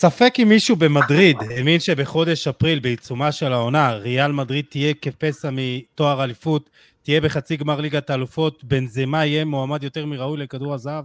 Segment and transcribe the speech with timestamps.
[0.00, 6.24] ספק אם מישהו במדריד האמין שבחודש אפריל בעיצומה של העונה ריאל מדריד תהיה כפסע מתואר
[6.24, 6.70] אליפות,
[7.02, 11.04] תהיה בחצי גמר ליגת האלופות, בנזמה יהיה מועמד יותר מראוי לכדור הזהב,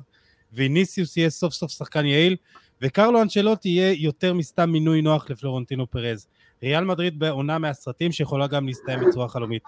[0.51, 2.35] ויניסיוס יהיה סוף סוף שחקן יעיל,
[2.81, 6.27] וקרלו אנצ'לוטי יהיה יותר מסתם מינוי נוח לפלורנטינו פרז.
[6.63, 9.63] ריאל מדריד בעונה מהסרטים שיכולה גם להסתיים בצורה חלומית.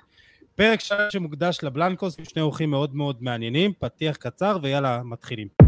[0.56, 5.65] פרק שלם שמוקדש לבלנקוס עם שני אורחים מאוד מאוד מעניינים, פתיח קצר ויאללה מתחילים.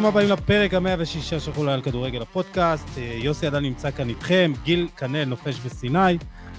[0.00, 2.98] ברוכים הבאים לפרק המאה ושישה של חולה על כדורגל הפודקאסט.
[2.98, 6.18] אה, יוסי עדיין נמצא כאן איתכם, גיל כנל נופש בסיני,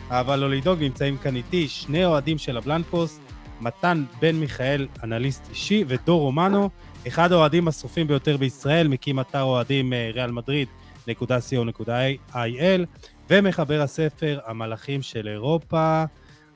[0.10, 3.20] אבל לא לדאוג, נמצאים כאן איתי שני אוהדים של הבלנקוס,
[3.62, 6.70] מתן בן מיכאל, אנליסט אישי, ודור רומנו,
[7.08, 10.68] אחד האוהדים השרופים ביותר בישראל, מקים אתר אוהדים אה, ריאל מדריד,
[11.08, 12.86] נקודה co.il,
[13.30, 16.04] ומחבר הספר המלאכים של אירופה.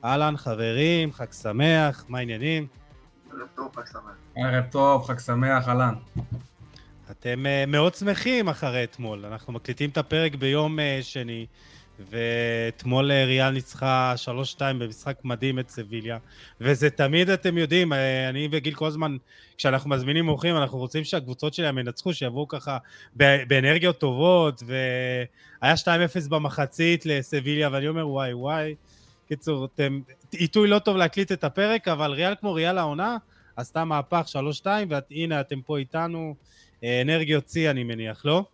[0.04, 2.66] אהלן חברים, חג שמח, מה העניינים?
[3.32, 4.16] ערב טוב, חג שמח.
[4.36, 5.94] ערב טוב, חג שמח, אהלן.
[7.10, 9.24] אתם uh, מאוד שמחים אחרי אתמול.
[9.24, 11.46] אנחנו מקליטים את הפרק ביום uh, שני,
[12.10, 14.14] ואתמול uh, ריאל ניצחה
[14.56, 16.18] 3-2 במשחק מדהים את סביליה,
[16.60, 17.92] וזה תמיד, אתם יודעים,
[18.28, 19.16] אני וגיל כל הזמן,
[19.58, 22.78] כשאנחנו מזמינים אורחים, אנחנו רוצים שהקבוצות שלהם ינצחו, שיבואו ככה
[23.16, 28.74] באנרגיות טובות, והיה 2-0 במחצית לסביליה, ואני אומר, וואי, וואי.
[29.28, 30.00] קיצור, אתם,
[30.32, 33.16] עיתוי לא טוב להקליט את הפרק, אבל ריאל כמו ריאל העונה,
[33.56, 34.26] עשתה מהפך
[34.62, 34.66] 3-2,
[35.10, 36.34] והנה אתם פה איתנו.
[36.84, 38.44] אה, אנרגיות שיא אני מניח, לא?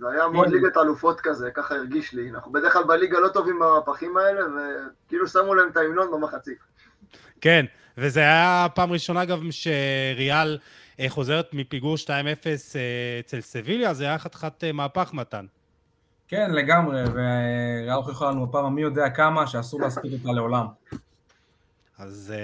[0.00, 2.30] זה היה מאוד ליגת אלופות כזה, ככה הרגיש לי.
[2.30, 6.58] אנחנו בדרך כלל בליגה לא טובים במהפכים האלה, וכאילו שמו להם את ההמנון במחצית.
[7.40, 7.66] כן,
[7.98, 10.58] וזה היה פעם ראשונה גם שריאל
[11.00, 15.46] אה, חוזרת מפיגור 2-0 אה, אצל סביליה, זה היה חתיכת מהפך מתן.
[16.28, 20.66] כן, לגמרי, וריאל הוכיחה לנו בפעם המי יודע כמה שאסור להספיק אותה לעולם.
[21.98, 22.34] אז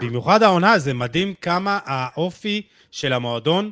[0.00, 3.70] במיוחד העונה, זה מדהים כמה האופי של המועדון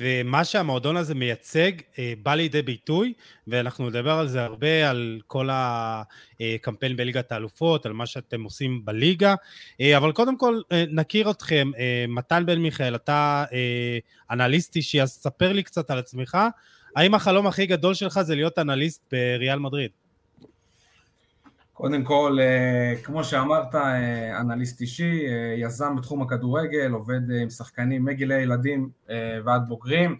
[0.00, 3.12] ומה שהמועדון הזה מייצג אה, בא לידי ביטוי,
[3.46, 9.34] ואנחנו נדבר על זה הרבה, על כל הקמפיין בליגת האלופות, על מה שאתם עושים בליגה,
[9.80, 11.70] אה, אבל קודם כל אה, נכיר אתכם,
[12.08, 13.44] מתן בן מיכאל, אתה
[14.30, 16.38] אנליסט אישי, אז ספר לי קצת על עצמך,
[16.96, 20.01] האם החלום הכי גדול שלך זה להיות אנליסט בריאל מדריד?
[21.74, 28.04] קודם כל, אה, כמו שאמרת, אה, אנליסט אישי, אה, יזם בתחום הכדורגל, עובד עם שחקנים
[28.04, 28.90] מגילי ילדים
[29.44, 30.18] ועד בוגרים,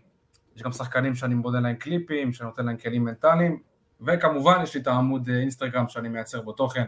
[0.56, 3.58] יש גם שחקנים שאני מודד להם קליפים, שאני נותן להם כלים מנטליים,
[4.00, 6.84] וכמובן יש לי את העמוד אינסטגרם שאני מייצר בו תוכן,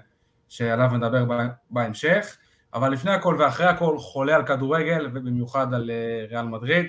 [0.49, 1.25] שעליו נדבר
[1.71, 2.37] בהמשך,
[2.75, 5.91] אבל לפני הכל ואחרי הכל חולה על כדורגל, ובמיוחד על
[6.29, 6.87] ריאל מדריד,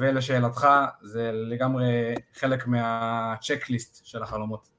[0.00, 0.66] ולשאלתך,
[1.02, 4.73] זה לגמרי חלק מהצ'קליסט של החלומות.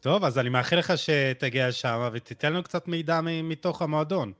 [0.00, 4.32] טוב, אז אני מאחל לך שתגיע שם ותיתן לנו קצת מידע מתוך המועדון.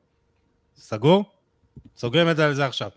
[0.77, 1.25] סגור?
[1.97, 2.91] סוגרים את זה על זה עכשיו.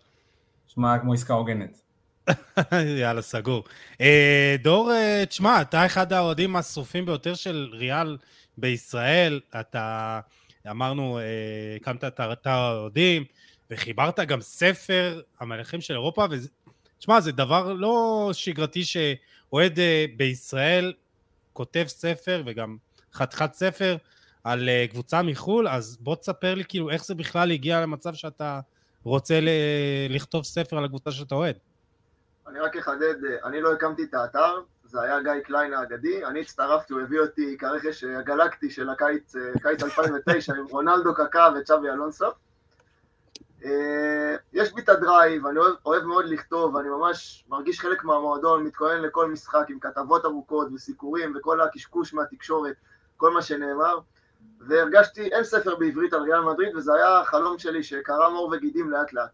[0.67, 1.81] שמע, כמו עסקה הוגנת.
[3.01, 3.63] יאללה, סגור.
[4.01, 8.17] אה, דור, אה, תשמע, אתה אחד האוהדים השרופים ביותר של ריאל
[8.57, 9.39] בישראל.
[9.59, 10.19] אתה,
[10.69, 11.23] אמרנו, אה,
[11.75, 13.23] הקמת את אתר האוהדים,
[13.71, 16.25] וחיברת גם ספר, המלכים של אירופה,
[16.97, 19.79] ותשמע, זה דבר לא שגרתי שאוהד
[20.17, 20.93] בישראל
[21.53, 22.77] כותב ספר וגם
[23.13, 23.97] חתיכת ספר
[24.43, 28.59] על אה, קבוצה מחו"ל, אז בוא תספר לי כאילו איך זה בכלל הגיע למצב שאתה
[29.03, 29.49] רוצה ל-
[30.09, 31.55] לכתוב ספר על הקבוצה שאתה אוהד.
[32.47, 36.41] אני רק אחדד, אה, אני לא הקמתי את האתר, זה היה גיא קליין האגדי, אני
[36.41, 41.89] הצטרפתי, הוא הביא אותי כרכש הגלקטי של הקיץ, אה, קיץ 2009 עם רונלדו קקה וצ'אבי
[41.89, 42.25] אלונסו.
[44.53, 49.01] יש בי את הדרייב, אני אוהב, אוהב מאוד לכתוב, ואני ממש מרגיש חלק מהמועדון, מתכונן
[49.01, 52.75] לכל משחק עם כתבות ארוכות וסיקורים וכל הקשקוש מהתקשורת,
[53.17, 53.99] כל מה שנאמר,
[54.59, 59.13] והרגשתי, אין ספר בעברית על ריאל מדריד, וזה היה החלום שלי שקרם עור וגידים לאט
[59.13, 59.29] לאט.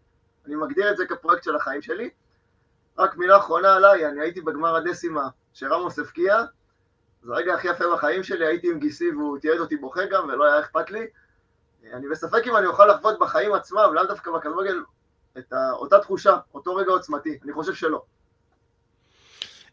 [0.46, 2.10] אני מגדיר את זה כפרויקט של החיים שלי.
[2.98, 6.36] רק מילה אחרונה עליי, אני הייתי בגמר הדסימה שרמוס הבקיע,
[7.22, 10.44] זה הרגע הכי יפה בחיים שלי, הייתי עם גיסי והוא תיעד אותי בוכה גם, ולא
[10.44, 11.06] היה אכפת לי.
[11.92, 14.76] אני בספק אם אני אוכל לחוות בחיים עצמם, לאו דווקא בכדורגל,
[15.38, 18.02] את אותה תחושה, אותו רגע עוצמתי, אני חושב שלא.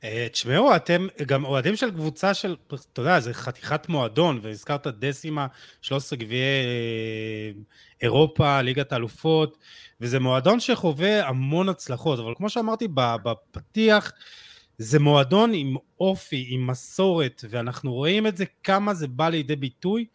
[0.03, 2.55] אה, תשמעו, אתם גם אוהדים של קבוצה של,
[2.93, 5.47] אתה יודע, זה חתיכת מועדון, והזכרת דסימה,
[5.81, 7.51] 13 גביעי אה,
[8.01, 9.57] אירופה, ליגת האלופות,
[10.01, 12.87] וזה מועדון שחווה המון הצלחות, אבל כמו שאמרתי
[13.23, 14.11] בפתיח,
[14.77, 20.05] זה מועדון עם אופי, עם מסורת, ואנחנו רואים את זה, כמה זה בא לידי ביטוי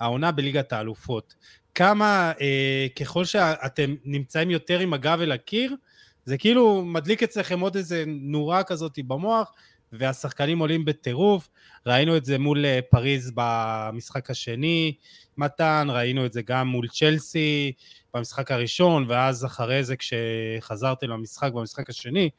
[0.00, 1.34] העונה בליגת האלופות.
[1.74, 5.76] כמה, אה, ככל שאתם נמצאים יותר עם הגב אל הקיר,
[6.24, 9.52] זה כאילו מדליק אצלכם עוד איזה נורה כזאת במוח,
[9.92, 11.48] והשחקנים עולים בטירוף.
[11.86, 14.94] ראינו את זה מול אה, פריז במשחק השני,
[15.36, 17.72] מתן, ראינו את זה גם מול צ'לסי
[18.14, 22.30] במשחק הראשון, ואז אחרי זה כשחזרתם למשחק במשחק השני.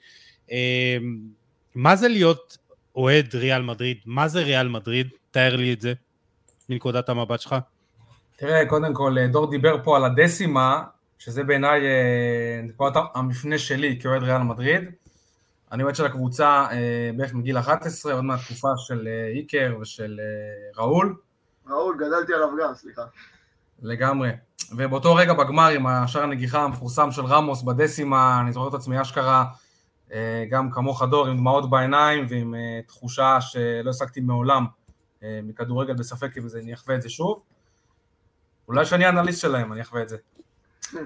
[0.51, 0.97] אה,
[1.75, 2.57] מה זה להיות
[2.95, 3.97] אוהד ריאל מדריד?
[4.05, 5.07] מה זה ריאל מדריד?
[5.31, 5.93] תאר לי את זה
[6.69, 7.56] מנקודת המבט שלך.
[8.38, 10.83] תראה, קודם כל, דור דיבר פה על הדסימה,
[11.19, 11.81] שזה בעיניי
[12.63, 14.83] נקודת המפנה שלי כאוהד ריאל מדריד.
[15.71, 20.83] אני אוהד של הקבוצה אה, בערך מגיל 11, עוד מהתקופה של אה, איקר ושל אה,
[20.83, 21.15] ראול.
[21.67, 23.01] ראול, גדלתי עליו גם, סליחה.
[23.81, 24.31] לגמרי.
[24.71, 29.45] ובאותו רגע בגמר עם השער הנגיחה המפורסם של רמוס בדסימה, אני זוכר את עצמי אשכרה,
[30.50, 32.56] גם כמוך דור, עם דמעות בעיניים ועם
[32.88, 34.65] תחושה שלא השגתי מעולם
[35.23, 37.41] מכדורגל בספק אם אני אחווה את זה שוב.
[38.67, 40.17] אולי שאני אנליסט שלהם, אני אחווה את זה.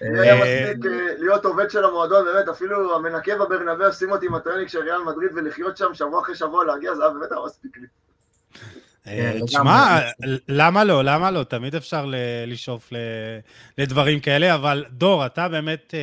[0.00, 4.34] לי היה מספיק אה, להיות עובד של המועדון, באמת, אפילו המנקה בברנבאו שים אותי עם
[4.34, 7.76] הטרנינג של ריאל מדריד ולחיות שם שבוע אחרי שבוע להגיע, זה היה באמת היה מספיק
[7.76, 7.86] לי.
[9.06, 9.98] אה, תשמע,
[10.48, 11.04] למה לא?
[11.04, 11.44] למה לא?
[11.44, 12.06] תמיד אפשר
[12.46, 12.90] לשאוף
[13.78, 15.94] לדברים כאלה, אבל דור, אתה באמת...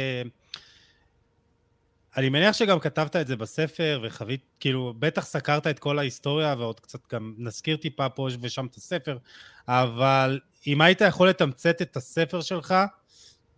[2.17, 6.79] אני מניח שגם כתבת את זה בספר, וחווית, כאילו, בטח סקרת את כל ההיסטוריה, ועוד
[6.79, 9.17] קצת גם נזכיר טיפה פה ושם את הספר,
[9.67, 12.75] אבל אם היית יכול לתמצת את הספר שלך,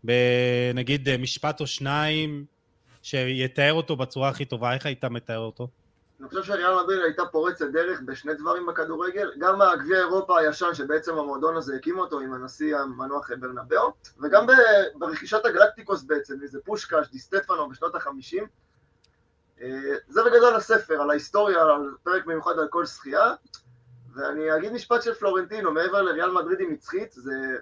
[0.03, 2.45] בנגיד אה, משפט או שניים
[3.03, 5.67] שיתאר אותו בצורה הכי טובה, איך היית מתאר אותו?
[6.19, 11.17] אני חושב שריאל מדריד הייתה פורצת דרך בשני דברים בכדורגל, גם הגביע אירופה הישן שבעצם
[11.17, 14.45] המועדון הזה הקים אותו עם הנשיא המנוח ברנבאו, וגם
[14.95, 18.47] ברכישת הגלקטיקוס בעצם, איזה פושקש, דיסטפנו בשנות החמישים.
[19.61, 23.33] אה, זה בגדול הספר, על ההיסטוריה, על פרק מיוחד על כל שחייה,
[24.15, 27.57] ואני אגיד משפט של פלורנטינו, מעבר לריאל מדריד נצחית, זה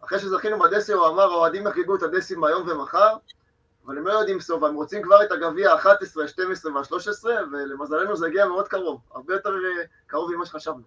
[0.00, 3.16] אחרי שזכינו בדסי הוא אמר, האוהדים יחגגו את הדסים היום ומחר,
[3.86, 5.88] אבל הם לא יודעים סוף, הם רוצים כבר את הגביע ה-11,
[6.22, 10.82] ה-12 וה-13, ולמזלנו זה הגיע מאוד קרוב, הרבה יותר אה, קרוב ממה שחשבנו.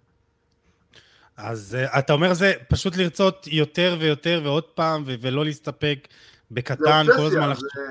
[1.37, 6.07] אז uh, אתה אומר זה פשוט לרצות יותר ויותר ועוד פעם, ו- ולא להסתפק
[6.51, 7.53] בקטן כל הזמן.
[7.75, 7.81] זה,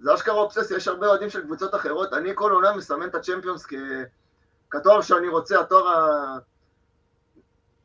[0.00, 3.66] זה אשכרה אובססיה, יש הרבה אוהדים של קבוצות אחרות, אני כל עונה מסמן את הצ'מפיונס
[3.66, 3.74] כ...
[4.70, 6.38] כתואר שאני רוצה, התואר ה...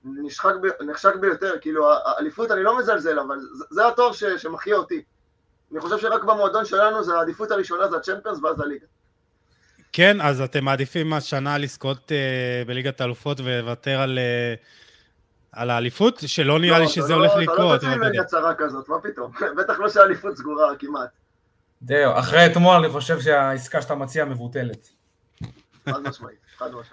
[0.04, 4.76] נשחק, ב, נחשק ביותר, כאילו האליפות אני לא מזלזל, אבל זה, זה התואר ש, שמחיה
[4.76, 5.04] אותי.
[5.72, 8.86] אני חושב שרק במועדון שלנו זה העדיפות הראשונה זה הצ'מפיונס ואז הליגה.
[9.92, 14.60] כן, אז אתם מעדיפים השנה לזכות uh, בליגת האלופות ולוותר על, uh,
[15.52, 16.24] על האליפות?
[16.26, 17.58] שלא נראה לא, לי שזה לא, הולך לקרות.
[17.58, 19.32] אתה לא תוציא ממני הצהרה כזאת, מה פתאום?
[19.58, 21.10] בטח לא שהאליפות סגורה כמעט.
[21.82, 24.90] זהו, אחרי אתמול אני חושב שהעסקה שאתה מציע מבוטלת.
[25.90, 26.38] חד משמעית.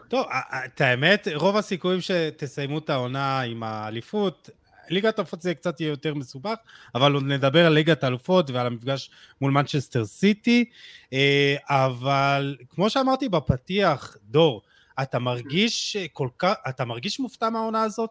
[0.08, 0.26] טוב,
[0.64, 4.50] את האמת, רוב הסיכויים שתסיימו את העונה עם האליפות,
[4.90, 6.54] ליגת האלופות זה קצת יהיה יותר מסובך,
[6.94, 9.10] אבל עוד נדבר על ליגת האלופות ועל המפגש
[9.40, 10.64] מול מנצ'סטר סיטי,
[11.12, 14.62] אה, אבל כמו שאמרתי בפתיח, דור,
[15.02, 18.10] אתה מרגיש כל כך, אתה מרגיש מופתע מהעונה הזאת?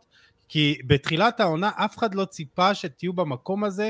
[0.50, 3.90] כי בתחילת העונה אף אחד לא ציפה שתהיו במקום הזה.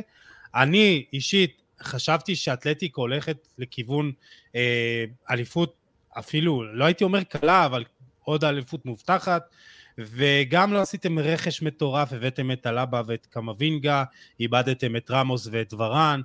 [0.55, 4.11] אני אישית חשבתי שאתלטיקו הולכת לכיוון
[4.55, 5.75] אה, אליפות
[6.19, 7.83] אפילו, לא הייתי אומר קלה, אבל
[8.23, 9.49] עוד אליפות מובטחת,
[9.97, 14.03] וגם לא עשיתם רכש מטורף, הבאתם את הלבה ואת קמבינגה,
[14.39, 16.21] איבדתם את רמוס ואת ורן,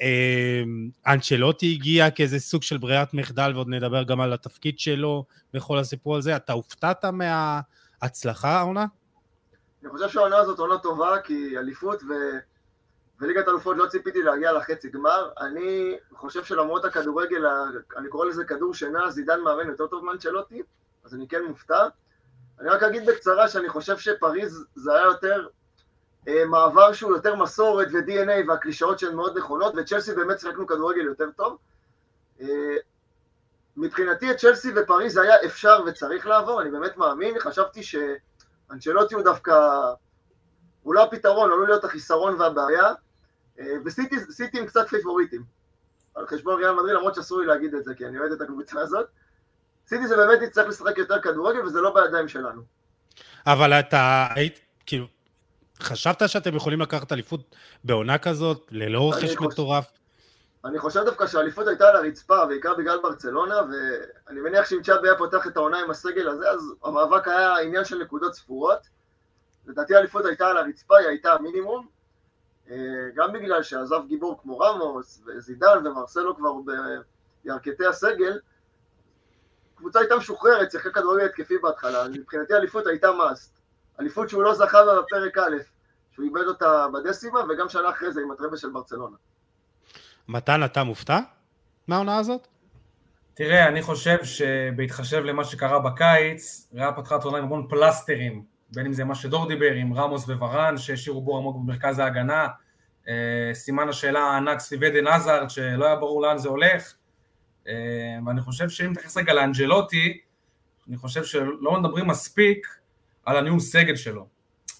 [0.00, 5.24] אמ, אנצ'לוטי הגיע כאיזה סוג של ברירת מחדל, ועוד נדבר גם על התפקיד שלו
[5.54, 6.36] וכל הסיפור הזה.
[6.36, 8.86] אתה הופתעת מההצלחה העונה?
[9.82, 12.12] אני חושב שהעונה הזאת עונה טובה, כי אליפות ו...
[13.20, 15.28] וליגת אלופות לא ציפיתי להגיע לחצי גמר.
[15.40, 17.44] אני חושב שלמרות הכדורגל,
[17.96, 20.62] אני קורא לזה כדור שינה, זידן מאמן יותר טוב מאנצ'לוטי,
[21.04, 21.86] אז אני כן מופתע.
[22.60, 25.46] אני רק אגיד בקצרה שאני חושב שפריז זה היה יותר
[26.28, 31.30] אה, מעבר שהוא יותר מסורת ו-DNA והקלישאות שהן מאוד נכונות, וצ'לסי באמת שיחקנו כדורגל יותר
[31.36, 31.58] טוב.
[32.40, 32.76] אה,
[33.76, 39.80] מבחינתי את צ'לסי ופריז היה אפשר וצריך לעבור, אני באמת מאמין, חשבתי שאנצ'לוטי הוא דווקא,
[40.82, 42.92] הוא לא הפתרון, עלול להיות החיסרון והבעיה,
[43.58, 45.42] אה, וסיטי הם קצת פיבוריטים,
[46.14, 48.80] על חשבון ריאל מדריד, למרות שאסור לי להגיד את זה, כי אני אוהד את הקבוצה
[48.80, 49.06] הזאת.
[49.86, 52.62] סיטי זה באמת יצטרך לשחק יותר כדורגל, וזה לא בידיים שלנו.
[53.46, 55.06] אבל אתה היית, כאילו,
[55.80, 59.92] חשבת שאתם יכולים לקחת אליפות בעונה כזאת, ללא רכש מטורף?
[60.64, 65.18] אני חושב דווקא שהאליפות הייתה על הרצפה, בעיקר בגלל ברצלונה, ואני מניח שאם צ'אבי היה
[65.18, 68.78] פותח את העונה עם הסגל הזה, אז המאבק היה עניין של נקודות ספורות.
[69.66, 71.86] לדעתי האליפות הייתה על הרצפה, היא הייתה המינימום,
[72.70, 72.76] אה,
[73.14, 76.52] גם בגלל שעזב גיבור כמו רמוס וזידן ומרסלו כבר
[77.44, 78.38] בירכתי הסגל,
[79.74, 83.60] הקבוצה הייתה משוחררת, שיחקה כדורגל התקפי בהתחלה, מבחינתי אליפות הייתה מאסט.
[84.00, 85.56] אליפות שהוא לא זכה בה בפרק א',
[86.12, 89.16] שהוא איבד אותה בדסימה, וגם שנה אחרי זה עם הטרבל של ברצלונה.
[90.28, 91.18] מתן, אתה מופתע
[91.88, 92.46] מהעונה הזאת?
[93.34, 98.86] תראה, אני חושב שבהתחשב למה שקרה בקיץ, ריאל פתחה את העונה עם המון פלסטרים, בין
[98.86, 102.48] אם זה מה שדור דיבר, עם רמוס וורן, שהשאירו בור עמוק במרכז ההגנה,
[103.08, 106.94] אה, סימן השאלה הענק סביב עדן עזארד, שלא היה ברור לאן זה הולך,
[108.26, 110.20] ואני חושב שאם נתייחס רגע לאנג'לוטי,
[110.88, 112.66] אני חושב שלא מדברים מספיק
[113.24, 114.26] על הניהול סגל שלו.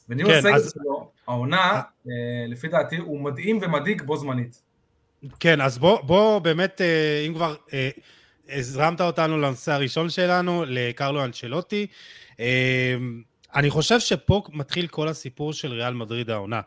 [0.09, 0.73] וניהול כן, הסגל אז...
[0.75, 2.13] שלו, העונה, אה,
[2.49, 4.63] לפי דעתי, הוא מדהים ומדאיג בו זמנית.
[5.41, 6.81] כן, אז בוא, בוא באמת,
[7.27, 7.55] אם כבר
[8.49, 11.87] הזרמת אותנו לנושא הראשון שלנו, לקרלו אנצ'לוטי,
[13.55, 16.61] אני חושב שפה מתחיל כל הסיפור של ריאל מדריד העונה.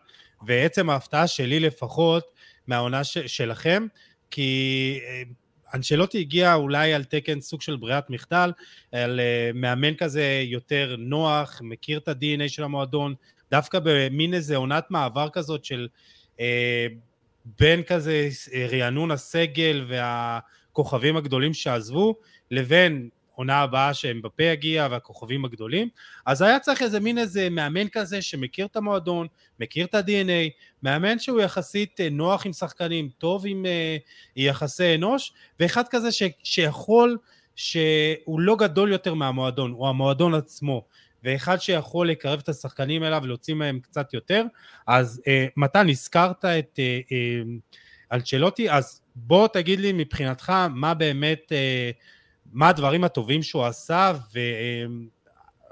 [0.45, 2.23] ועצם ההפתעה שלי לפחות
[2.67, 3.87] מהעונה ש- שלכם,
[4.31, 5.21] כי אה,
[5.73, 8.51] אנשלוטי הגיע אולי על תקן סוג של ברירת מחדל,
[8.91, 13.15] על uh, מאמן כזה יותר נוח, מכיר את ה-DNA של המועדון,
[13.51, 15.87] דווקא במין איזה עונת מעבר כזאת של
[16.37, 16.39] uh,
[17.59, 18.29] בין כזה
[18.71, 22.15] רענון הסגל והכוכבים הגדולים שעזבו,
[22.51, 25.89] לבין עונה הבאה שאמבפה יגיע והכוכבים הגדולים,
[26.25, 29.27] אז היה צריך איזה מין איזה מאמן כזה שמכיר את המועדון,
[29.59, 30.49] מכיר את ה-DNA,
[30.83, 34.01] מאמן שהוא יחסית אה, נוח עם שחקנים, טוב עם uh,
[34.35, 37.17] יחסי אנוש, ואחד כזה ש, שיכול,
[37.55, 40.85] שהוא לא גדול יותר מהמועדון, הוא המועדון עצמו,
[41.23, 44.43] ואחד שיכול לקרב את השחקנים אליו ולהוציא מהם קצת יותר,
[44.87, 47.75] אז uh, מתן, הזכרת את uh, uh,
[48.13, 52.16] אלצ'לוטי, אז בוא תגיד לי מבחינתך מה באמת uh,
[52.51, 54.13] מה הדברים הטובים שהוא עשה,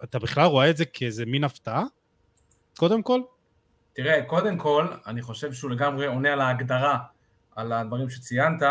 [0.02, 1.84] ואתה בכלל רואה את זה כאיזה מין הפתעה?
[2.78, 3.22] קודם כל?
[3.94, 6.98] תראה, קודם כל, אני חושב שהוא לגמרי עונה על ההגדרה,
[7.56, 8.62] על הדברים שציינת,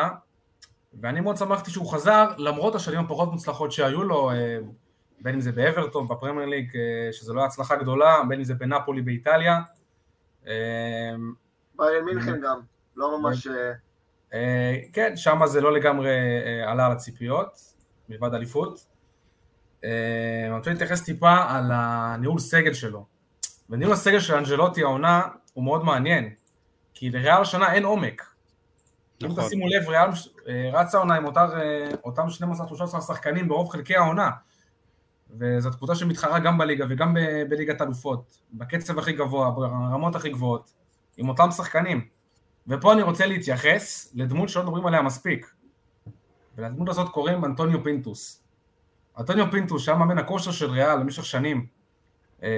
[1.01, 4.59] ואני מאוד שמחתי שהוא חזר, למרות השנים הפחות מוצלחות שהיו לו, אה,
[5.21, 9.03] בין אם זה באברטון, בפרמייר ליג, אה, שזה לא הצלחה גדולה, בין אם זה בנפולי
[9.03, 9.61] באיטליה.
[10.47, 10.53] אה,
[11.77, 12.61] ביירן מינכן גם,
[12.97, 13.49] לא ממש...
[14.93, 16.11] כן, שם זה לא לגמרי
[16.67, 17.74] עלה על הציפיות.
[18.09, 18.87] מלבד אליפות.
[19.85, 19.91] אה,
[20.47, 23.07] אני רוצה להתייחס טיפה על הניהול סגל שלו.
[23.71, 26.35] וניהול הסגל של אנג'לוטי העונה הוא מאוד מעניין,
[26.95, 28.23] כי לריאל השנה אין עומק.
[29.23, 29.41] נכון.
[29.41, 30.09] אם תשימו לב, ריאל
[30.49, 34.31] אה, רצה העונה עם אותר, אה, אותם 12-13 שחקנים ברוב חלקי העונה.
[35.39, 37.17] וזאת קבוצה שמתחרה גם בליגה וגם
[37.49, 40.73] בליגת אלופות, בקצב הכי גבוה, ברמות הכי גבוהות,
[41.17, 42.09] עם אותם שחקנים.
[42.69, 45.54] ופה אני רוצה להתייחס לדמות שלא מדברים עליה מספיק.
[46.57, 48.43] ולדמות הזאת קוראים אנטוניו פינטוס.
[49.19, 51.67] אנטוניו פינטוס שהיה מאמן הכושר של ריאל במשך שנים,
[52.43, 52.49] אה,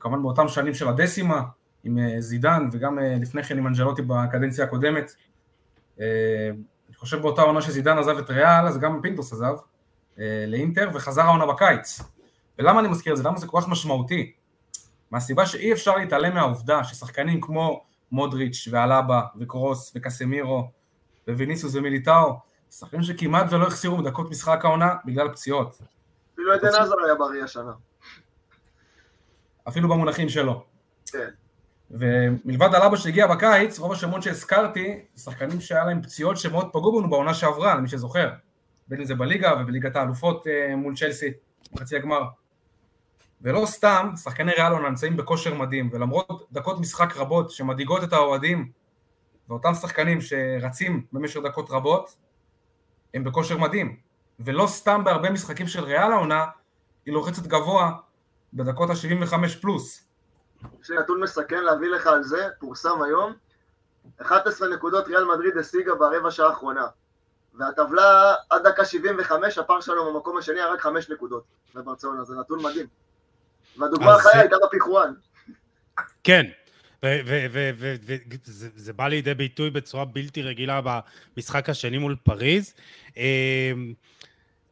[0.00, 1.42] כמובן באותם שנים של הדסימה,
[1.84, 5.14] עם אה, זידן וגם אה, לפני כן עם אנג'לוטי בקדנציה הקודמת.
[5.98, 9.54] אני חושב באותה עונה שזידן עזב את ריאל, אז גם פינטוס עזב
[10.46, 12.00] לאינטר וחזר העונה בקיץ.
[12.58, 13.22] ולמה אני מזכיר את זה?
[13.22, 14.32] למה זה כל כך משמעותי?
[15.10, 20.70] מהסיבה שאי אפשר להתעלם מהעובדה ששחקנים כמו מודריץ' ואלאבה וקרוס וקסמירו
[21.28, 22.38] וויניסוס ומיליטאו
[22.70, 25.78] שחקנים שכמעט ולא החסירו בדקות משחק העונה בגלל פציעות.
[26.34, 27.72] אפילו עדן עזר היה בריא השנה.
[29.68, 30.64] אפילו במונחים שלו.
[31.06, 31.28] כן.
[31.90, 37.34] ומלבד הלבה שהגיע בקיץ, רוב השמות שהזכרתי, שחקנים שהיה להם פציעות שמאוד פגעו בנו בעונה
[37.34, 38.30] שעברה, למי שזוכר.
[38.88, 41.32] בין אם זה בליגה ובליגת האלופות אה, מול צ'לסי,
[41.72, 42.22] בחצי הגמר.
[43.42, 48.70] ולא סתם, שחקני ריאלון נמצאים בכושר מדהים, ולמרות דקות משחק רבות שמדאיגות את האוהדים,
[49.48, 52.16] ואותם שחקנים שרצים במשך דקות רבות,
[53.14, 53.96] הם בכושר מדהים,
[54.40, 56.44] ולא סתם בהרבה משחקים של ריאל העונה,
[57.06, 57.92] היא לוחצת גבוה
[58.52, 60.08] בדקות ה-75 פלוס.
[60.82, 63.32] יש לי נתון מסכן להביא לך על זה, פורסם היום,
[64.18, 66.86] 11 נקודות ריאל מדריד השיגה ברבע שעה האחרונה.
[67.54, 71.44] והטבלה עד דקה 75, הפער שלנו במקום השני היה רק 5 נקודות
[71.74, 72.86] בברצלונה, זה נתון מדהים.
[73.78, 75.14] והדוגמה החיה הייתה בפיחואן.
[76.24, 76.42] כן,
[77.02, 80.80] וזה בא לידי ביטוי בצורה בלתי רגילה
[81.36, 82.74] במשחק השני מול פריז.
[83.16, 83.94] אמ,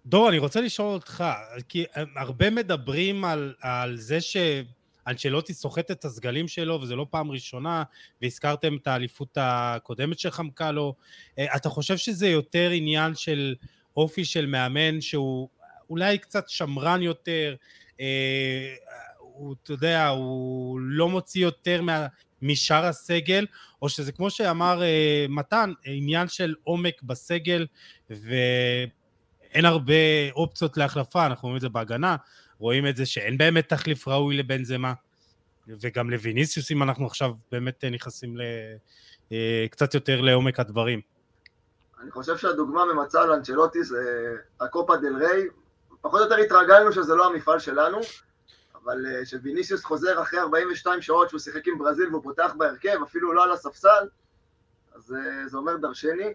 [0.06, 1.24] דור, אני רוצה לשאול אותך,
[1.68, 1.84] כי
[2.16, 7.82] הרבה מדברים על, על זה שאנצ'לוטי סוחט את הסגלים שלו, וזו לא פעם ראשונה,
[8.22, 10.94] והזכרתם את האליפות הקודמת שחמקה לו.
[11.38, 13.54] אה, אתה חושב שזה יותר עניין של
[13.96, 15.48] אופי של מאמן שהוא
[15.90, 17.56] אולי קצת שמרן יותר,
[18.00, 18.74] אה,
[19.36, 22.06] הוא, אתה יודע, הוא לא מוציא יותר מה,
[22.42, 23.46] משאר הסגל,
[23.82, 27.66] או שזה כמו שאמר uh, מתן, עניין של עומק בסגל,
[28.10, 32.16] ואין הרבה אופציות להחלפה, אנחנו רואים את זה בהגנה,
[32.58, 34.92] רואים את זה שאין באמת תחליף ראוי לבן זמה,
[35.68, 38.42] וגם לויניסיוס, אם אנחנו עכשיו באמת נכנסים ל,
[39.28, 39.32] uh,
[39.70, 41.00] קצת יותר לעומק הדברים.
[42.02, 45.42] אני חושב שהדוגמה ממצה על אנצ'לוטי זה הקופה דל ריי,
[46.00, 47.98] פחות או יותר התרגלנו שזה לא המפעל שלנו,
[48.84, 53.32] אבל אה, שוויניסיוס חוזר אחרי 42 שעות שהוא שיחק עם ברזיל והוא פותח בהרכב, אפילו
[53.32, 54.08] לא על הספסל,
[54.94, 56.34] אז אה, זה אומר דרשני.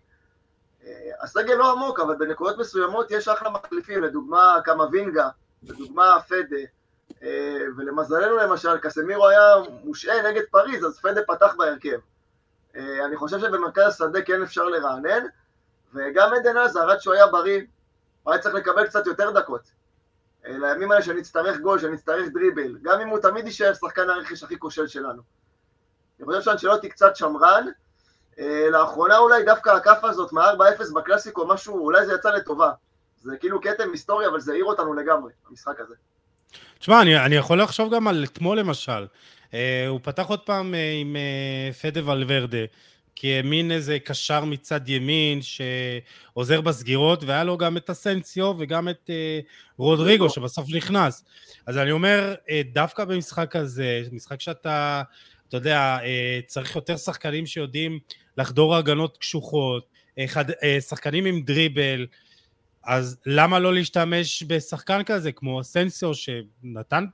[1.22, 5.30] הסגל לא עמוק, אבל בנקודות מסוימות יש אחלה מחליפים, לדוגמה קמבינגה,
[5.64, 6.58] לדוגמה פדה,
[7.78, 12.00] ולמזלנו למשל, קסמירו היה מושעה נגד פריז, אז פדה פתח בהרכב.
[12.76, 15.26] אני חושב שבמרכז השדה כן אפשר לרענן,
[15.94, 17.62] וגם עדן עזר, עד שהוא היה בריא,
[18.24, 19.72] הוא היה צריך לקבל קצת יותר דקות.
[20.58, 24.88] לימים האלה שנצטרך גול, שנצטרך דריבל, גם אם הוא תמיד יישאר שחקן הרכש הכי כושל
[24.88, 25.22] שלנו.
[26.20, 27.66] אני חושב שאנשלוטי קצת שמרן,
[28.72, 32.72] לאחרונה אולי דווקא הכאפה הזאת מה-4-0 בקלאסיקו, משהו, אולי זה יצא לטובה.
[33.22, 35.96] זה כאילו כתם היסטורי, אבל זה העיר אותנו לגמרי, המשחק הזה.
[36.80, 39.06] תשמע, אני, אני יכול לחשוב גם על אתמול למשל.
[39.52, 39.54] Uh,
[39.88, 42.58] הוא פתח עוד פעם uh, עם uh, פדה ולוורדה,
[43.20, 49.10] כי האמין איזה קשר מצד ימין שעוזר בסגירות, והיה לו גם את אסנסיו וגם את
[49.10, 49.46] uh,
[49.78, 51.26] רודריגו שבסוף נכנס.
[51.66, 55.02] אז אני אומר, uh, דווקא במשחק הזה, משחק שאתה,
[55.48, 56.06] אתה יודע, uh,
[56.48, 58.00] צריך יותר שחקנים שיודעים
[58.38, 59.88] לחדור הגנות קשוחות,
[60.20, 60.56] uh, חד, uh,
[60.90, 62.08] שחקנים עם דריבל,
[62.84, 67.06] אז למה לא להשתמש בשחקן כזה כמו אסנסיו שנתן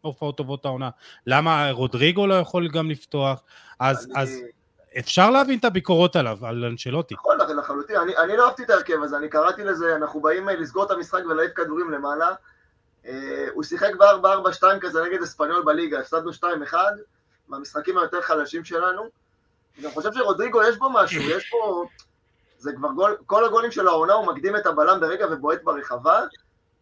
[0.00, 0.90] הופעות טובות העונה?
[1.26, 3.42] למה רודריגו לא יכול גם לפתוח?
[3.80, 4.22] אז, אני...
[4.22, 4.30] אז
[4.98, 7.14] אפשר להבין את הביקורות עליו, על אנשלוטי.
[7.14, 7.96] נכון, לחלוטין.
[7.96, 11.22] אני, אני לא אהבתי את ההרכב הזה, אני קראתי לזה, אנחנו באים לסגור את המשחק
[11.30, 12.28] ולהעיף כדורים למעלה.
[13.06, 16.74] אה, הוא שיחק ב-4-4-2 כזה נגד אספניול בליגה, הפסדנו 2-1,
[17.48, 19.02] מהמשחקים היותר חלשים שלנו.
[19.78, 21.84] אני חושב שרודריגו יש בו משהו, יש פה...
[22.58, 26.24] זה כבר גול, כל הגולים של העונה הוא מקדים את הבלם ברגע ובועט ברחבה.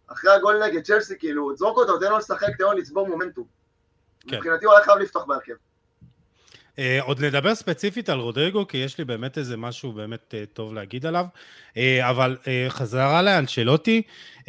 [0.07, 3.45] אחרי הגול נגד צ'לסי, כאילו, זרוק אותו, תן לו לשחק, תן לו לצבור מומנטום.
[4.21, 4.37] כן.
[4.37, 5.53] מבחינתי הוא היה חייב לפתוח בהרכב.
[6.79, 10.75] Uh, עוד נדבר ספציפית על רודריגו, כי יש לי באמת איזה משהו באמת uh, טוב
[10.75, 11.27] להגיד עליו,
[11.75, 14.03] uh, אבל uh, חזרה לאנשלוטי.
[14.41, 14.47] Uh,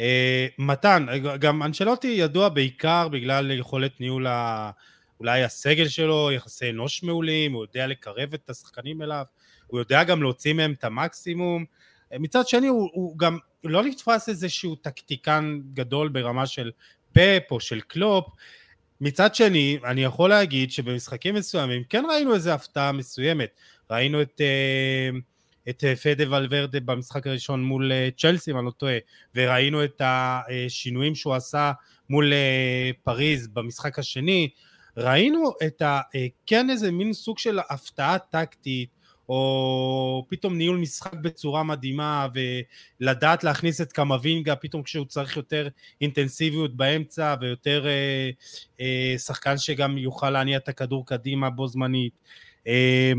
[0.58, 1.06] מתן,
[1.40, 4.72] גם אנשלוטי ידוע בעיקר בגלל יכולת ניהול ה...
[5.20, 9.24] אולי הסגל שלו, יחסי אנוש מעולים, הוא יודע לקרב את השחקנים אליו,
[9.68, 11.66] הוא יודע גם להוציא מהם את המקסימום.
[12.20, 16.72] מצד שני, הוא, הוא גם לא נתפס איזשהו טקטיקן גדול ברמה של
[17.14, 18.26] פפ או של קלופ.
[19.02, 23.50] מצד שני, אני יכול להגיד שבמשחקים מסוימים כן ראינו איזו הפתעה מסוימת.
[23.92, 25.10] ראינו את, אה,
[25.70, 28.98] את פדה ואלוורדה במשחק הראשון מול אה, צ'לסי, אם אני לא טועה,
[29.36, 31.72] וראינו את השינויים שהוא עשה
[32.10, 34.50] מול אה, פריז במשחק השני.
[34.98, 36.02] ראינו את ה...
[36.46, 38.90] כן איזה מין סוג של הפתעה טקטית,
[39.30, 42.28] או פתאום ניהול משחק בצורה מדהימה
[43.02, 45.68] ולדעת להכניס את קמבינגה פתאום כשהוא צריך יותר
[46.02, 48.30] אינטנסיביות באמצע ויותר אה,
[48.82, 52.14] אה, שחקן שגם יוכל להניע את הכדור קדימה בו זמנית.
[52.68, 53.12] אה,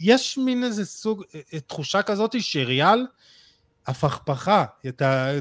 [0.00, 3.06] יש מין איזה סוג, אה, תחושה כזאת שריאל
[3.86, 4.64] הפכפכה,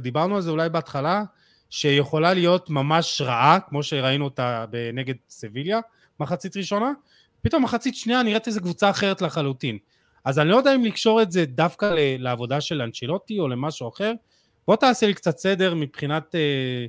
[0.02, 1.24] דיברנו על זה אולי בהתחלה,
[1.70, 5.80] שיכולה להיות ממש רעה, כמו שראינו אותה נגד סביליה,
[6.20, 6.92] מחצית ראשונה,
[7.44, 9.78] פתאום מחצית שנייה נראית איזה קבוצה אחרת לחלוטין.
[10.26, 14.14] אז אני לא יודע אם לקשור את זה דווקא לעבודה של אנצ'לוטי או למשהו אחר.
[14.68, 16.86] בוא תעשה לי קצת סדר מבחינת אה,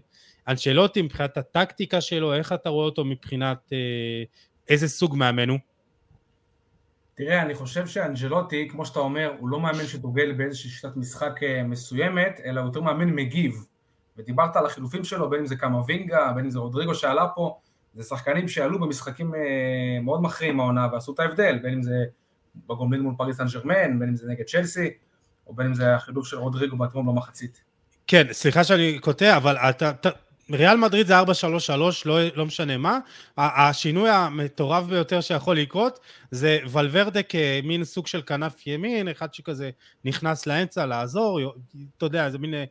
[0.49, 3.79] אנצ'לוטי, מבחינת הטקטיקה שלו, איך אתה רואה אותו מבחינת אה,
[4.69, 5.59] איזה סוג מאמן הוא?
[7.14, 11.62] תראה, אני חושב שאנג'לוטי, כמו שאתה אומר, הוא לא מאמן שדוגל באיזושהי שיטת משחק אה,
[11.62, 13.67] מסוימת, אלא הוא יותר מאמן מגיב.
[14.17, 17.59] ודיברת על החילופים שלו, בין אם זה קמבינגה, בין אם זה רודריגו שעלה פה,
[17.94, 19.40] זה שחקנים שעלו במשחקים אה,
[20.02, 22.04] מאוד מכריעים העונה ועשו את ההבדל, בין אם זה
[22.68, 24.90] בגומלין מול פריס סן ג'רמן, בין אם זה נגד צ'לסי,
[25.46, 27.62] או בין אם זה החילוף של רודריגו בעצמו במחצית.
[28.07, 30.11] כן, סליחה שאני קוטע, אבל אתה, אתה,
[30.50, 31.24] ריאל מדריד זה 4-3-3,
[32.04, 32.98] לא, לא משנה מה.
[33.37, 35.98] השינוי המטורף ביותר שיכול לקרות
[36.30, 39.70] זה ולוורדה כמין סוג של כנף ימין, אחד שכזה
[40.04, 41.40] נכנס לאמצע לעזור,
[41.96, 42.64] אתה יודע, זה מין אה,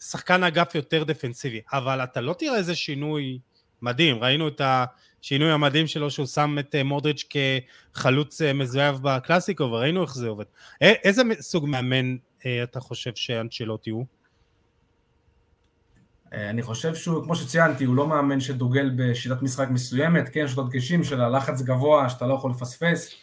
[0.00, 1.60] שחקן אגף יותר דפנסיבי.
[1.72, 3.38] אבל אתה לא תראה איזה שינוי
[3.82, 7.24] מדהים, ראינו את השינוי המדהים שלו שהוא שם את אה, מודריץ'
[7.94, 10.44] כחלוץ אה, מזויף בקלאסיקו וראינו איך זה עובד.
[10.80, 12.16] איזה סוג מאמן
[12.46, 14.06] אה, אתה חושב שאנצ'לוטי הוא?
[16.32, 20.62] אני חושב שהוא, כמו שציינתי, הוא לא מאמן שדוגל בשיטת משחק מסוימת, כן, יש לו
[20.62, 23.14] דגשים של הלחץ גבוה שאתה לא יכול לפספס,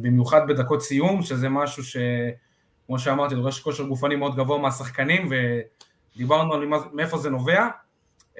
[0.00, 1.96] במיוחד בדקות סיום, שזה משהו ש...
[2.90, 5.28] כמו שאמרתי, דורש כושר גופני מאוד גבוה מהשחקנים,
[6.16, 7.68] ודיברנו על מאיפה זה נובע.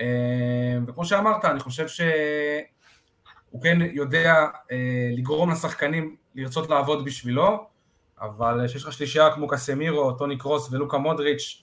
[0.00, 7.66] אה, וכמו שאמרת, אני חושב שהוא כן יודע אה, לגרום לשחקנים לרצות לעבוד בשבילו,
[8.20, 11.62] אבל כשיש לך שלישייה כמו קסמירו, טוני קרוס ולוקה מודריץ',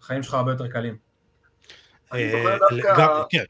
[0.00, 0.96] החיים שלך הרבה יותר קלים.
[2.12, 3.44] אני זוכר אה, דווקא כן.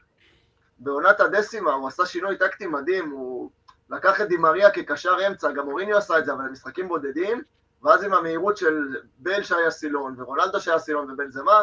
[0.79, 3.49] בעונת הדסימה, הוא עשה שינוי טקטי מדהים, הוא
[3.89, 7.41] לקח את דימריה כקשר אמצע, גם אוריניו עשה את זה, אבל למשחקים בודדים,
[7.83, 11.61] ואז עם המהירות של בל שהיה סילון, ורונלדו שהיה סילון ובנזמה,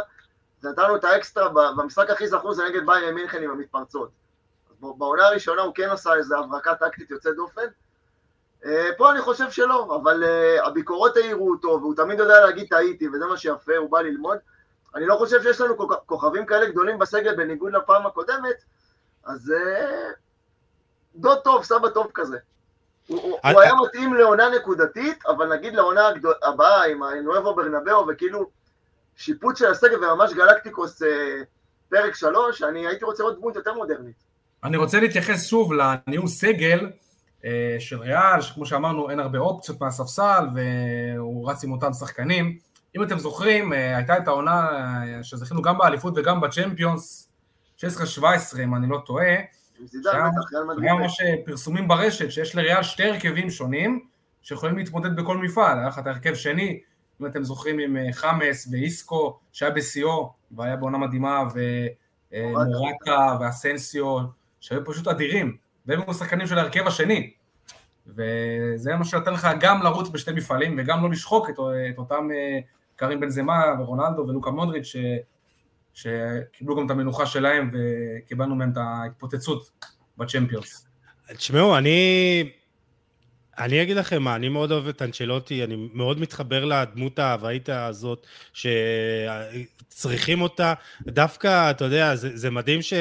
[0.64, 4.10] לנו את האקסטרה, במשחק הכי זכור זה נגד בייר מינכן עם המתפרצות.
[4.80, 7.66] בעונה הראשונה הוא כן עשה איזו הברקה טקטית יוצאת דופן.
[8.64, 13.08] אה, פה אני חושב שלא, אבל uh, הביקורות העירו אותו, והוא תמיד יודע להגיד טעיתי,
[13.08, 14.38] וזה מה שיפה, הוא בא ללמוד.
[14.94, 18.56] אני לא חושב שיש לנו כוכבים כאלה גדולים בסגל בניגוד לפעם הקודמת,
[19.24, 20.14] אז uh,
[21.14, 22.38] דוד טוב, סבא טוב כזה.
[23.06, 26.08] הוא, הוא היה מתאים לעונה נקודתית, אבל נגיד לעונה
[26.42, 28.50] הבאה עם הנואבו ברנבאו, וכאילו
[29.16, 31.02] שיפוט של הסגל וממש גלקטיקוס
[31.88, 34.16] פרק שלוש, אני הייתי רוצה לראות דמות יותר מודרנית.
[34.64, 36.90] אני רוצה להתייחס שוב לניהול סגל
[37.44, 42.58] אה, של ריאל, שכמו שאמרנו אין הרבה אופציות מהספסל והוא רץ עם אותם שחקנים.
[42.96, 47.28] אם אתם זוכרים, אה, הייתה את העונה אה, שזכינו גם באליפות וגם בצ'מפיונס,
[47.78, 47.82] 16-17
[48.64, 49.34] אם אני לא טועה.
[50.82, 54.00] היה ממש פרסומים ברשת שיש לריאל שתי הרכבים שונים
[54.42, 56.80] שיכולים להתמודד בכל מפעל, היה לך את ההרכב שני,
[57.22, 61.42] אם אתם זוכרים עם חמאס ואיסקו שהיה בשיאו והיה בעונה מדהימה
[62.32, 64.18] ומורטה ואסנסיו
[64.60, 65.56] שהיו פשוט אדירים
[65.86, 67.32] והם היו שחקנים של ההרכב השני.
[68.06, 71.54] וזה מה שנותן לך גם לרוץ בשתי מפעלים וגם לא לשחוק את,
[71.90, 72.58] את אותם אה,
[72.96, 74.96] קרים בן זמה ורונלדו ולוקה מודריץ' ש,
[75.94, 79.70] שקיבלו גם את המנוחה שלהם וקיבלנו מהם את ההתפוצצות
[80.18, 80.86] בצ'מפיונס.
[81.36, 82.61] תשמעו, אני...
[83.58, 88.26] אני אגיד לכם מה, אני מאוד אוהב את אנצ'לוטי, אני מאוד מתחבר לדמות ההוואית הזאת,
[88.52, 90.74] שצריכים אותה.
[91.02, 92.92] דווקא, אתה יודע, זה, זה מדהים ש...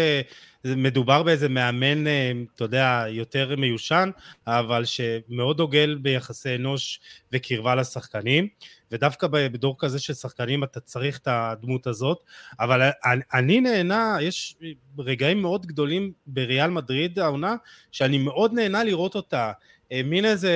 [0.66, 4.10] מדובר באיזה מאמן, אה, אתה יודע, יותר מיושן,
[4.48, 7.00] אבל שמאוד דוגל ביחסי אנוש
[7.32, 8.48] וקרבה לשחקנים,
[8.92, 12.24] ודווקא בדור כזה של שחקנים אתה צריך את הדמות הזאת,
[12.60, 12.90] אבל
[13.34, 14.56] אני נהנה, יש
[15.00, 17.56] רגעים מאוד גדולים בריאל מדריד העונה,
[17.92, 19.52] שאני מאוד נהנה לראות אותה,
[19.92, 20.54] מין איזה...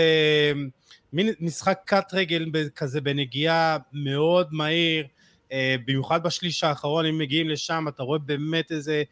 [1.14, 2.46] מין משחק קאט רגל
[2.76, 5.06] כזה בנגיעה מאוד מהיר,
[5.52, 9.04] אה, במיוחד בשליש האחרון, אם מגיעים לשם, אתה רואה באמת איזה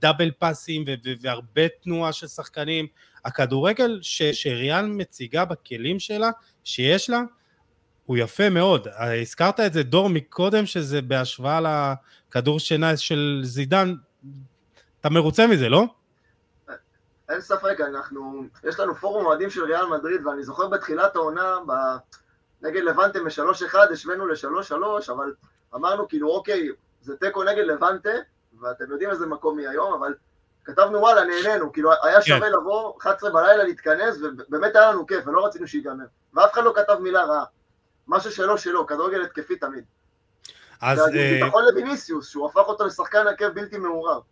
[0.00, 0.84] דאבל אה, פאסים
[1.20, 2.86] והרבה תנועה של שחקנים.
[3.24, 3.98] הכדורגל
[4.32, 6.30] שריאל מציגה בכלים שלה,
[6.64, 7.20] שיש לה,
[8.06, 8.88] הוא יפה מאוד.
[8.88, 11.60] אה, הזכרת את זה, דור, מקודם, שזה בהשוואה
[12.30, 13.94] לכדור שינה של זידן.
[15.00, 15.84] אתה מרוצה מזה, לא?
[17.28, 21.72] אין ספק, אנחנו, יש לנו פורום אוהדים של ריאל מדריד, ואני זוכר בתחילת העונה, ב...
[22.62, 24.72] נגד לבנטה מ-3-1, השווינו ל-3-3,
[25.12, 25.34] אבל
[25.74, 26.68] אמרנו כאילו אוקיי,
[27.00, 28.10] זה תיקו נגד לבנטה,
[28.60, 30.14] ואתם יודעים איזה מקום היא היום, אבל
[30.64, 32.20] כתבנו וואלה, נהנינו, כאילו היה כן.
[32.20, 36.04] שווה לבוא 11 בלילה להתכנס, ובאמת היה לנו כיף, ולא רצינו שיגמר.
[36.34, 37.44] ואף אחד לא כתב מילה רעה.
[38.06, 39.84] מה ששלו שלו, כדורגל התקפי תמיד.
[40.80, 40.98] אז...
[40.98, 44.22] זה אה, ביטחון לביניסיוס, שהוא הפך אותו לשחקן הרכב בלתי מעורב.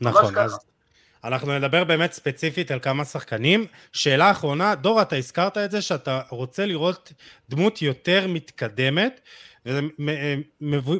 [0.00, 0.58] נכון, אז...
[1.24, 3.66] אנחנו נדבר באמת ספציפית על כמה שחקנים.
[3.92, 7.12] שאלה אחרונה, דור, אתה הזכרת את זה שאתה רוצה לראות
[7.48, 9.20] דמות יותר מתקדמת,
[9.66, 9.80] וזה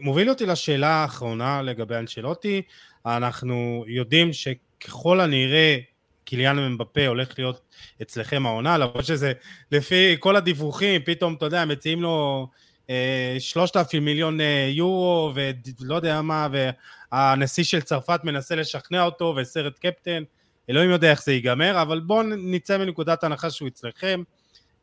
[0.00, 2.62] מוביל אותי לשאלה האחרונה לגבי אנשלוטי.
[3.06, 5.78] אנחנו יודעים שככל הנראה
[6.24, 7.60] קיליאן מבפה הולך להיות
[8.02, 9.32] אצלכם העונה, למרות שזה
[9.72, 12.65] לפי כל הדיווחים, פתאום, אתה יודע, מציעים לו אה,
[13.38, 16.48] שלושת אלפים מיליון אה, יורו ולא יודע מה,
[17.12, 20.22] והנשיא של צרפת מנסה לשכנע אותו וסרט קפטן,
[20.70, 24.22] אלוהים יודע איך זה ייגמר, אבל בואו נצא מנקודת הנחה שהוא אצלכם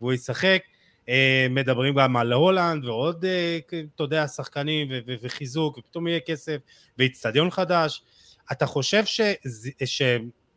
[0.02, 0.62] והוא ישחק.
[1.10, 3.60] אה, מדברים גם על הולנד ועוד, אה,
[3.96, 4.88] אתה יודע, שחקנים
[5.22, 6.58] וחיזוק, ופתאום יהיה כסף,
[6.98, 8.04] ואיצטדיון חדש.
[8.52, 9.04] אתה חושב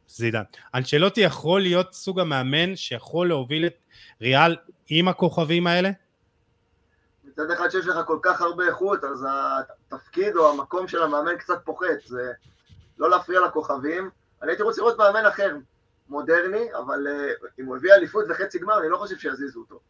[0.08, 0.42] שזידן,
[0.74, 3.76] אנשלוטי יכול להיות סוג המאמן שיכול להוביל את
[4.20, 4.56] ריאל
[4.88, 5.90] עם הכוכבים האלה?
[7.36, 11.58] מצד אחד שיש לך כל כך הרבה איכות, אז התפקיד או המקום של המאמן קצת
[11.64, 12.32] פוחת, זה
[12.98, 14.10] לא להפריע לכוכבים.
[14.42, 15.56] אני הייתי רוצה לראות מאמן אחר,
[16.08, 19.80] מודרני, אבל אה, אם הוא הביא אליפות וחצי גמר, אני לא חושב שיזיזו אותו.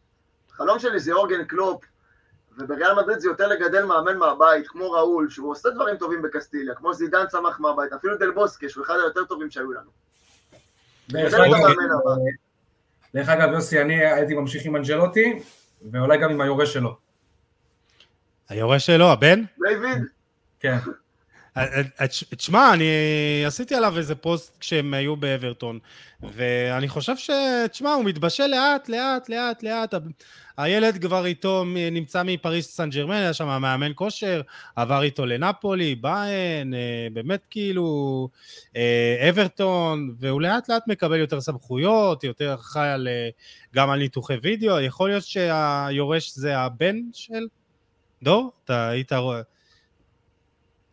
[0.51, 1.85] החלום שלי זה יורגן קלופ,
[2.59, 6.95] ובריאל מדריד זה יותר לגדל מאמן מהבית, כמו ראול, שהוא עושה דברים טובים בקסטיליה, כמו
[6.95, 9.91] זידן צמח מהבית, אפילו דל בוסקה, שהוא אחד היותר טובים שהיו לנו.
[13.15, 15.43] דרך אגב, יוסי, אני הייתי ממשיך עם אנצ'לוטי,
[15.93, 17.06] ואולי גם עם היורש שלו.
[18.49, 19.43] היורש שלו, הבן?
[19.69, 20.03] דיוויד.
[20.61, 20.79] כן.
[22.37, 22.85] תשמע, אני
[23.47, 25.79] עשיתי עליו איזה פוסט כשהם היו באברטון,
[26.23, 27.31] ואני חושב ש...
[27.71, 29.95] תשמע, הוא מתבשל לאט, לאט, לאט, לאט.
[30.57, 34.41] הילד כבר איתו נמצא מפריס סן ג'רמן, היה שם מאמן כושר,
[34.77, 38.29] עבר איתו לנפולי, ביין, אה, באמת כאילו
[38.77, 43.29] אה, אברטון, והוא לאט לאט מקבל יותר סמכויות, יותר חי על, אה,
[43.75, 47.47] גם על ניתוחי וידאו, יכול להיות שהיורש זה הבן של
[48.27, 48.53] דור?
[48.65, 49.41] אתה היית רואה...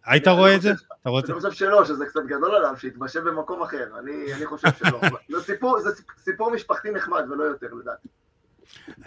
[0.05, 0.71] היית רואה את זה?
[1.05, 4.99] אני חושב שלא, שזה קצת גדול עליו, שיתבשל במקום אחר, אני חושב שלא.
[5.83, 8.07] זה סיפור משפחתי נחמד ולא יותר לדעתי.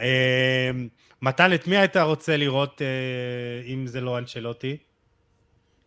[0.01, 0.89] אמ,
[1.23, 4.77] מתן, את מי היית רוצה לראות אה, אם זה לא אנשלוטי?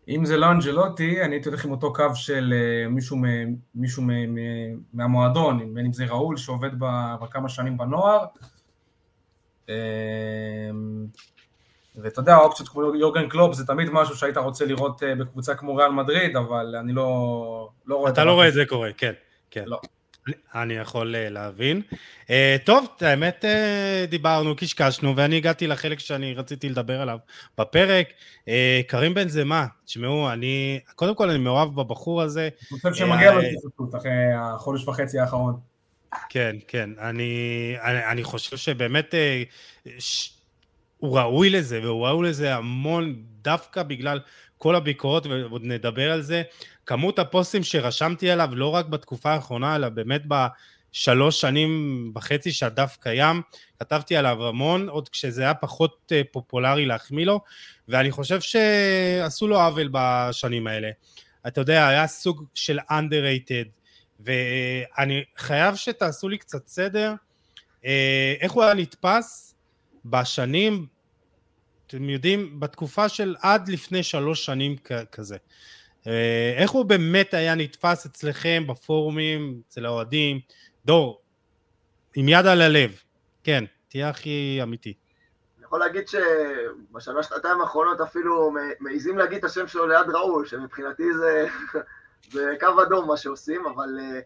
[0.08, 3.18] אם זה לא אנג'לוטי, אני הייתי הולך עם אותו קו של אה, מישהו,
[3.76, 4.04] מישהו
[4.94, 6.72] מהמועדון, בין אם זה ראול שעובד
[7.22, 8.26] בכמה שנים בנוער.
[12.04, 15.76] ואתה יודע, האופציות כמו יורגן קלוב זה תמיד משהו שהיית רוצה לראות אה, בקבוצה כמו
[15.76, 18.12] ריאל מדריד, אבל אני לא, לא רואה...
[18.12, 19.14] אתה לא רואה את זה קורה, כן.
[19.52, 19.64] כן.
[19.66, 19.80] לא.
[20.56, 21.82] אני יכול אה, להבין.
[22.26, 22.32] Uh,
[22.66, 23.46] טוב, האמת
[24.10, 27.18] דיברנו, קשקשנו, ואני הגעתי לחלק שאני רציתי לדבר עליו
[27.58, 28.08] בפרק.
[28.88, 32.50] קרים בן זמה, תשמעו, אני, קודם כל אני מאוהב בבחור הזה.
[32.72, 35.60] אני חושב שמגיע לו התייחסות אחרי החודש וחצי האחרון.
[36.30, 39.14] כן, כן, אני, אני, אני חושב שבאמת
[40.00, 40.39] ש...
[41.00, 44.20] הוא ראוי לזה, והוא ראוי לזה המון, דווקא בגלל
[44.58, 46.42] כל הביקורות, ועוד נדבר על זה.
[46.86, 53.42] כמות הפוסטים שרשמתי עליו, לא רק בתקופה האחרונה, אלא באמת בשלוש שנים וחצי שהדף קיים,
[53.80, 57.42] כתבתי עליו המון, עוד כשזה היה פחות אה, פופולרי להחמיא לו,
[57.88, 60.90] ואני חושב שעשו לו עוול בשנים האלה.
[61.48, 63.68] אתה יודע, היה סוג של underrated,
[64.20, 67.14] ואני חייב שתעשו לי קצת סדר,
[67.86, 69.49] אה, איך הוא היה נתפס
[70.06, 70.86] בשנים,
[71.88, 74.76] אתם יודעים, בתקופה של עד לפני שלוש שנים
[75.12, 75.38] כזה.
[76.08, 80.40] אה, איך הוא באמת היה נתפס אצלכם בפורומים, אצל האוהדים?
[80.86, 81.22] דור,
[82.16, 82.92] עם יד על הלב,
[83.44, 84.94] כן, תהיה הכי אמיתי.
[85.58, 91.14] אני יכול להגיד שבשנה שנתיים האחרונות אפילו מעיזים להגיד את השם שלו ליד ראול, שמבחינתי
[91.14, 91.48] זה,
[92.34, 94.22] זה קו אדום מה שעושים, אבל uh,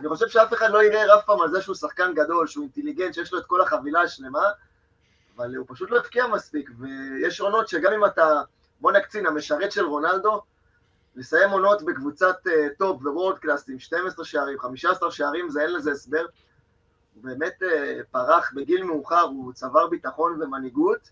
[0.00, 3.14] אני חושב שאף אחד לא יראה אף פעם על זה שהוא שחקן גדול, שהוא אינטליגנט,
[3.14, 4.44] שיש לו את כל החבילה השלמה,
[5.36, 8.42] אבל הוא פשוט לא הבקיע מספיק, ויש עונות שגם אם אתה,
[8.80, 10.42] בוא נקצין, המשרת של רונלדו,
[11.16, 15.90] לסיים עונות בקבוצת אה, top world class עם 12 שערים, 15 שערים, זה אין לזה
[15.92, 16.26] הסבר.
[17.14, 17.66] הוא באמת אה,
[18.10, 21.10] פרח בגיל מאוחר, הוא צבר ביטחון ומנהיגות,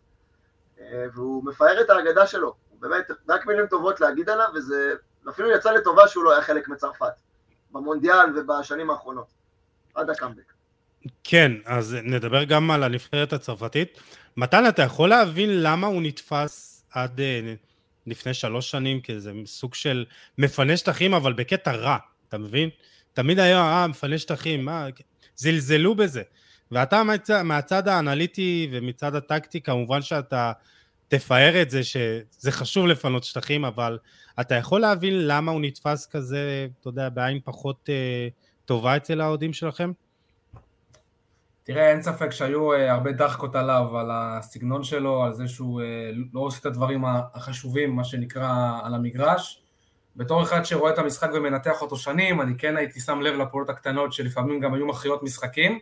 [0.76, 0.80] אה,
[1.14, 2.54] והוא מפאר את האגדה שלו.
[2.70, 4.94] הוא באמת, רק מילים טובות להגיד עליו, וזה
[5.28, 7.12] אפילו יצא לטובה שהוא לא היה חלק מצרפת,
[7.70, 9.28] במונדיאל ובשנים האחרונות,
[9.94, 10.59] עד הקאמבק.
[11.24, 13.98] כן, אז נדבר גם על הנבחרת הצרפתית.
[14.36, 17.20] מתן, אתה יכול להבין למה הוא נתפס עד
[18.06, 20.04] לפני שלוש שנים כאיזה סוג של
[20.38, 21.96] מפנה שטחים, אבל בקטע רע,
[22.28, 22.68] אתה מבין?
[23.12, 24.86] תמיד היה, אה, מפנה שטחים, מה,
[25.36, 26.22] זלזלו בזה.
[26.70, 30.52] ואתה מהצד, מהצד האנליטי ומצד הטקטי, כמובן שאתה
[31.08, 33.98] תפאר את זה, שזה חשוב לפנות שטחים, אבל
[34.40, 38.28] אתה יכול להבין למה הוא נתפס כזה, אתה יודע, בעין פחות אה,
[38.64, 39.92] טובה אצל האוהדים שלכם?
[41.72, 46.10] תראה, אין ספק שהיו אה, הרבה דחקות עליו, על הסגנון שלו, על זה שהוא אה,
[46.32, 49.62] לא עושה את הדברים החשובים, מה שנקרא, על המגרש.
[50.16, 54.12] בתור אחד שרואה את המשחק ומנתח אותו שנים, אני כן הייתי שם לב לפעולות הקטנות
[54.12, 55.78] שלפעמים גם היו מכריעות משחקים,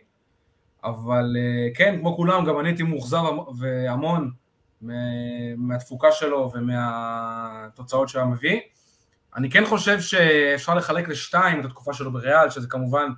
[0.83, 3.23] אבל אה, כן, כמו כולם, גם אני הייתי מאוכזב
[3.59, 4.31] והמון
[5.57, 8.59] מהתפוקה שלו ומהתוצאות שהוא מביא.
[9.35, 13.09] אני כן חושב שאפשר לחלק לשתיים את התקופה שלו בריאל, שזה כמובן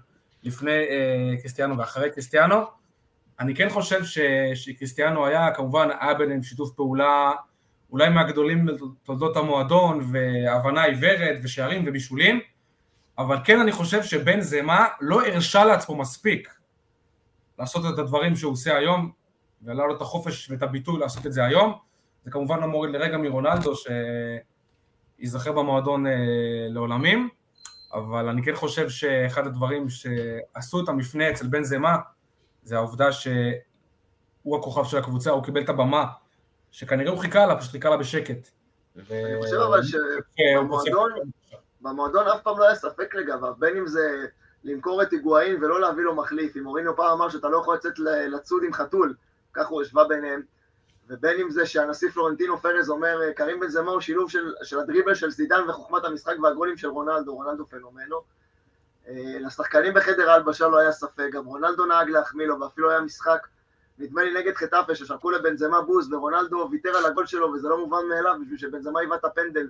[0.43, 2.55] לפני אה, קריסטיאנו ואחרי קריסטיאנו.
[3.39, 4.19] אני כן חושב ש,
[4.53, 7.31] שקריסטיאנו היה, כמובן היה ביניהם שיתוף פעולה
[7.91, 12.39] אולי מהגדולים בתולדות המועדון, והבנה עיוורת, ושערים ובישולים,
[13.17, 16.49] אבל כן אני חושב שבן זמה לא הרשה לעצמו מספיק
[17.59, 19.11] לעשות את הדברים שהוא עושה היום,
[19.63, 21.73] ולא לו את החופש ואת הביטוי לעשות את זה היום.
[22.23, 23.73] זה כמובן לא מוריד לרגע מרונלדו,
[25.19, 26.11] שייזכר במועדון אה,
[26.69, 27.29] לעולמים.
[27.93, 31.97] אבל אני כן חושב שאחד הדברים שעשו את המפנה אצל בן זמה,
[32.63, 36.05] זה העובדה שהוא הכוכב של הקבוצה, הוא קיבל את הבמה,
[36.71, 38.49] שכנראה הוא חיכה לה, פשוט חיכה לה בשקט.
[38.95, 39.81] אני חושב אבל
[41.81, 44.25] שבמועדון אף פעם לא היה ספק לגביו, בין אם זה
[44.63, 47.99] למכור את היגואין ולא להביא לו מחליף, אם אורינו פעם אמר שאתה לא יכול לצאת
[48.29, 49.15] לצוד עם חתול,
[49.53, 50.41] ככה הוא השווה ביניהם,
[51.11, 54.79] ובין אם זה שהנשיא פלורנטינו פרז אומר, אה, קרים בן זמה הוא שילוב של, של
[54.79, 58.21] הדריבל של סידן וחוכמת המשחק והגולים של רונלדו, רונלדו פנומנו.
[59.07, 63.47] אה, לשחקנים בחדר ההלבשה לא היה ספק, גם רונלדו נהג להחמיא לו, ואפילו היה משחק,
[63.99, 67.77] נדמה לי נגד חטאפה, ששלחו לבן זמה בוז, ורונלדו ויתר על הגול שלו, וזה לא
[67.77, 69.69] מובן מאליו, בשביל שבן זמה היווה את הפנדל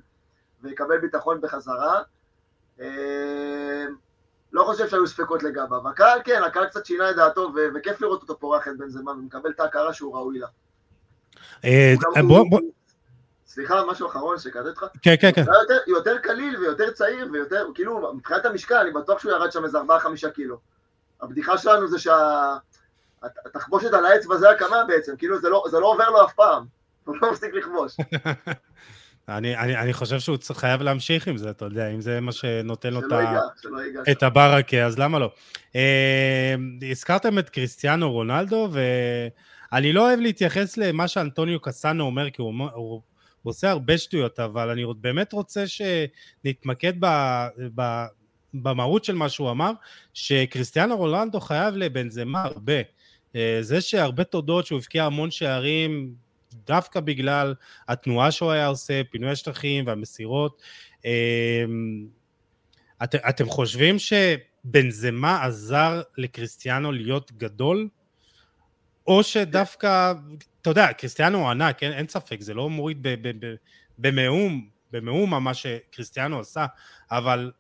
[0.61, 2.01] ויקבל ביטחון בחזרה.
[2.81, 3.85] אה,
[4.53, 5.87] לא חושב שהיו ספקות לגביו.
[5.87, 9.49] הקהל, כן, הקהל קצת שינה את דעתו, וכיף לראות אותו פורח את בן זמה, ומקבל
[9.51, 10.47] את ההכרה שהוא ראוי לה.
[11.65, 11.93] אה,
[13.47, 14.85] סליחה, משהו אחרון שכתבתי לך.
[15.01, 15.43] כן, כן, כן.
[15.87, 19.81] יותר, קליל ויותר צעיר ויותר, כאילו, מבחינת המשקל, אני בטוח שהוא ירד שם איזה 4-5
[20.35, 20.57] קילו.
[21.21, 26.25] הבדיחה שלנו זה שהתחבושת על האצבע זה הקמה בעצם, כאילו זה לא, לא עובר לו
[26.25, 26.65] אף פעם.
[27.05, 27.97] הוא לא מפסיק לכבוש.
[29.29, 32.93] אני, אני, אני חושב שהוא חייב להמשיך עם זה, אתה יודע, אם זה מה שנותן
[32.93, 33.01] לו
[34.11, 35.31] את הברקה, אז למה לא?
[35.75, 36.55] אה,
[36.91, 38.79] הזכרתם את קריסטיאנו רונלדו, ו...
[39.73, 43.01] אני לא אוהב להתייחס למה שאנטוניו קסאנו אומר, כי הוא, הוא,
[43.41, 47.05] הוא עושה הרבה שטויות, אבל אני באמת רוצה שנתמקד ב,
[47.75, 48.05] ב,
[48.53, 49.71] במהות של מה שהוא אמר,
[50.13, 52.73] שקריסטיאנו רולנדו חייב לבנזמה הרבה.
[53.35, 56.13] אה, זה שהרבה תודות שהוא הבקיע המון שערים
[56.67, 57.53] דווקא בגלל
[57.87, 60.61] התנועה שהוא היה עושה, פינוי השטחים והמסירות.
[61.05, 61.63] אה,
[63.03, 67.87] את, אתם חושבים שבנזמה עזר לקריסטיאנו להיות גדול?
[69.07, 70.13] או שדווקא,
[70.61, 73.07] אתה יודע, קריסטיאנו הוא ענק, אין, אין ספק, זה לא מוריד
[73.97, 76.65] במאום, במאומה מה שקריסטיאנו עשה,
[77.11, 77.51] אבל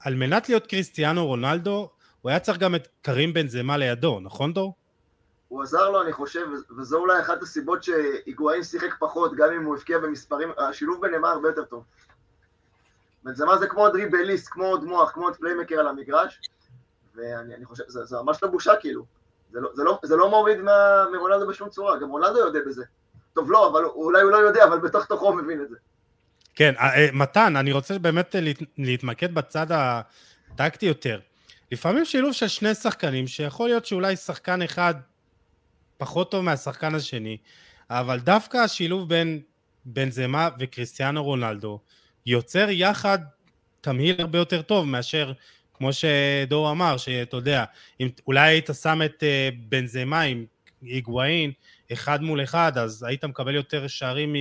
[0.00, 4.74] על מנת להיות קריסטיאנו רונלדו, הוא היה צריך גם את קרים בנזמה לידו, נכון דור?
[5.48, 6.46] הוא עזר לו, אני חושב,
[6.78, 11.48] וזו אולי אחת הסיבות שהיגואין שיחק פחות, גם אם הוא הבקיע במספרים, השילוב ביניהם הרבה
[11.48, 11.84] יותר טוב.
[13.24, 16.40] בנזמה זה כמו עוד ריבליסט, כמו עוד מוח, כמו פליימקר על המגרש,
[17.14, 19.04] ואני חושב, זה, זה ממש לא בושה כאילו.
[19.54, 20.58] זה לא, זה לא, זה לא מוריד
[21.12, 22.84] מרונלדו בשום צורה, גם רונלדו יודע בזה.
[23.32, 25.76] טוב, לא, אבל אולי הוא לא יודע, אבל בתוך תוכו הוא מבין את זה.
[26.54, 28.34] כן, אה, אה, מתן, אני רוצה באמת
[28.78, 31.20] להתמקד בצד הטקטי יותר.
[31.72, 34.94] לפעמים שילוב של שני שחקנים, שיכול להיות שאולי שחקן אחד
[35.98, 37.36] פחות טוב מהשחקן השני,
[37.90, 39.40] אבל דווקא השילוב בין
[39.84, 41.80] בנזמה וקריסטיאנו רונלדו
[42.26, 43.18] יוצר יחד
[43.80, 45.32] תמהיל הרבה יותר טוב מאשר
[45.74, 47.64] כמו שדור אמר, שאתה יודע,
[48.00, 50.44] אם אולי היית שם את אה, בנזמה עם
[50.82, 51.52] היגואין
[51.92, 54.34] אחד מול אחד, אז היית מקבל יותר שערים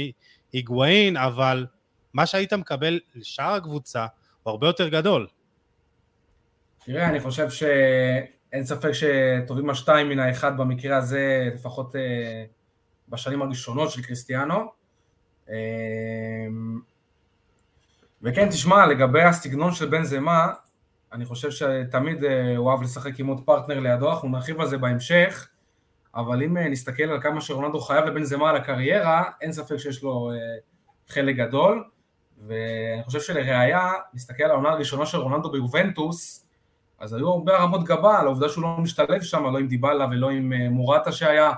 [0.53, 1.65] מהיגואין, אבל
[2.13, 4.05] מה שהיית מקבל לשאר הקבוצה
[4.43, 5.27] הוא הרבה יותר גדול.
[6.85, 12.43] תראה, אני חושב שאין ספק שטובים השתיים מן האחד במקרה הזה, לפחות אה,
[13.09, 14.71] בשנים הראשונות של קריסטיאנו.
[15.49, 15.55] אה,
[18.21, 20.47] וכן, תשמע, לגבי הסגנון של בן זמה,
[21.13, 24.78] אני חושב שתמיד אה, הוא אהב לשחק עם עוד פרטנר לידו, אנחנו נרחיב על זה
[24.78, 25.47] בהמשך,
[26.15, 30.04] אבל אם אה, נסתכל על כמה שרונלדו חייב לבן זמה על הקריירה, אין ספק שיש
[30.04, 30.38] לו אה,
[31.08, 31.84] חלק גדול,
[32.47, 36.47] ואני חושב שלראיה, נסתכל על העונה הראשונה של רונלדו ביובנטוס,
[36.99, 40.30] אז היו הרבה רמות גבה על העובדה שהוא לא משתלב שם, לא עם דיבלה ולא
[40.30, 41.52] עם מורטה שהיה,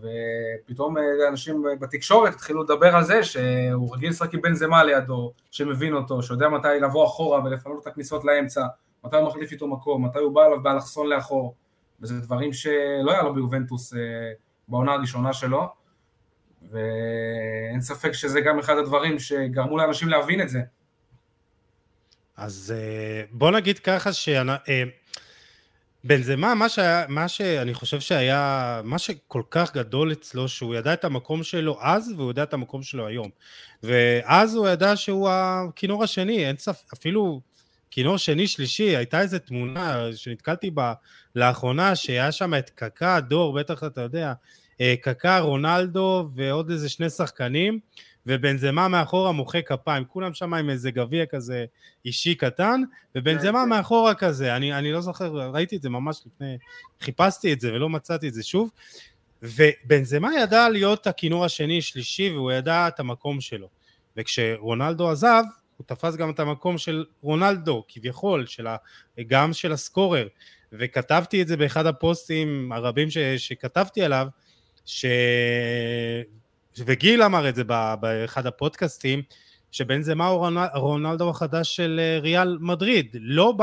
[0.00, 0.96] ופתאום
[1.28, 6.22] אנשים בתקשורת התחילו לדבר על זה שהוא רגיל לשחק עם בן זמה לידו, שמבין אותו,
[6.22, 8.66] שיודע מתי לבוא אחורה ולפנות את הכניסות לאמצע,
[9.04, 11.54] מתי הוא מחליף איתו מקום, מתי הוא בא אליו באלכסון לאחור,
[12.00, 13.98] וזה דברים שלא היה לו ביובנטוס אה,
[14.68, 15.68] בעונה הראשונה שלו,
[16.70, 20.60] ואין ספק שזה גם אחד הדברים שגרמו לאנשים להבין את זה.
[22.36, 24.28] אז אה, בוא נגיד ככה ש...
[26.04, 31.04] בנזמה, מה, שהיה, מה שאני חושב שהיה, מה שכל כך גדול אצלו, שהוא ידע את
[31.04, 33.30] המקום שלו אז, והוא יודע את המקום שלו היום.
[33.82, 37.40] ואז הוא ידע שהוא הכינור השני, אין ספק, אפילו
[37.90, 40.92] כינור שני, שלישי, הייתה איזו תמונה שנתקלתי בה
[41.36, 44.32] לאחרונה, שהיה שם את קקה, דור, בטח אתה יודע,
[44.80, 47.78] אה, קקה, רונלדו ועוד איזה שני שחקנים,
[48.26, 51.64] ובנזמה מאחורה מוחא כפיים, כולם שם עם איזה גביע כזה
[52.04, 52.82] אישי קטן,
[53.14, 53.68] ובנזמה כן.
[53.68, 56.56] מאחורה כזה, אני, אני לא זוכר, ראיתי את זה ממש לפני,
[57.00, 58.70] חיפשתי את זה ולא מצאתי את זה שוב,
[59.42, 63.68] ובנזמה ידע להיות הכינור השני, שלישי, והוא ידע את המקום שלו,
[64.16, 65.42] וכשרונלדו עזב,
[65.76, 68.76] הוא תפס גם את המקום של רונלדו, כביכול, של ה,
[69.26, 70.28] גם של הסקורר,
[70.72, 74.26] וכתבתי את זה באחד הפוסטים הרבים ש, שכתבתי עליו,
[74.84, 75.06] ש...
[76.78, 77.64] וגיל אמר את זה
[78.00, 79.22] באחד הפודקאסטים,
[79.70, 83.62] שבנזמה הוא רונלדו החדש של אה, ריאל מדריד, לא, ב,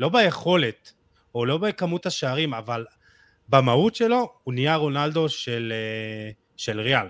[0.00, 0.92] לא ביכולת,
[1.34, 2.84] או לא בכמות השערים, אבל
[3.48, 7.06] במהות שלו הוא נהיה רונלדו של, אה, של ריאל.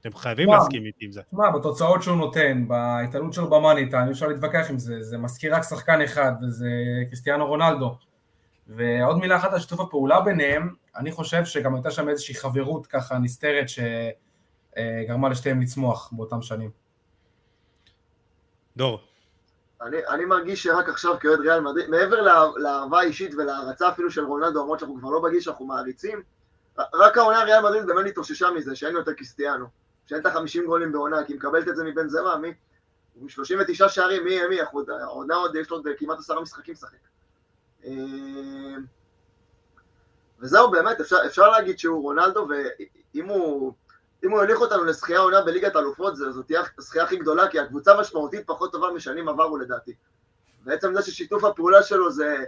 [0.00, 1.22] אתם חייבים להסכים איתי עם זה.
[1.22, 5.62] תשמע, בתוצאות שהוא נותן, בהתעלות שלו במאני טיים, אפשר להתווכח עם זה, זה מזכיר רק
[5.62, 6.68] שחקן אחד, וזה
[7.08, 7.96] קריסטיאנו רונלדו.
[8.66, 13.18] ועוד מילה אחת על שיתוף הפעולה ביניהם, אני חושב שגם הייתה שם איזושהי חברות ככה
[13.18, 16.70] נסתרת שגרמה לשתיהם לצמוח באותם שנים.
[18.76, 19.00] דור.
[19.82, 22.20] אני, אני מרגיש שרק עכשיו כאוהד ריאל מדריד, מעבר
[22.56, 26.22] לאהבה האישית ולהערצה אפילו של רונלדו, למרות שאנחנו כבר לא בגיל שאנחנו מעריצים,
[26.94, 29.66] רק העונה ריאל מדריד באמת התאוששה מזה, שאין יותר קריסטיאנו,
[30.06, 32.52] שאין את ה-50 גולים בעונה, כי היא מקבלת את זה מבן זרע, מי?
[33.28, 34.56] 39 שערים, מי, מי,
[35.00, 36.96] העונה עוד יש לו כמעט עשרה משחקים לשחק.
[37.86, 38.76] אה,
[40.40, 42.48] וזהו באמת, אפשר, אפשר להגיד שהוא רונלדו,
[43.14, 43.72] ואם הוא,
[44.24, 48.46] הוא יוליך אותנו לשחייה עונה בליגת האלופות, זאת תהיה השחייה הכי גדולה, כי הקבוצה משמעותית
[48.46, 49.92] פחות טובה משנים עברו לדעתי.
[50.64, 52.44] בעצם זה ששיתוף הפעולה שלו זה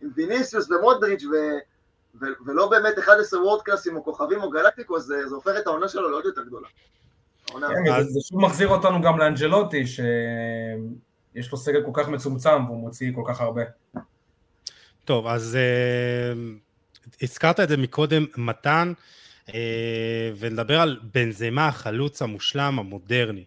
[0.00, 1.34] עם ויניסיוס ומודריץ' ו,
[2.20, 5.88] ו, ולא באמת 11 וורד קלאסים או כוכבים או גלקטיקוס, זה, זה הופך את העונה
[5.88, 6.68] שלו לעוד יותר גדולה.
[7.46, 13.12] כן, זה שוב מחזיר אותנו גם לאנג'לוטי, שיש לו סגל כל כך מצומצם והוא מוציא
[13.14, 13.62] כל כך הרבה.
[15.04, 15.58] טוב, אז...
[15.58, 16.60] Uh...
[17.22, 18.92] הזכרת את זה מקודם, מתן,
[19.54, 23.44] אה, ונדבר על בנזמה, החלוץ המושלם, המודרני.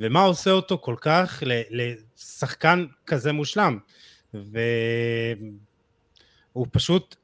[0.00, 3.78] ומה עושה אותו כל כך לשחקן כזה מושלם?
[4.34, 4.56] והוא
[6.70, 7.16] פשוט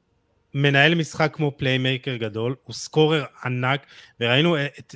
[0.53, 3.85] מנהל משחק כמו playmaker גדול, הוא scorer ענק,
[4.19, 4.95] וראינו את,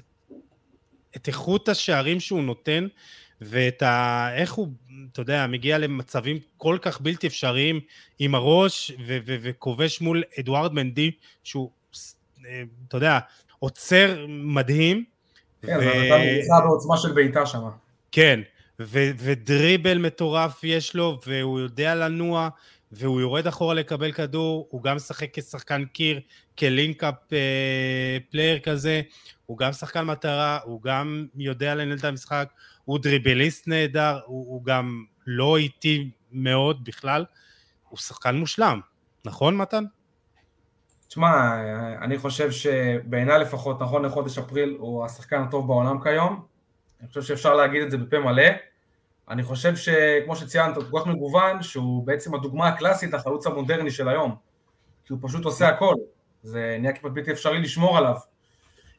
[1.15, 2.87] את איכות השערים שהוא נותן,
[3.41, 4.29] ואת ה...
[4.33, 4.67] איך הוא,
[5.11, 7.79] אתה יודע, מגיע למצבים כל כך בלתי אפשריים
[8.19, 11.11] עם הראש, ו- ו- וכובש מול אדוארד מנדי,
[11.43, 11.71] שהוא,
[12.45, 13.19] אה, אתה יודע,
[13.59, 15.03] עוצר מדהים.
[15.61, 15.81] כן, ו...
[15.81, 17.61] זה נתן בעוצמה של בעיטה שם.
[18.11, 18.39] כן,
[18.79, 22.49] ו- ודריבל מטורף יש לו, והוא יודע לנוע,
[22.91, 26.19] והוא יורד אחורה לקבל כדור, הוא גם משחק כשחקן קיר,
[26.57, 29.01] כ link-up אה, player כזה,
[29.45, 32.49] הוא גם שחקן מטרה, הוא גם יודע לנהל את המשחק,
[32.87, 37.25] הוא דריבליסט נהדר, הוא, הוא גם לא איטי מאוד בכלל,
[37.89, 38.79] הוא שחקן מושלם,
[39.25, 39.83] נכון מתן?
[41.07, 41.53] תשמע,
[42.01, 46.45] אני חושב שבעיניי לפחות, נכון לחודש אפריל, הוא השחקן הטוב בעולם כיום.
[46.99, 48.43] אני חושב שאפשר להגיד את זה בפה מלא.
[49.29, 54.09] אני חושב שכמו שציינת, הוא כל כך מגוון, שהוא בעצם הדוגמה הקלאסית לחלוץ המודרני של
[54.09, 54.35] היום.
[55.05, 55.95] כי הוא פשוט עושה הכל.
[56.43, 58.15] זה נהיה כמעט בלתי אפשרי לשמור עליו.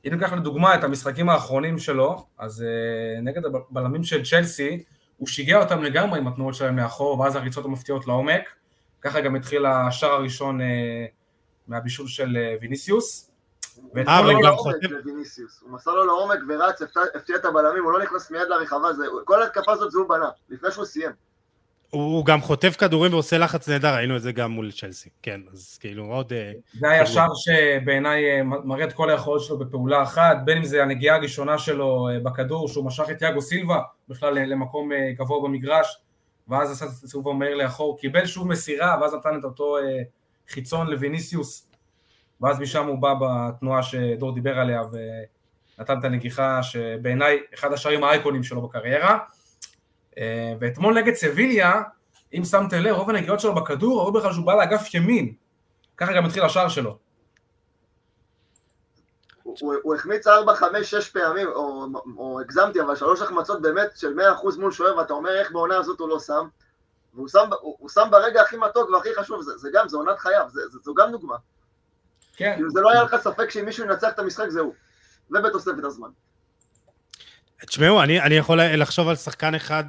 [0.07, 4.85] אם ניקח לדוגמה את המשחקים האחרונים שלו, אז uh, נגד הבלמים של צ'לסי,
[5.17, 8.55] הוא שיגע אותם לגמרי עם התנועות שלהם מאחור, ואז הריצות המפתיעות לעומק.
[9.03, 10.65] ככה גם התחיל השער הראשון uh,
[11.69, 13.31] מהבישול של uh, ויניסיוס.
[13.97, 14.89] אה, אבל גם חוטף...
[15.61, 16.83] הוא מסר לו לעומק ורץ,
[17.15, 18.89] הפתיע את הבלמים, הוא לא נכנס מיד לרחבה,
[19.25, 21.11] כל התקפה הזאת זה הוא בנה, לפני שהוא סיים.
[21.91, 25.79] הוא גם חוטף כדורים ועושה לחץ נהדר, ראינו את זה גם מול צ'לסי, כן, אז
[25.81, 26.33] כאילו עוד...
[26.33, 30.65] אה, זה היה שער שבעיניי אה, מראה את כל היכולות שלו בפעולה אחת, בין אם
[30.65, 35.99] זה הנגיעה הראשונה שלו אה, בכדור, שהוא משך את יאגו סילבה בכלל למקום גבוה במגרש,
[36.49, 39.77] ואז עשה את הסיבוב המהיר לאחור, קיבל שוב מסירה, ואז נתן את אותו
[40.49, 41.69] חיצון לוויניסיוס,
[42.41, 44.83] ואז משם הוא בא בתנועה שדור דיבר עליה,
[45.79, 49.19] ונתן את הנגיחה שבעיניי אחד השערים האייקונים שלו בקריירה.
[50.19, 51.83] אה, ואתמול נגד סביליה,
[52.33, 55.35] אם שמתם לב, רוב הנגיעות שלו בכדור, ראו בכלל שהוא בא לאגף ימין.
[55.97, 56.99] ככה גם התחיל השער שלו.
[59.43, 64.61] הוא, החמיץ 4, 5, 6 פעמים, או, או הגזמתי, אבל שלוש החמצות באמת של 100%
[64.61, 66.49] מול שוער, ואתה אומר איך בעונה הזאת הוא לא שם,
[67.15, 70.19] והוא שם, הוא, הוא שם ברגע הכי מתוק והכי חשוב, זה, זה גם, זה עונת
[70.19, 71.37] חייו, זה, זה, זו גם דוגמה.
[72.37, 72.53] כן.
[72.57, 74.75] כאילו זה לא היה לך ספק שאם מישהו ינצח את המשחק זה הוא,
[75.31, 76.09] ובתוספת הזמן.
[77.67, 79.85] תשמעו, אני, אני יכול לחשוב על שחקן אחד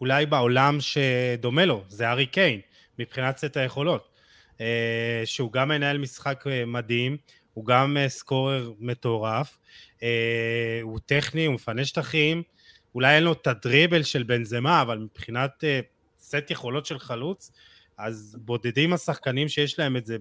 [0.00, 2.60] אולי בעולם שדומה לו, זה ארי קיין,
[2.98, 4.18] מבחינת סט היכולות.
[4.60, 7.16] אה, שהוא גם מנהל משחק אה, מדהים,
[7.54, 9.58] הוא גם אה, סקורר מטורף,
[10.82, 12.42] הוא טכני, הוא מפנה שטחים,
[12.94, 15.64] אולי אין לו את הדריבל של בנזמה, אבל מבחינת
[16.20, 17.52] סט יכולות של חלוץ,
[17.98, 20.16] אז בודדים השחקנים שיש להם את זה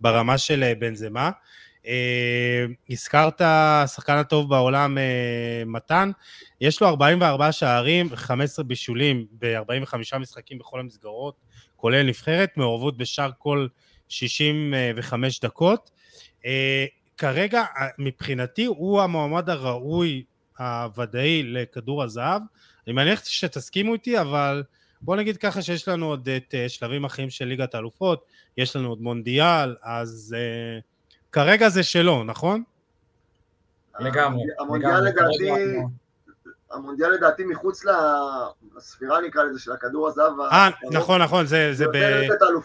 [0.00, 1.30] ברמה של בנזמה.
[1.86, 6.10] אה, הזכרת השחקן הטוב בעולם אה, מתן,
[6.60, 11.36] יש לו 44 שערים, 15 בישולים ב-45 משחקים בכל המסגרות,
[11.76, 13.66] כולל נבחרת, מעורבות בשער כל
[14.08, 15.90] 65 דקות.
[16.46, 17.64] אה, כרגע,
[17.98, 20.24] מבחינתי, הוא המועמד הראוי,
[20.58, 22.42] הוודאי, לכדור הזהב.
[22.86, 24.62] אני מניח שתסכימו איתי, אבל
[25.00, 28.24] בוא נגיד ככה שיש לנו עוד את שלבים אחרים של ליגת האלופות,
[28.56, 30.36] יש לנו עוד מונדיאל, אז...
[30.38, 30.95] Uh,
[31.36, 32.62] כרגע זה שלו, נכון?
[34.00, 34.42] לגמרי.
[34.58, 35.50] המונדיאל לדעתי,
[36.72, 37.84] המונדיאל לדעתי מחוץ
[38.76, 40.32] לספירה נקרא לזה של הכדור הזהב.
[40.40, 41.84] אה, נכון, נכון, זה, זה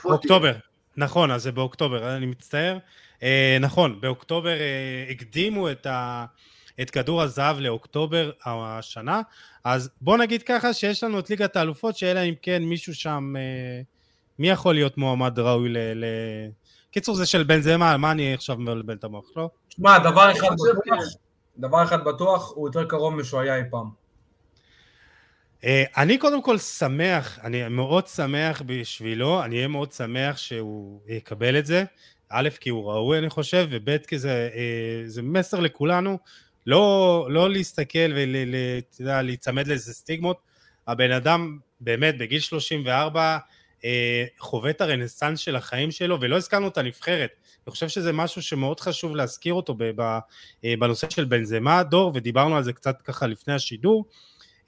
[0.04, 0.54] באוקטובר.
[0.98, 2.78] נכון, אז זה באוקטובר, אני מצטער.
[3.24, 6.26] אה, נכון, באוקטובר אה, הקדימו את, ה,
[6.82, 9.22] את כדור הזהב לאוקטובר השנה,
[9.64, 13.82] אז בוא נגיד ככה שיש לנו את ליגת האלופות, שאלא אם כן מישהו שם, אה,
[14.40, 16.06] מי יכול להיות מועמד ראוי ל, ל,
[16.92, 19.50] קיצור זה של בן זמה, מה אני עכשיו מבלבל את המוח, לא?
[19.70, 21.04] שמע, דבר אחד בטוח,
[21.58, 23.90] דבר אחד בטוח, הוא יותר קרוב משהוא היה אי פעם.
[25.64, 31.60] אה, אני קודם כל שמח, אני מאוד שמח בשבילו, אני אהיה מאוד שמח שהוא יקבל
[31.60, 31.84] את זה,
[32.30, 36.18] א', כי הוא ראוי אני חושב, וב', כי זה, אה, זה מסר לכולנו,
[36.68, 38.14] לא, לא להסתכל
[39.00, 40.38] ולהיצמד לאיזה סטיגמות,
[40.88, 43.38] הבן אדם באמת בגיל 34 אה,
[44.40, 47.30] חווה את הרנסאנס של החיים שלו, ולא הזכרנו את הנבחרת.
[47.68, 52.64] אני חושב שזה משהו שמאוד חשוב להזכיר אותו אה, בנושא של בנזמה דור, ודיברנו על
[52.64, 54.06] זה קצת ככה לפני השידור,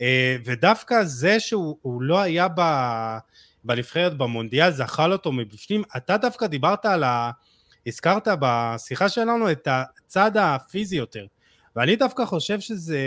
[0.01, 2.61] אה, ודווקא זה שהוא לא היה ב,
[3.63, 7.31] בנבחרת במונדיאל, זכר אותו מבפנים, אתה דווקא דיברת על ה...
[7.87, 11.25] הזכרת בשיחה שלנו את הצד הפיזי יותר,
[11.75, 12.99] ואני דווקא חושב שזה,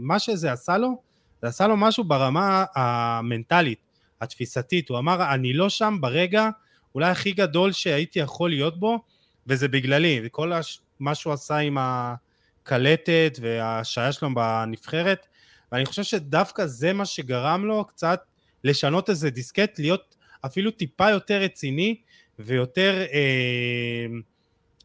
[0.00, 1.02] מה שזה עשה לו,
[1.42, 3.83] זה עשה לו משהו ברמה המנטלית.
[4.24, 6.48] התפיסתית, הוא אמר אני לא שם ברגע
[6.94, 8.98] אולי הכי גדול שהייתי יכול להיות בו
[9.46, 10.80] וזה בגללי, וכל הש...
[11.00, 15.26] מה שהוא עשה עם הקלטת וההשעיה שלו בנבחרת,
[15.72, 18.20] ואני חושב שדווקא זה מה שגרם לו קצת
[18.64, 20.16] לשנות איזה דיסקט, להיות
[20.46, 21.96] אפילו טיפה יותר רציני
[22.38, 24.06] ויותר אה,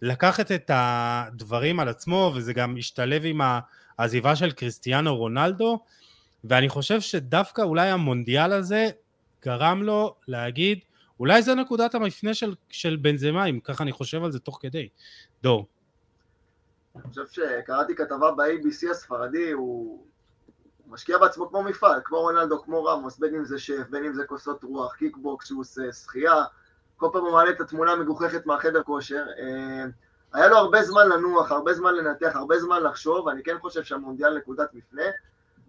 [0.01, 3.41] לקחת את הדברים על עצמו, וזה גם השתלב עם
[3.97, 5.79] העזיבה של קריסטיאנו רונלדו,
[6.43, 8.89] ואני חושב שדווקא אולי המונדיאל הזה
[9.45, 10.79] גרם לו להגיד,
[11.19, 14.89] אולי זה נקודת המפנה של, של בנזמה, אם ככה אני חושב על זה תוך כדי.
[15.43, 15.67] דור.
[16.95, 20.03] אני חושב שקראתי כתבה ב-ABC הספרדי, הוא
[20.87, 24.23] משקיע בעצמו כמו מפעל, כמו רונלדו, כמו רמוס, בין אם זה שף, בין אם זה
[24.25, 26.43] כוסות רוח, קיקבוקס שהוא עושה, שחייה,
[26.97, 29.25] כל פעם הוא מעלה את התמונה המגוחכת מהחדר כושר.
[29.39, 29.85] אה,
[30.33, 34.37] היה לו הרבה זמן לנוח, הרבה זמן לנתח, הרבה זמן לחשוב, ואני כן חושב שהמונדיאל
[34.37, 35.03] נקודת מפנה,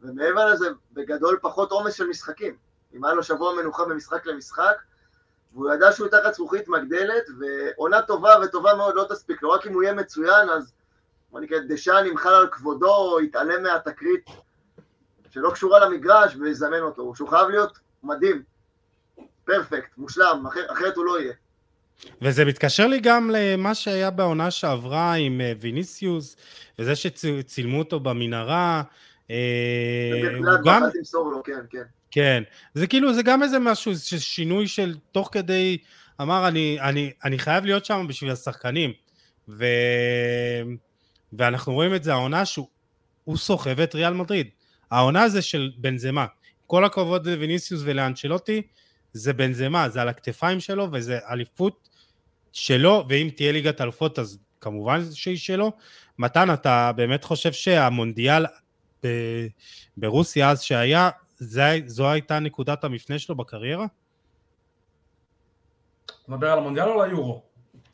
[0.02, 2.56] ומעבר לזה, בגדול פחות עומס של משחקים.
[2.96, 4.76] אם היה לו שבוע מנוחה ממשחק למשחק,
[5.52, 9.74] והוא ידע שהוא תחת זכוכית מגדלת, ועונה טובה וטובה מאוד לא תספיק לו, רק אם
[9.74, 10.72] הוא יהיה מצוין, אז
[11.30, 14.24] בוא נקרא, דשאן ימחל על כבודו, יתעלם מהתקרית
[15.30, 18.42] שלא קשורה למגרש ויזמן אותו, שהוא חייב להיות מדהים,
[19.44, 21.32] פרפקט, מושלם, אחר, אחרת הוא לא יהיה.
[22.22, 26.36] וזה מתקשר לי גם למה שהיה בעונה שעברה עם אה, ויניסיוס,
[26.78, 28.82] וזה שצילמו אותו במנהרה.
[29.30, 29.36] אה,
[30.38, 30.82] הוא גם...
[31.44, 31.82] כן, כן.
[32.10, 32.42] כן,
[32.74, 35.78] זה כאילו, זה גם איזה משהו, שינוי של תוך כדי,
[36.20, 38.92] אמר, אני, אני, אני חייב להיות שם בשביל השחקנים.
[39.48, 39.64] ו...
[41.32, 44.48] ואנחנו רואים את זה, העונה שהוא סוחב את ריאל מדריד.
[44.90, 46.26] העונה זה של בנזמה.
[46.66, 48.62] כל הכבוד לוויניסיוס ולאנצ'לוטי,
[49.12, 51.88] זה בנזמה, זה על הכתפיים שלו וזה אליפות
[52.52, 55.72] שלו, ואם תהיה ליגת אלופות אז כמובן שהיא שלו.
[56.18, 58.46] מתן, אתה באמת חושב שהמונדיאל
[59.04, 59.08] ב...
[59.96, 61.10] ברוסיה אז שהיה,
[61.40, 63.86] זה, זו הייתה נקודת המפנה שלו בקריירה?
[66.06, 67.42] אתה מדבר על המונדיאל או על היורו?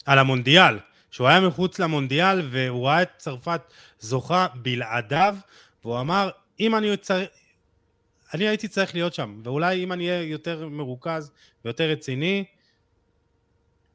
[0.06, 0.78] על המונדיאל.
[1.10, 3.60] שהוא היה מחוץ למונדיאל והוא ראה את צרפת
[4.00, 5.36] זוכה בלעדיו,
[5.84, 6.30] והוא אמר,
[6.60, 7.28] אם אני צריך...
[8.34, 11.32] אני הייתי צריך להיות שם, ואולי אם אני אהיה יותר מרוכז
[11.64, 12.44] ויותר רציני,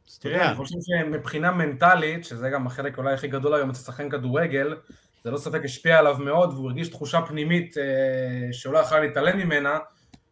[0.09, 0.47] אז אתה יודע.
[0.47, 4.75] אני חושב שמבחינה מנטלית, שזה גם החלק אולי הכי גדול היום אצל שחקן כדורגל,
[5.23, 9.79] זה לא ספק השפיע עליו מאוד, והוא הרגיש תחושה פנימית אה, שאולי יכול להתעלם ממנה,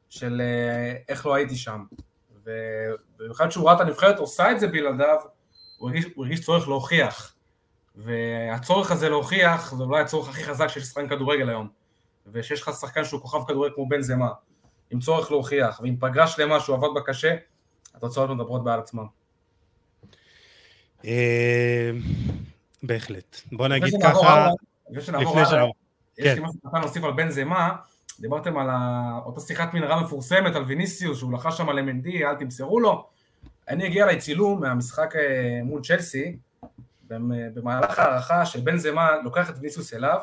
[0.10, 1.84] של אה, איך לא הייתי שם.
[2.44, 5.18] ובמיוחד שהוא ראה את הנבחרת עושה את זה בלעדיו,
[5.78, 7.36] הוא הרגיש, הוא הרגיש צורך להוכיח.
[7.96, 11.68] והצורך הזה להוכיח זה אולי הצורך הכי חזק של שחקן כדורגל היום.
[12.32, 14.30] ושיש לך שחקן שהוא כוכב כדורגל כמו בן זמה,
[14.92, 17.36] עם צורך להוכיח, ועם פגרה שלמה שהוא עבד בה קשה,
[17.96, 19.04] התוצאות מדברות בעל עצמן.
[21.06, 21.92] אה,
[22.84, 23.42] בהחלט.
[23.52, 24.50] בוא נגיד ככה,
[24.90, 25.66] לפני שנעבור הלאה,
[26.18, 26.44] יש לי כן.
[26.44, 27.76] משהו קטן להוסיף על בן זמה,
[28.20, 28.68] דיברתם על
[29.26, 33.08] אותה שיחת מנהרה מפורסמת על ויניסיוס, שהוא לחש שם על MND, אל תמסרו לו.
[33.68, 36.38] אני אגיע אליי צילום מהמשחק אה, מול צ'לסי,
[37.54, 40.20] במהלך ההערכה של בן זמה לוקח את ויניסיוס אליו,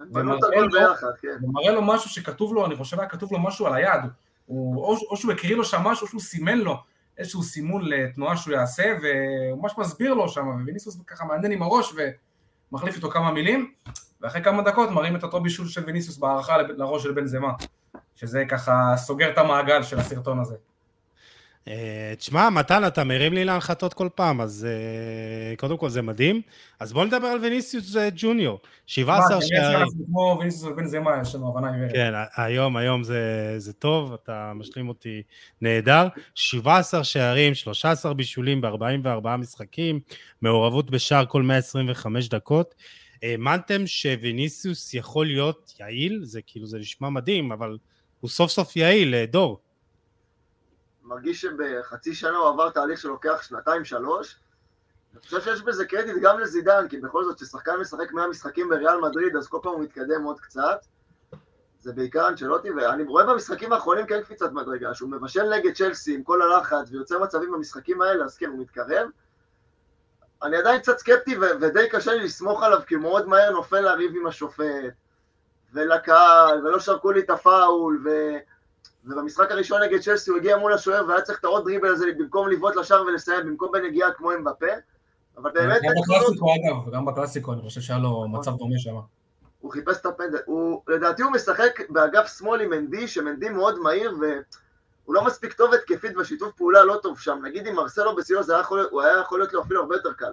[0.00, 4.00] ומראה לו, לו משהו שכתוב לו, אני חושב היה כתוב לו משהו על היד,
[4.46, 6.76] הוא, או, או שהוא הקריא לו שם משהו, או שהוא סימן לו
[7.18, 11.92] איזשהו סימון לתנועה שהוא יעשה, והוא ממש מסביר לו שם, וויניסוס ככה מעניין עם הראש
[12.72, 13.72] ומחליף איתו כמה מילים,
[14.20, 17.52] ואחרי כמה דקות מראים את אותו בישול של ויניסוס בהערכה לראש של בן זמה,
[18.14, 20.56] שזה ככה סוגר את המעגל של הסרטון הזה.
[21.68, 26.40] אה, תשמע, מתן, אתה מרים לי להנחתות כל פעם, אז אה, קודם כל זה מדהים.
[26.80, 28.60] אז בוא נדבר על וניסיוס אה, ג'וניור.
[28.86, 29.86] 17 שערים.
[30.06, 31.92] כמו וניסיוס ובן זמה, יש לנו הבנה עיוורת.
[31.92, 35.22] כן, היום, היום זה, זה טוב, אתה משלים אותי
[35.60, 36.08] נהדר.
[36.34, 40.00] 17 שערים, 13 בישולים ב-44 משחקים,
[40.42, 42.74] מעורבות בשער כל 125 דקות.
[43.22, 46.20] האמנתם שוויניסיוס יכול להיות יעיל?
[46.22, 47.78] זה כאילו, זה נשמע מדהים, אבל
[48.20, 49.60] הוא סוף סוף יעיל, דור.
[51.08, 54.40] מרגיש שבחצי שנה הוא עבר תהליך שלוקח שנתיים-שלוש.
[55.12, 59.00] אני חושב שיש בזה קרדיט גם לזידן, כי בכל זאת, כששחקן משחק 100 משחקים בריאל
[59.00, 60.78] מדריד, אז כל פעם הוא מתקדם עוד קצת.
[61.78, 66.22] זה בעיקר אנצ'לוטי, ואני רואה במשחקים האחרונים כן קפיצת מדרגה, שהוא מבשל נגד צ'לסי עם
[66.22, 69.08] כל הלחץ ויוצר מצבים במשחקים האלה, אז כן, הוא מתקרב.
[70.42, 73.80] אני עדיין קצת סקפטי ו- ודי קשה לי לסמוך עליו, כי הוא מאוד מהר נופל
[73.80, 74.94] לריב עם השופט,
[75.72, 78.08] ולקהל, ולא שרקו לי את הפאול, ו...
[79.08, 82.48] ובמשחק הראשון נגד צ'לסי הוא הגיע מול השוער והיה צריך את העוד דריבל הזה במקום
[82.48, 84.66] לבעוט לשער ולסיים, במקום בנגיעה כמו עם בפה.
[85.36, 85.80] אבל באמת...
[85.82, 88.94] גם בקלאסיקו אגב, גם בקלאסיקו אני חושב שהיה לו מצב דומה שם.
[89.60, 90.38] הוא חיפש את הפנדל.
[90.46, 95.74] הוא, לדעתי הוא משחק באגף שמאל עם מנדי, שמנדי מאוד מהיר והוא לא מספיק טוב
[95.74, 97.38] התקפית ושיתוף פעולה לא טוב שם.
[97.42, 100.12] נגיד אם מרסלו בסיוע זה היה יכול, הוא היה יכול להיות לו אפילו הרבה יותר
[100.12, 100.32] קל.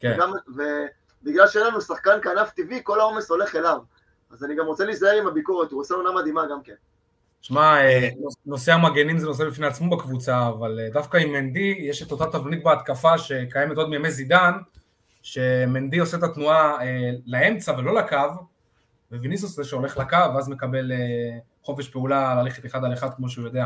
[0.00, 0.14] כן.
[0.16, 3.78] וגם, ובגלל שאין לנו שחקן כנף טבעי, כל העומס הולך אליו.
[4.30, 6.74] אז אני גם רוצה להיזהר עם הביקורת, הוא עושה עונה מדהימה גם כן.
[7.46, 8.08] שמע, אה,
[8.46, 12.26] נושא המגנים זה נושא בפני עצמו בקבוצה, אבל אה, דווקא עם מנדי יש את אותה
[12.26, 14.52] תבנית בהתקפה שקיימת עוד מימי זידן,
[15.22, 18.16] שמנדי עושה את התנועה אה, לאמצע ולא לקו,
[19.12, 20.92] וויניסוס זה שהולך לקו, ואז מקבל
[21.62, 23.64] חופש פעולה ללכת אחד על אחד כמו שהוא יודע.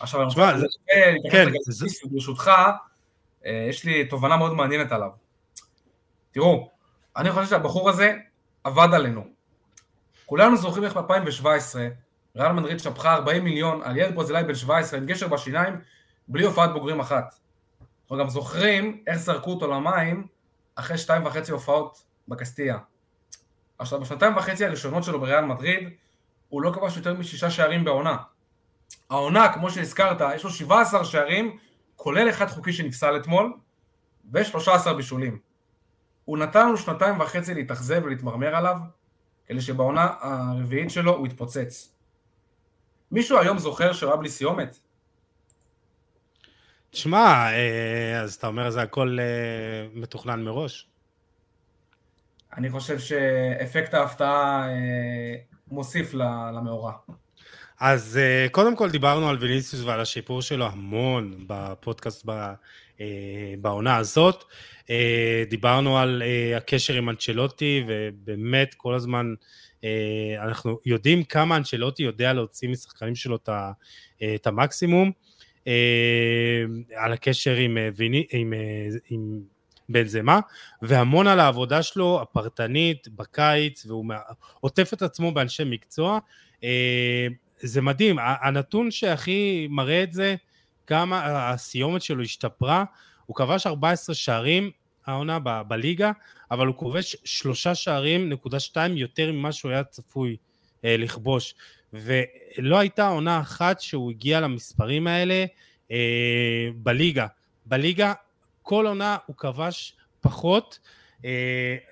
[0.00, 2.50] עכשיו אני רוצה להתייחס כן, ברשותך,
[3.46, 5.10] אה, יש לי תובנה מאוד מעניינת עליו.
[6.30, 6.70] תראו,
[7.16, 8.12] אני חושב שהבחור הזה
[8.64, 9.24] עבד עלינו.
[10.26, 11.76] כולנו זוכרים איך ב-2017
[12.38, 15.80] ריאל מדריד שפכה 40 מיליון על ילד ברזילאי בן 17 עם גשר בשיניים
[16.28, 17.34] בלי הופעת בוגרים אחת.
[18.02, 20.26] אנחנו גם זוכרים איך זרקו אותו למים
[20.74, 22.78] אחרי שתיים וחצי הופעות בקסטיה.
[23.78, 25.88] עכשיו בשנתיים וחצי הראשונות שלו בריאל מדריד
[26.48, 28.16] הוא לא כבש יותר משישה שערים בעונה.
[29.10, 31.58] העונה, כמו שהזכרת, יש לו 17 שערים,
[31.96, 33.52] כולל אחד חוקי שנפסל אתמול,
[34.32, 35.38] ו-13 בישולים.
[36.24, 38.76] הוא נתן לנו שנתיים וחצי להתאכזב ולהתמרמר עליו,
[39.46, 41.97] כדי שבעונה הרביעית שלו הוא יתפוצץ.
[43.12, 44.78] מישהו היום זוכר שהוא היה בלי סיומת?
[46.90, 50.86] תשמע, אה, אז אתה אומר זה הכל אה, מתוכנן מראש?
[52.56, 55.34] אני חושב שאפקט ההפתעה אה,
[55.70, 56.92] מוסיף למאורע.
[57.80, 58.18] אז
[58.52, 62.26] קודם כל דיברנו על ויניסיוס ועל השיפור שלו המון בפודקאסט
[63.60, 64.44] בעונה הזאת.
[65.48, 66.22] דיברנו על
[66.56, 69.34] הקשר עם אנצ'לוטי, ובאמת כל הזמן
[70.38, 73.38] אנחנו יודעים כמה אנצ'לוטי יודע להוציא משחקנים שלו
[74.34, 75.12] את המקסימום.
[75.68, 76.64] אה,
[77.04, 78.58] על הקשר עם, אה, ויני, עם, אה,
[79.10, 79.40] עם
[79.88, 80.40] בנזמה,
[80.82, 84.04] והמון על העבודה שלו הפרטנית בקיץ, והוא
[84.60, 86.18] עוטף את עצמו באנשי מקצוע.
[87.60, 90.34] זה מדהים, הנתון שהכי מראה את זה,
[90.86, 92.84] כמה הסיומת שלו השתפרה,
[93.26, 94.70] הוא כבש 14 שערים
[95.08, 96.12] העונה ב- בליגה,
[96.50, 100.36] אבל הוא כובש שלושה שערים, נקודה שתיים, יותר ממה שהוא היה צפוי
[100.84, 101.54] אה, לכבוש.
[101.92, 105.44] ולא הייתה עונה אחת שהוא הגיע למספרים האלה
[105.90, 107.26] אה, בליגה.
[107.66, 108.12] בליגה
[108.62, 110.78] כל עונה הוא כבש פחות,
[111.24, 111.30] אה,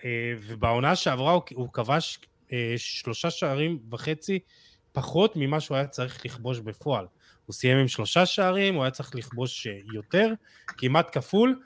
[0.05, 2.19] אה, ובעונה שעברה הוא, הוא כבש
[2.53, 4.39] אה, שלושה שערים וחצי
[4.93, 7.07] פחות ממה שהוא היה צריך לכבוש בפועל.
[7.47, 10.33] הוא סיים עם שלושה שערים, הוא היה צריך לכבוש אה, יותר,
[10.67, 11.61] כמעט כפול,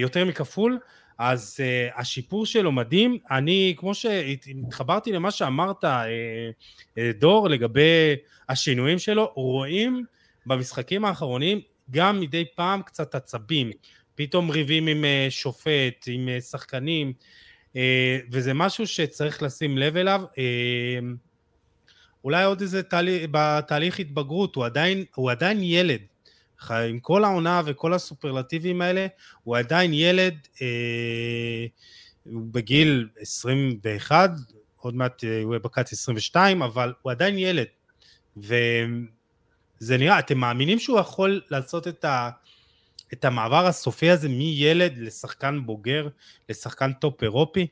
[0.00, 0.78] יותר מכפול,
[1.18, 3.18] אז uh, השיפור שלו מדהים.
[3.30, 8.16] אני, כמו שהתחברתי למה שאמרת, uh, דור, לגבי
[8.48, 10.04] השינויים שלו, רואים
[10.46, 11.60] במשחקים האחרונים
[11.90, 13.70] גם מדי פעם קצת עצבים.
[14.14, 17.12] פתאום ריבים עם שופט, עם שחקנים,
[18.30, 20.22] וזה משהו שצריך לשים לב אליו.
[22.24, 26.00] אולי עוד איזה תהליך, בתהליך התבגרות, הוא עדיין, הוא עדיין ילד.
[26.70, 29.06] עם כל העונה וכל הסופרלטיבים האלה,
[29.42, 31.66] הוא עדיין ילד, אה,
[32.24, 34.30] הוא בגיל 21,
[34.76, 37.66] עוד מעט אה, הוא יהיה בקיץ 22, אבל הוא עדיין ילד.
[38.36, 42.30] וזה נראה, אתם מאמינים שהוא יכול לעשות את, ה,
[43.12, 46.08] את המעבר הסופי הזה מילד לשחקן בוגר,
[46.48, 47.66] לשחקן top אירופי?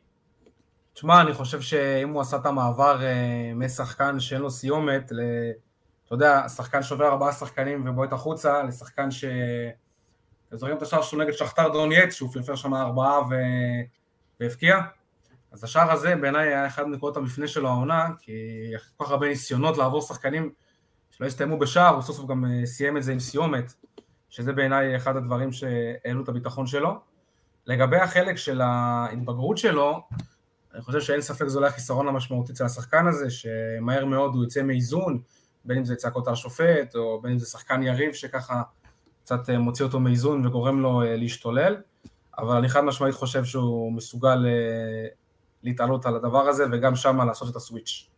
[0.94, 5.12] תשמע, אני חושב שאם הוא עשה את המעבר אה, משחקן שאין לו סיומת,
[6.12, 9.24] אתה יודע, שחקן שובר ארבעה שחקנים ובועט החוצה, לשחקן ש...
[10.48, 13.34] אתם זוכרים את השער שלו נגד שכתר דרונייץ, שהוא פרפר שם ארבעה ו...
[14.40, 14.80] והבקיע?
[15.52, 18.32] אז השער הזה בעיניי היה אחד מנקודות המפנה שלו העונה, כי
[18.96, 20.52] כל כך הרבה ניסיונות לעבור שחקנים
[21.10, 23.72] שלא הסתיימו בשער, הוא סוף סוף גם אה, סיים את זה עם סיומת,
[24.30, 27.00] שזה בעיניי אחד הדברים שהעלו את הביטחון שלו.
[27.66, 30.00] לגבי החלק של ההתבגרות שלו,
[30.74, 34.62] אני חושב שאין ספק זה אולי החיסרון המשמעותי אצל השחקן הזה, שמהר מאוד הוא יוצא
[34.62, 35.22] מאיזון,
[35.64, 38.62] בין אם זה צעקות על שופט, או בין אם זה שחקן יריב שככה
[39.24, 41.76] קצת אה, מוציא אותו מאיזון וגורם לו אה, להשתולל,
[42.38, 45.08] אבל אני חד משמעית חושב שהוא מסוגל אה,
[45.62, 48.08] להתעלות על הדבר הזה, וגם שם לעשות את הסוויץ'.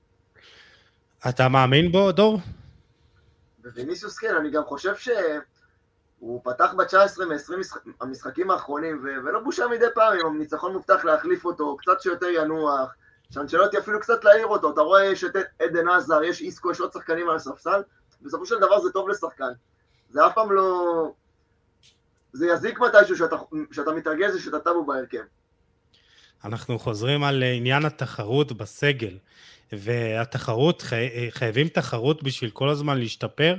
[1.29, 2.39] אתה מאמין בו, דור?
[3.59, 9.87] בוויניסיוס כן, אני גם חושב שהוא פתח ב-19 מ-20 המשחקים האחרונים, ו- ולא בושה מדי
[9.95, 12.95] פעם, אם הניצחון מובטח להחליף אותו, קצת שיותר ינוח,
[13.35, 16.93] שאנצ'לוטי אפילו קצת להעיר אותו, אתה רואה יש את עדן עזר, יש איסקו, יש עוד
[16.93, 17.83] שחקנים על הספסל,
[18.23, 19.53] בסופו של דבר זה טוב לשחקן.
[20.11, 21.13] זה אף פעם לא...
[22.33, 23.37] זה יזיק מתישהו שאתה,
[23.73, 25.23] שאתה מתרגז ושאתה טבו בהרכב.
[26.45, 29.19] אנחנו חוזרים על עניין התחרות בסגל,
[29.73, 31.31] והתחרות, חי...
[31.31, 33.57] חייבים תחרות בשביל כל הזמן להשתפר,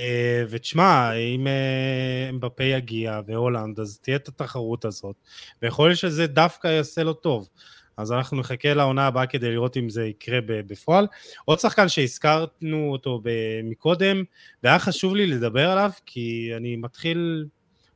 [0.00, 5.16] אה, ותשמע, אם אה, אמבפה יגיע והולנד, אז תהיה את התחרות הזאת,
[5.62, 7.48] ויכול להיות שזה דווקא יעשה לו טוב.
[7.96, 11.06] אז אנחנו נחכה לעונה הבאה כדי לראות אם זה יקרה בפועל.
[11.44, 13.22] עוד שחקן שהזכרנו אותו
[13.64, 14.22] מקודם,
[14.62, 17.46] והיה חשוב לי לדבר עליו, כי אני מתחיל,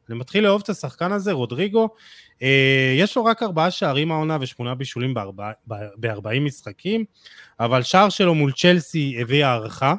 [0.08, 1.88] אני מתחיל לאהוב את השחקן הזה, רודריגו.
[2.42, 5.14] אה, יש לו רק ארבעה שערים העונה ושמונה בישולים
[5.66, 7.04] ב-40 משחקים,
[7.60, 9.94] אבל שער שלו מול צ'לסי הביא הערכה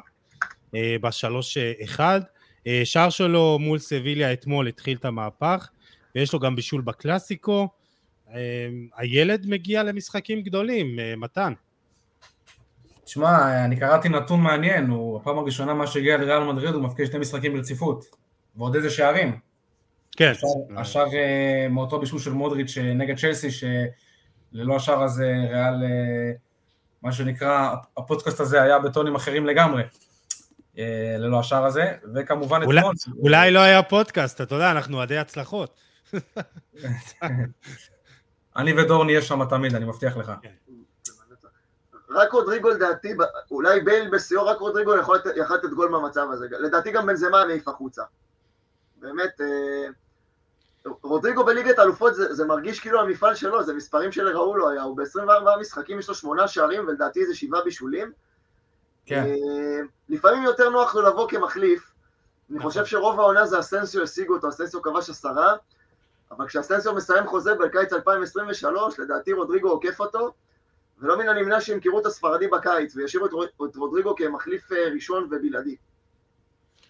[0.74, 2.20] אה, בשלוש אחד.
[2.66, 5.68] אה, שער שלו מול סביליה אתמול התחיל את המהפך,
[6.14, 7.68] ויש לו גם בישול בקלאסיקו.
[8.96, 11.52] הילד מגיע למשחקים גדולים, מתן.
[13.04, 17.18] תשמע, אני קראתי נתון מעניין, הוא הפעם הראשונה מה שהגיע לריאל מדריד, הוא מפקיע שני
[17.18, 18.04] משחקים ברציפות,
[18.56, 19.38] ועוד איזה שערים.
[20.16, 20.32] כן.
[20.76, 21.06] השאר
[21.70, 25.74] מאותו בישול של מודריץ' נגד צ'לסי, שללא השאר הזה ריאל,
[27.02, 29.82] מה שנקרא, הפודקאסט הזה היה בטונים אחרים לגמרי.
[30.78, 32.76] אה, ללא השאר הזה, וכמובן אתמול...
[33.18, 35.80] אולי לא היה פודקאסט, אתה יודע, אנחנו אוהדי הצלחות.
[38.56, 40.32] אני ודור נהיה שם תמיד, אני מבטיח לך.
[40.42, 40.50] כן.
[42.10, 43.14] רק רודריגו לדעתי,
[43.50, 44.96] אולי בייל בשיאו, רק רודריגו
[45.36, 46.46] יכול לתת גול מהמצב הזה.
[46.50, 48.02] לדעתי גם בנזמה מעיף החוצה.
[48.96, 49.86] באמת, אה,
[51.02, 54.96] רודריגו בליגת האלופות זה, זה מרגיש כאילו המפעל שלו, זה מספרים שלראו לו היה, הוא
[54.96, 58.12] ב-24 משחקים יש לו שמונה שערים ולדעתי זה שבעה בישולים.
[59.06, 59.24] כן.
[59.24, 61.92] אה, לפעמים יותר נוח לו לבוא כמחליף.
[62.50, 62.70] אני נכון.
[62.70, 65.56] חושב שרוב העונה זה אסנסיו השיגו אותו, אסנסיו כבש עשרה,
[66.30, 70.32] אבל כשאסנסיו מסיים חוזה בקיץ 2023, לדעתי רודריגו עוקף אותו,
[70.98, 75.76] ולא מן הנמנע שימכרו את הספרדי בקיץ וישאירו את רודריגו כמחליף אה, ראשון ובלעדי.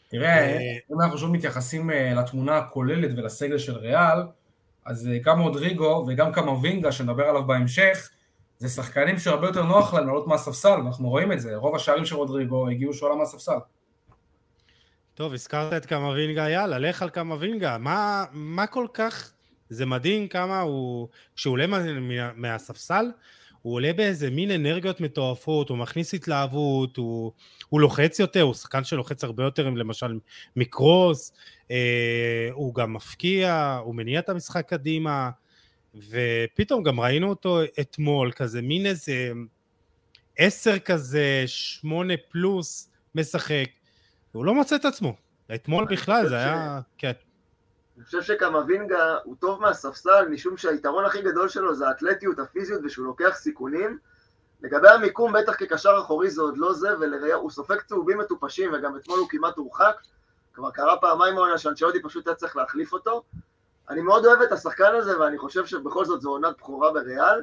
[0.08, 0.58] תראה, אה,
[0.92, 4.18] אם אנחנו שוב מתייחסים לתמונה הכוללת ולסגל של ריאל,
[4.86, 8.10] אז גם רודריגו וגם קמבינגה, שנדבר עליו בהמשך,
[8.58, 12.14] זה שחקנים שהרבה יותר נוח להם לעלות מהספסל, ואנחנו רואים את זה, רוב השערים של
[12.16, 13.58] רודריגו הגיעו שעולה מהספסל.
[15.20, 17.78] טוב, הזכרת את קמבינגה, יאללה, לך על קמבינגה.
[17.78, 19.32] מה, מה כל כך...
[19.68, 21.08] זה מדהים כמה הוא...
[21.36, 21.78] כשהוא עולה מה,
[22.34, 23.04] מהספסל,
[23.62, 27.32] הוא עולה באיזה מין אנרגיות מטורפות, הוא מכניס התלהבות, הוא,
[27.68, 30.18] הוא לוחץ יותר, הוא שחקן שלוחץ הרבה יותר, למשל
[30.56, 31.32] מקרוס,
[31.70, 35.30] אה, הוא גם מפקיע, הוא מניע את המשחק קדימה.
[35.94, 39.30] ופתאום גם ראינו אותו אתמול, כזה מין איזה
[40.38, 43.66] עשר כזה, שמונה פלוס, משחק,
[44.34, 45.16] והוא לא מוצא את עצמו.
[45.54, 46.80] אתמול בכלל זה היה...
[46.98, 47.12] כן.
[47.96, 53.06] אני חושב שקמבינגה הוא טוב מהספסל, משום שהיתרון הכי גדול שלו זה האתלטיות, הפיזיות, ושהוא
[53.06, 53.98] לוקח סיכונים.
[54.62, 58.96] לגבי המיקום, בטח כקשר אחורי זה עוד לא זה, ולראייה, הוא סופג צהובים מטופשים, וגם
[58.96, 59.96] אתמול הוא כמעט הורחק.
[60.54, 63.22] כבר קרה פעמיים העונה שאנצ'לוטי פשוט היה צריך להחליף אותו.
[63.90, 67.42] אני מאוד אוהב את השחקן הזה, ואני חושב שבכל זאת זו עונת בכורה בריאל.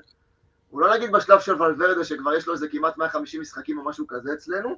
[0.70, 4.08] הוא לא נגיד בשלב של ולוורדה, שכבר יש לו איזה כמעט 150 משחקים או משהו
[4.08, 4.76] כזה אצלנו.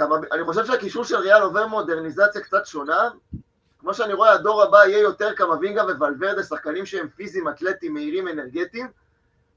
[0.00, 3.10] אה, אני חושב שהקישור של ריאל עובר מודרניזציה קצת שונה.
[3.78, 8.86] כמו שאני רואה, הדור הבא יהיה יותר קמבינגה וולוורדה, שחקנים שהם פיזיים, אתלטיים, מהירים, אנרגטיים,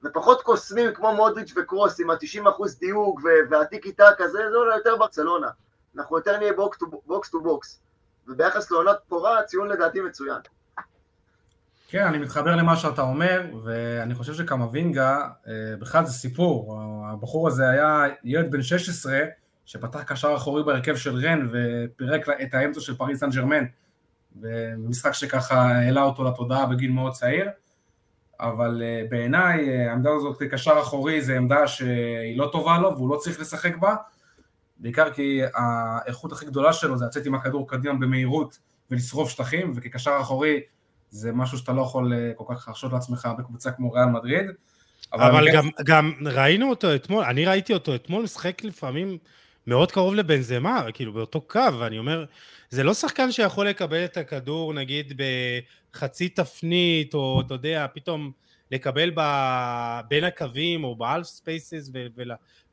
[0.04, 5.48] ופחות קוסמים כמו מודריץ' וקרוס עם ה-90% דיוק והטיקי טק הזה, זה אולי יותר ברצלונה.
[5.98, 6.54] אנחנו יותר נהיה
[7.06, 7.80] box to box.
[8.28, 10.38] וביחס לעונת בכורה, הציון לדעתי מצוין.
[11.88, 16.80] כן, אני מתחבר למה שאתה אומר, ואני חושב שקמבינגה, אה, בכלל זה סיפור.
[17.12, 19.20] הבחור הזה היה ילד בן 16,
[19.66, 23.64] שפתח קשר אחורי בהרכב של רן, ופירק את האמצע של פריס סן ז'רמן,
[24.36, 27.50] במשחק שככה העלה אותו לתודעה בגיל מאוד צעיר.
[28.40, 33.10] אבל אה, בעיניי אה, העמדה הזאת כקשר אחורי זה עמדה שהיא לא טובה לו והוא
[33.10, 33.96] לא צריך לשחק בה,
[34.78, 38.60] בעיקר כי האיכות הכי גדולה שלו זה לצאת עם הכדור קדימה במהירות
[38.92, 40.62] ולשרוף שטחים, וכקשר אחורי
[41.10, 44.46] זה משהו שאתה לא יכול אה, כל כך להרשות לעצמך בקבוצה כמו ריאל מדריד.
[45.14, 49.18] אבל, אבל גם, גם ראינו אותו אתמול, אני ראיתי אותו אתמול משחק לפעמים
[49.68, 52.26] מאוד קרוב לבנזמה, כאילו באותו קו, ואני אומר,
[52.70, 55.22] זה לא שחקן שיכול לקבל את הכדור נגיד
[55.94, 58.32] בחצי תפנית, או אתה יודע, פתאום
[58.72, 59.22] לקבל ב...
[60.08, 61.92] בין הקווים או ב half spaces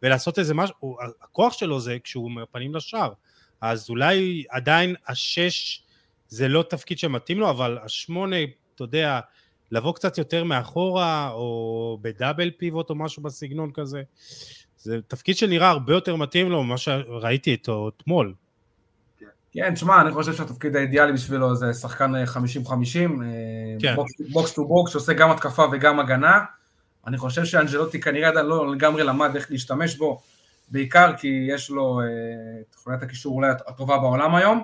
[0.03, 3.13] ולעשות איזה משהו, הכוח שלו זה כשהוא פנים לשער,
[3.61, 5.83] אז אולי עדיין השש
[6.29, 8.37] זה לא תפקיד שמתאים לו, אבל השמונה,
[8.75, 9.21] אתה יודע,
[9.71, 14.03] לבוא קצת יותר מאחורה, או ב double pivot או משהו בסגנון כזה,
[14.83, 18.35] זה תפקיד שנראה הרבה יותר מתאים לו ממה שראיתי אותו אתמול.
[19.53, 22.13] כן, תשמע, אני חושב שהתפקיד האידיאלי בשבילו זה שחקן
[22.65, 22.69] 50-50,
[23.81, 23.97] כן.
[24.33, 26.41] box to box, שעושה גם התקפה וגם הגנה.
[27.07, 30.21] אני חושב שאנג'לוטי כנראה עדיין לא לגמרי למד איך להשתמש בו,
[30.69, 32.07] בעיקר כי יש לו אה,
[32.61, 34.63] את יכולת הקישור אולי הטובה בעולם היום,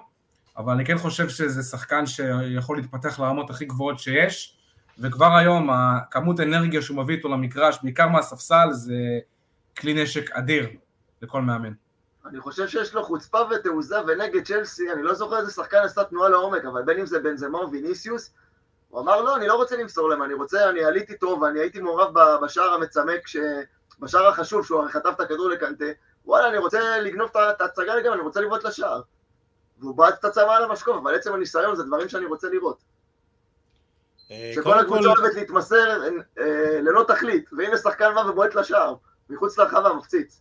[0.57, 4.57] אבל אני כן חושב שזה שחקן שיכול להתפתח לרמות הכי גבוהות שיש,
[4.99, 9.19] וכבר היום הכמות אנרגיה שהוא מביא איתו למגרש, בעיקר מהספסל, זה
[9.79, 10.69] כלי נשק אדיר
[11.23, 11.73] לכל מאמן.
[12.27, 16.29] אני חושב שיש לו חוצפה ותעוזה, ונגד צ'לסי, אני לא זוכר איזה שחקן עשה תנועה
[16.29, 18.35] לעומק, אבל בין אם זה בנזמה או ויניסיוס,
[18.89, 21.81] הוא אמר לא, אני לא רוצה למסור להם, אני רוצה, אני עליתי טוב, ואני הייתי
[21.81, 23.37] מעורב בשער המצמק, ש...
[24.01, 25.85] בשער החשוב, שהוא הרי חטף את הכדור לקנטה,
[26.25, 29.03] וואלה, אני רוצה לגנוב את ההצגה לגמרי, אני רוצה לבעוט לשער.
[29.79, 32.79] והוא בעט את הצעה על המשקוף, אבל עצם הניסיון זה דברים שאני רוצה לראות.
[34.31, 36.03] אה, שכל הקבוצה אוהבת להתמסר
[36.39, 38.95] אה, ללא תכלית, והנה שחקן בא ובועט לשער,
[39.31, 40.41] מחוץ לרחבה, מפציץ.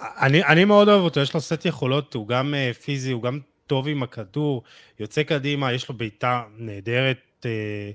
[0.00, 3.38] אני, אני מאוד אוהב אותו, יש לו סט יכולות, הוא גם uh, פיזי, הוא גם
[3.66, 4.62] טוב עם הכדור,
[5.00, 7.90] יוצא קדימה, יש לו בעיטה נהדרת, אה,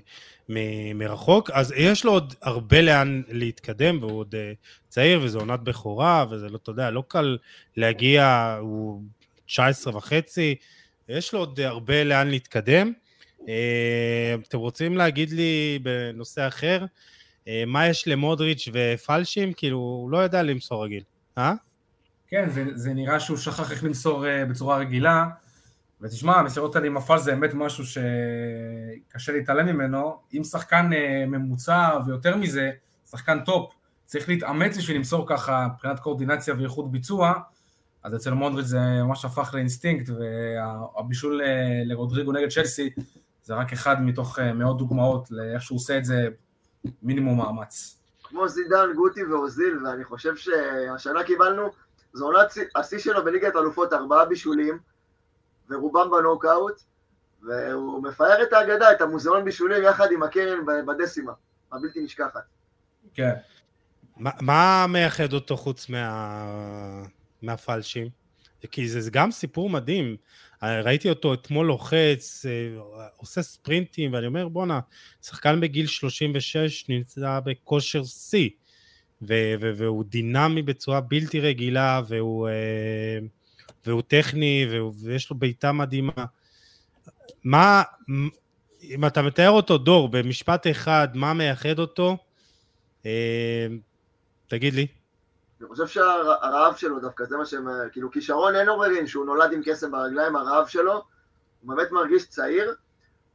[0.48, 4.52] מ- מרחוק, אז יש לו עוד הרבה לאן להתקדם, והוא עוד אה,
[4.88, 7.38] צעיר, וזו עונת בכורה, וזה לא, אתה יודע, לא קל
[7.76, 9.02] להגיע, הוא
[9.46, 10.54] 19 וחצי,
[11.08, 12.92] יש לו עוד הרבה לאן להתקדם.
[13.48, 16.86] אה, אתם רוצים להגיד לי בנושא אחר, אה,
[17.66, 19.52] מה יש למודריץ' ופלשים?
[19.52, 21.02] כאילו, הוא לא יודע למסור רגיל,
[21.38, 21.54] אה?
[22.28, 25.26] כן, זה, זה נראה שהוא שכח איך למסור אה, בצורה רגילה,
[26.00, 30.16] ותשמע, המסירות האלה עם ה פלאל זה באמת משהו שקשה להתעלם ממנו.
[30.34, 32.70] אם שחקן אה, ממוצע ויותר מזה,
[33.10, 33.74] שחקן top,
[34.04, 37.32] צריך להתאמץ בשביל למסור ככה מבחינת קואורדינציה ואיכות ביצוע,
[38.02, 41.40] אז אצל מודריץ' זה ממש הפך לאינסטינקט, והבישול
[41.84, 42.90] לרודריגו נגד צ'לסי
[43.42, 46.28] זה רק אחד מתוך מאות דוגמאות לאיך שהוא עושה את זה
[47.02, 47.98] מינימום מאמץ.
[48.22, 51.70] כמו זידן, גוטי ואוזיל, ואני חושב שהשנה קיבלנו,
[52.12, 54.78] זו עונת השיא שלו בליגת אלופות, ארבעה בישולים,
[55.70, 56.82] ורובם בנוקאוט,
[57.42, 61.32] והוא מפאר את האגדה, את המוזיאון בישולים, יחד עם הקרן בדסימה,
[61.72, 62.42] הבלתי נשכחת.
[63.14, 63.34] כן.
[64.16, 67.02] מה, מה מייחד אותו חוץ מה...
[67.42, 68.08] מהפלשים?
[68.70, 70.16] כי זה, זה גם סיפור מדהים.
[70.62, 74.80] ראיתי אותו אתמול לוחץ, אה, עושה ספרינטים, ואני אומר, בואנה,
[75.22, 78.48] שחקן בגיל 36 נמצא בכושר שיא,
[79.20, 83.18] והוא דינמי בצורה בלתי רגילה, והוא, אה,
[83.86, 84.66] והוא טכני,
[85.04, 86.24] ויש לו בעיטה מדהימה.
[87.44, 87.82] מה,
[88.82, 92.16] אם אתה מתאר אותו, דור, במשפט אחד, מה מייחד אותו?
[93.06, 93.66] אה,
[94.46, 94.86] תגיד לי.
[95.60, 99.60] אני חושב שהרעב שלו דווקא, זה מה שהם, כאילו כישרון אין עוררין שהוא נולד עם
[99.64, 102.74] קסם ברגליים, הרעב שלו, הוא באמת מרגיש צעיר,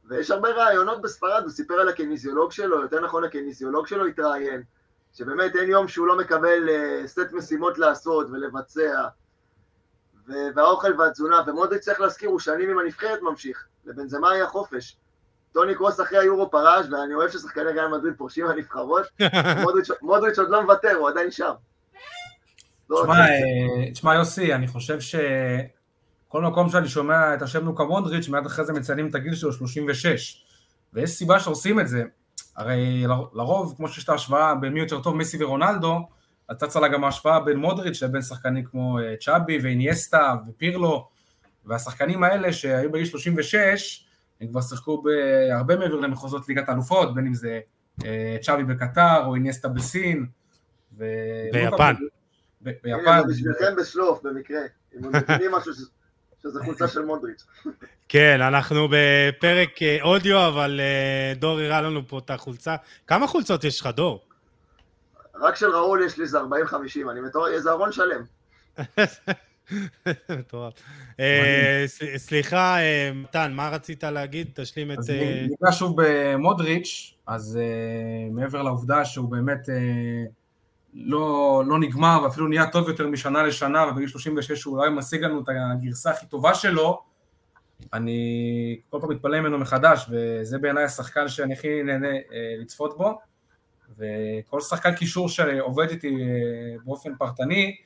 [0.04, 4.62] ויש הרבה רעיונות בספרד, הוא סיפר על הכניזיולוג שלו, יותר נכון הכניזיולוג שלו התראיין,
[5.14, 9.06] שבאמת אין יום שהוא לא מקבל uh, סט משימות לעשות ולבצע,
[10.26, 14.96] והאוכל והתזונה, ומודריץ' צריך להזכיר, הוא שנים עם הנבחרת ממשיך, לבנזמה היה חופש.
[15.52, 19.06] טוני קרוס אחרי היורו פרש, ואני אוהב ששחקני ריאל מדריד פורשים מהנבחרות,
[20.02, 21.52] מודריץ' עוד לא מוותר, הוא עדיין שם.
[22.90, 28.46] לא, אה, תשמע, יוסי, אני חושב שכל מקום שאני שומע את השם לוקה מונדריץ', מיד
[28.46, 30.44] אחרי זה מציינים את הגיל שלו 36.
[30.92, 32.04] ויש סיבה שעושים את זה.
[32.56, 33.04] הרי
[33.34, 36.08] לרוב, כמו שיש את ההשוואה בין מי יותר טוב, מסי ורונלדו,
[36.48, 41.08] אז צצה לה גם ההשוואה בין מודריץ' לבין שחקנים כמו אה, צ'אבי ואיניאסטה ופירלו,
[41.64, 44.06] והשחקנים האלה שהיו בגיל 36,
[44.40, 47.60] הם כבר שיחקו בהרבה מעבר למחוזות ליגת האלופות, בין אם זה
[48.04, 50.26] אה, צ'אבי בקטר או איניאסטה בסין.
[51.52, 51.94] ביפן.
[52.64, 52.88] ביפן.
[53.04, 54.60] זה בשבילכם בשלוף, במקרה.
[54.98, 55.72] אם הם מבינים משהו
[56.42, 57.44] שזה חולצה של מודריץ'.
[58.08, 62.76] כן, אנחנו בפרק אה, אודיו, אבל אה, דור הראה לנו פה את החולצה.
[63.06, 64.20] כמה חולצות יש לך, דור?
[65.34, 66.42] רק של ראול יש לי זה 40-50,
[67.10, 68.22] אני מטורף, זה ארון שלם.
[70.38, 70.72] מטורף.
[71.20, 71.84] אה,
[72.16, 72.76] סליחה,
[73.14, 74.50] מתן, מה רצית להגיד?
[74.54, 74.98] תשלים את...
[74.98, 77.58] אז ניגע שוב במודריץ', אז
[78.30, 79.68] מעבר לעובדה שהוא באמת
[80.94, 85.40] לא, לא נגמר ואפילו נהיה טוב יותר משנה לשנה ובגיל 36 הוא אולי משיג לנו
[85.40, 87.02] את הגרסה הכי טובה שלו
[87.92, 93.18] אני כל פעם מתפלא ממנו מחדש וזה בעיניי השחקן שאני הכי נהנה אה, לצפות בו.
[93.98, 97.76] וכל שחקן קישור שעובד איתי אה, באופן פרטני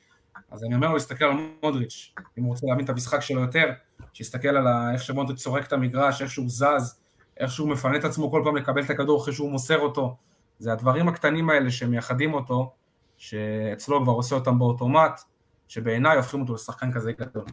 [0.51, 3.71] אז אני אומר לו להסתכל על מודריץ' אם הוא רוצה להבין את המשחק שלו יותר
[4.13, 6.99] שיסתכל על איך שמודריץ' צורק את המגרש, איך שהוא זז
[7.37, 10.15] איך שהוא מפנה את עצמו כל פעם לקבל את הכדור אחרי שהוא מוסר אותו.
[10.59, 12.73] זה הדברים הקטנים האלה שמייחדים אותו
[13.19, 15.21] שאצלו כבר עושה אותם באוטומט,
[15.67, 17.45] שבעיניי הופכים אותו לשחקן כזה גדול.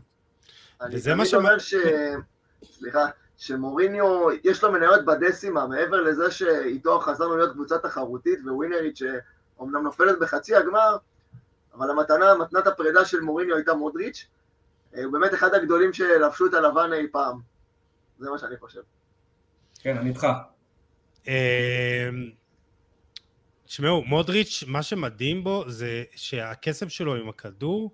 [0.80, 1.74] אני תמיד אומר ש...
[2.64, 3.06] סליחה,
[3.36, 10.18] שמוריניו, יש לו מניות בדסימה, מעבר לזה שאיתו חזרנו להיות קבוצה תחרותית וווינרית שאומנם נופלת
[10.18, 10.96] בחצי הגמר,
[11.74, 14.26] אבל המתנה, מתנת הפרידה של מוריניו הייתה מודריץ',
[14.96, 17.40] אה, הוא באמת אחד הגדולים שלבשו את הלבן אי פעם.
[18.18, 18.80] זה מה שאני חושב.
[19.80, 20.26] כן, אני איתך.
[23.66, 27.90] אה, תשמעו, מודריץ', מה שמדהים בו זה שהקסם שלו עם הכדור,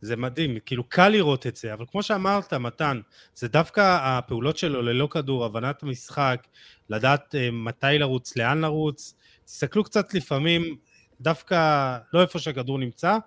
[0.00, 3.00] זה מדהים, כאילו קל לראות את זה, אבל כמו שאמרת, מתן,
[3.34, 6.46] זה דווקא הפעולות שלו ללא כדור, הבנת המשחק,
[6.90, 10.76] לדעת uh, מתי לרוץ, לאן לרוץ, תסתכלו קצת לפעמים,
[11.20, 13.18] דווקא לא איפה שהכדור נמצא,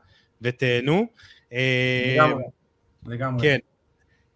[0.42, 1.08] ותהנו.
[1.54, 2.44] אה, לגמרי,
[3.06, 3.42] לגמרי.
[3.42, 3.58] כן.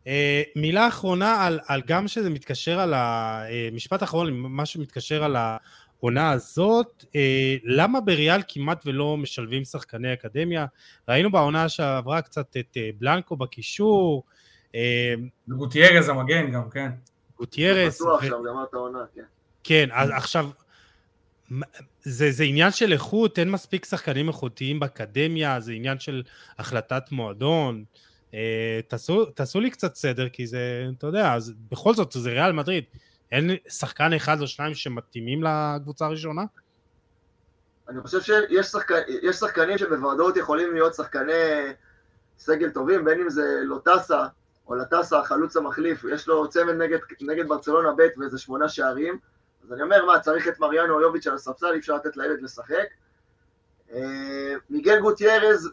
[0.04, 0.08] Uh,
[0.56, 3.44] מילה אחרונה על, על גם שזה מתקשר על ה...
[3.72, 5.58] משפט אחרון, מה שמתקשר על ה...
[6.02, 10.66] העונה הזאת, אה, למה בריאל כמעט ולא משלבים שחקני אקדמיה?
[11.10, 14.24] ראינו בעונה שעברה קצת את אה, בלנקו בקישור.
[14.76, 15.14] אה,
[15.48, 16.92] גוטיירז המגן גם, כן.
[17.38, 17.96] גוטיירז.
[17.96, 19.22] בטוח עכשיו גמר את העונה, כן.
[19.64, 20.50] כן, אז עכשיו,
[22.04, 26.24] זה, זה עניין של איכות, אין מספיק שחקנים איכותיים באקדמיה, זה עניין של
[26.58, 27.84] החלטת מועדון.
[28.88, 32.84] תעשו, תעשו לי קצת סדר, כי זה, אתה יודע, אז בכל זאת, זה ריאל מדריד.
[33.32, 36.42] אין שחקן אחד או שניים שמתאימים לקבוצה הראשונה?
[37.90, 38.92] אני חושב שיש שחק...
[39.32, 41.34] שחקנים שבוודאות יכולים להיות שחקני
[42.40, 44.26] סגל טובים, בין אם זה לוטסה
[44.68, 49.20] או לטסה, החלוץ המחליף, יש לו צמד נגד, נגד ברצלונה ב' ואיזה שמונה שערים,
[49.64, 52.88] אז אני אומר, מה, צריך את מריאנו יוביץ' על הספסל, אי אפשר לתת לילד לשחק.
[53.94, 55.72] אה, מיגל גוטיירז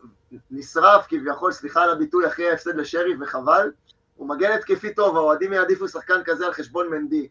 [0.51, 3.71] נשרף כביכול, סליחה על הביטוי, אחרי ההפסד לשרי, וחבל.
[4.17, 7.29] הוא מגן התקפי טוב, האוהדים יעדיפו שחקן כזה על חשבון מנדי,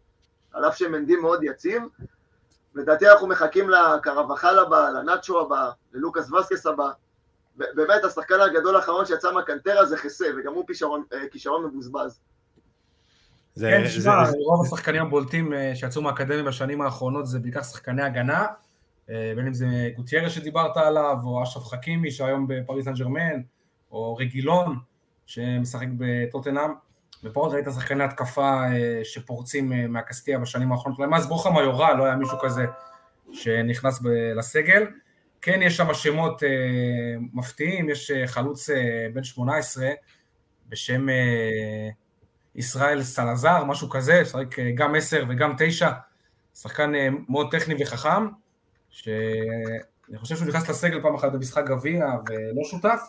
[0.53, 1.83] על אף שמנדי מאוד יציב.
[2.75, 6.89] לדעתי אנחנו מחכים לקרבחל הבא, לנאצ'ו הבא, ללוקאס וסקס הבא.
[7.55, 12.19] באמת, השחקן הגדול האחרון שיצא מהקנטרה זה חסה, וגם הוא כישרון, אה, כישרון מבוזבז.
[13.55, 14.37] זה, כן, תשמע, זה...
[14.37, 18.45] רוב השחקנים הבולטים אה, שיצאו מהאקדמיה בשנים האחרונות זה בעיקר שחקני הגנה,
[19.09, 23.41] אה, בין אם זה גוטיירה שדיברת עליו, או אשרף חכימי שהיום בפריס סן ג'רמן,
[23.91, 24.77] או רגילון
[25.25, 26.71] שמשחק בטוטנאם,
[27.33, 28.61] עוד ראית שחקני התקפה
[29.03, 32.65] שפורצים מהקסטיה בשנים האחרונות, אולי מאז ברוכה מיורה לא היה מישהו כזה
[33.31, 33.99] שנכנס
[34.35, 34.87] לסגל.
[35.41, 36.49] כן יש שם שמות אה,
[37.33, 39.89] מפתיעים, יש אה, חלוץ אה, בן 18
[40.69, 41.89] בשם אה,
[42.55, 45.89] ישראל סלזר, משהו כזה, שחק אה, גם 10 וגם 9,
[46.55, 48.27] שחקן אה, מאוד טכני וחכם,
[48.89, 53.01] שאני חושב שהוא נכנס לסגל פעם אחת במשחק גביע ולא שותף,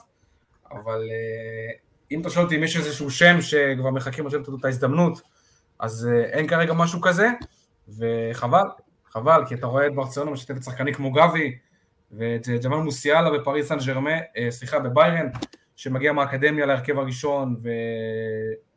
[0.71, 1.73] אבל אה,
[2.13, 5.23] אם אתה שואל אותי אם יש איזשהו שם שכבר מחכים לתת את ההזדמנות,
[5.79, 7.29] אז אה, אין כרגע משהו כזה,
[7.89, 8.65] וחבל,
[9.11, 11.59] חבל, כי אתה רואה את ברצלונה משתפת שחקנים כמו גבי,
[12.13, 15.29] ואת אה, ג'מאל מוסיאלה בפריס סן ג'רמה, אה, סליחה, בביירן,
[15.77, 17.57] שמגיע מהאקדמיה להרכב הראשון,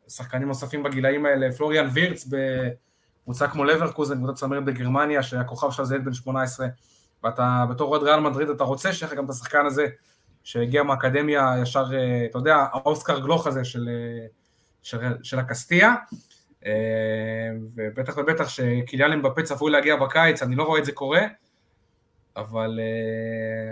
[0.06, 2.28] ושחקנים נוספים בגילאים האלה, פלוריאן וירץ
[3.22, 6.66] בקבוצה כמו לברקוזן, קבוצת צמרת בגרמניה, שהכוכב שלה זה ילד בן 18,
[7.24, 9.86] ואתה בתור אוהד ריאל מדריד, אתה רוצה שיהיה לך גם את השחקן הזה,
[10.46, 13.88] שהגיע מהאקדמיה ישר, אה, אתה יודע, האוסקר גלוך הזה של,
[14.82, 15.94] של, של הקסטיה,
[17.76, 21.20] ובטח ובטח שקיליאן אמבפה צפוי להגיע בקיץ, אני לא רואה את זה קורה,
[22.36, 22.80] אבל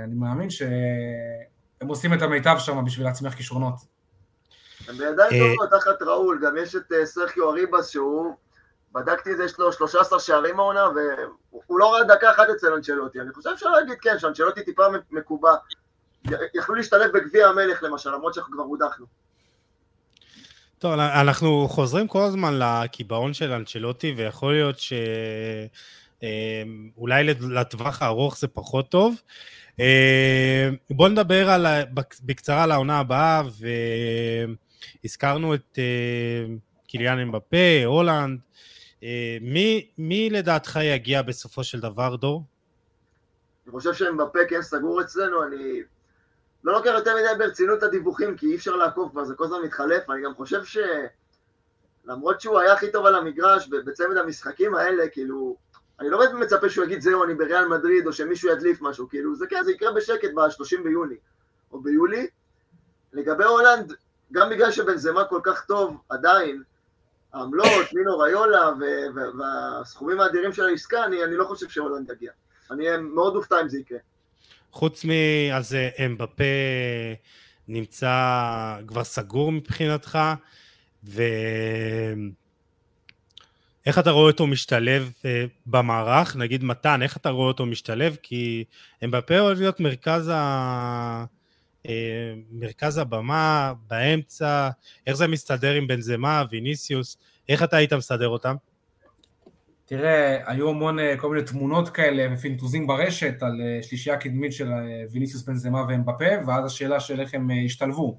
[0.05, 3.75] אני מאמין שהם עושים את המיטב שם בשביל להצמיח כישרונות.
[4.89, 8.35] הם בידיים אה, טובות תחת ראול, גם יש את סרקיו אריבס שהוא,
[8.93, 13.21] בדקתי את זה, יש לו 13 שערים העונה, והוא לא ראה דקה אחת אצל אנצ'לוטי.
[13.21, 15.55] אני חושב שאפשר להגיד כן, שאנצ'לוטי טיפה מקובע.
[16.55, 19.07] יכלו להשתלב בגביע המלך למשל, למרות שאנחנו כבר הודחנו.
[20.79, 24.93] טוב, אנחנו חוזרים כל הזמן לקיבעון של אנצ'לוטי, ויכול להיות ש...
[26.23, 26.91] אמ,
[27.51, 29.15] לטווח הארוך זה פחות טוב.
[29.79, 29.85] אמ,
[30.91, 31.67] בואו נדבר על,
[32.23, 33.43] בקצרה על העונה הבאה,
[35.05, 38.41] והזכרנו את אמ, קיליאן אמבפה, הולנד.
[39.41, 42.45] מי, מי לדעתך יגיע בסופו של דבר, דור?
[43.67, 45.83] אני חושב שאמבפה כן סגור אצלנו, אני
[46.65, 49.63] לא לוקח יותר מדי ברצינות את הדיווחים, כי אי אפשר לעקוב כבר, זה כל הזמן
[49.65, 50.79] מתחלף, אני גם חושב ש...
[52.05, 55.57] למרות שהוא היה הכי טוב על המגרש, בצמד המשחקים האלה, כאילו,
[56.01, 59.37] אני לא באמת מצפה שהוא יגיד זהו, אני בריאל מדריד, או שמישהו ידליף משהו, כאילו,
[59.37, 61.17] זה כן, זה יקרה בשקט ב-30 ביוני,
[61.73, 62.27] או ביולי.
[63.13, 63.93] לגבי הולנד,
[64.33, 66.63] גם בגלל שבנזמה כל כך טוב, עדיין,
[67.33, 68.71] העמלות, מינו ריולה
[69.39, 72.33] והסכומים האדירים של העסקה, אני, אני לא חושב שהולנד יגיע.
[72.71, 73.99] אני מאוד אופתע אם זה יקרה.
[74.75, 75.11] חוץ מ...
[75.53, 76.45] אז אמבפה
[77.69, 80.19] נמצא כבר סגור מבחינתך,
[81.05, 81.23] ו...
[83.87, 86.37] איך אתה רואה אותו משתלב אה, במערך?
[86.37, 88.17] נגיד מתן, איך אתה רואה אותו משתלב?
[88.23, 88.65] כי
[89.05, 91.25] אמבפה אוהב להיות מרכז, ה...
[91.89, 94.71] אה, מרכז הבמה, באמצע,
[95.07, 97.17] איך זה מסתדר עם בנזמה, ויניסיוס,
[97.49, 98.55] איך אתה היית מסדר אותם?
[99.97, 104.73] תראה, היו המון אה, כל מיני תמונות כאלה ופינטוזים ברשת על אה, שלישייה קדמית של
[104.73, 108.19] אה, ויניסיוס בנזמה ואמבפה, ואז השאלה של איך הם השתלבו.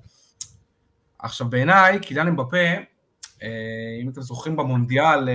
[1.20, 2.58] עכשיו בעיניי, קיליאן אמבפה
[4.02, 5.30] אם אתם זוכרים במונדיאל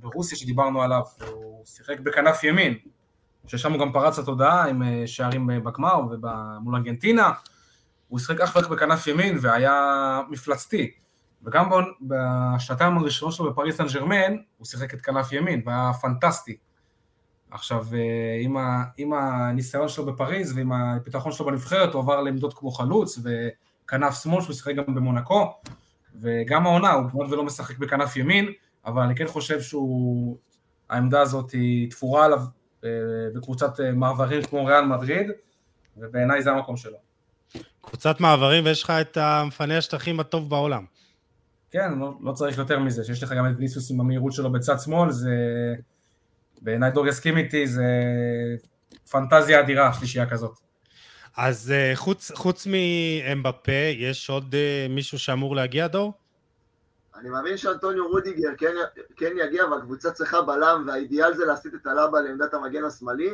[0.00, 1.02] ברוסיה שדיברנו עליו,
[1.32, 2.74] הוא שיחק בכנף ימין,
[3.46, 7.30] ששם הוא גם פרץ לתודעה עם שערים בגמר ומול ארגנטינה,
[8.08, 10.90] הוא שיחק אך ורק בכנף ימין והיה מפלצתי.
[11.44, 11.70] וגם
[12.02, 16.56] בשנתיים הראשונות שלו בפריס סן ג'רמן, הוא שיחק את כנף ימין והיה פנטסטי.
[17.50, 17.86] עכשיו,
[18.40, 23.18] עם, ה, עם הניסיון שלו בפריז ועם הפיתחון שלו בנבחרת, הוא עבר לעמדות כמו חלוץ
[23.18, 25.52] וכנף שמאל, שהוא שיחק גם במונקו.
[26.20, 28.52] וגם העונה, הוא כמעט ולא משחק בכנף ימין,
[28.86, 30.36] אבל אני כן חושב שהוא,
[30.90, 32.40] העמדה הזאת היא תפורה עליו
[32.84, 32.90] אה,
[33.34, 35.26] בקבוצת אה, מעברים כמו ריאל מדריד,
[35.96, 36.96] ובעיניי זה המקום שלו.
[37.80, 40.84] קבוצת מעברים ויש לך את המפנה השטחים הטוב בעולם.
[41.70, 44.78] כן, לא, לא צריך יותר מזה, שיש לך גם את ויניסיוס עם המהירות שלו בצד
[44.84, 45.34] שמאל, זה
[46.62, 47.84] בעיניי דור יסכים איתי, זה
[49.10, 50.58] פנטזיה אדירה, שלישייה כזאת.
[51.36, 56.12] אז uh, חוץ, חוץ מאמבפה, יש עוד uh, מישהו שאמור להגיע, דור?
[57.16, 58.74] אני מאמין שאנטוניו רודיגר כן,
[59.16, 63.30] כן יגיע והקבוצה צריכה בלם והאידיאל זה להסיט את הלבה לעמדת המגן השמאלי.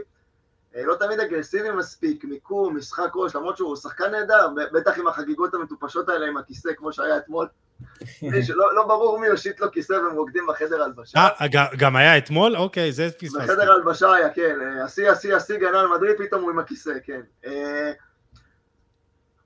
[0.77, 5.55] אה, לא תמיד אגרסיבי מספיק, מיקום, משחק ראש, למרות שהוא שחקן נהדר, בטח עם החגיגות
[5.55, 7.47] המטופשות האלה עם הכיסא כמו שהיה אתמול.
[8.49, 11.19] לא, לא ברור מי יושיט לו כיסא והם רוקדים בחדר הלבשה.
[11.19, 11.47] אה,
[11.79, 12.57] גם היה אתמול?
[12.57, 13.39] אוקיי, זה פספסתי.
[13.39, 14.57] בחדר הלבשה היה, כן.
[14.61, 17.21] אה, השיא, השיא, השיא גנן מדריד, פתאום הוא עם הכיסא, כן.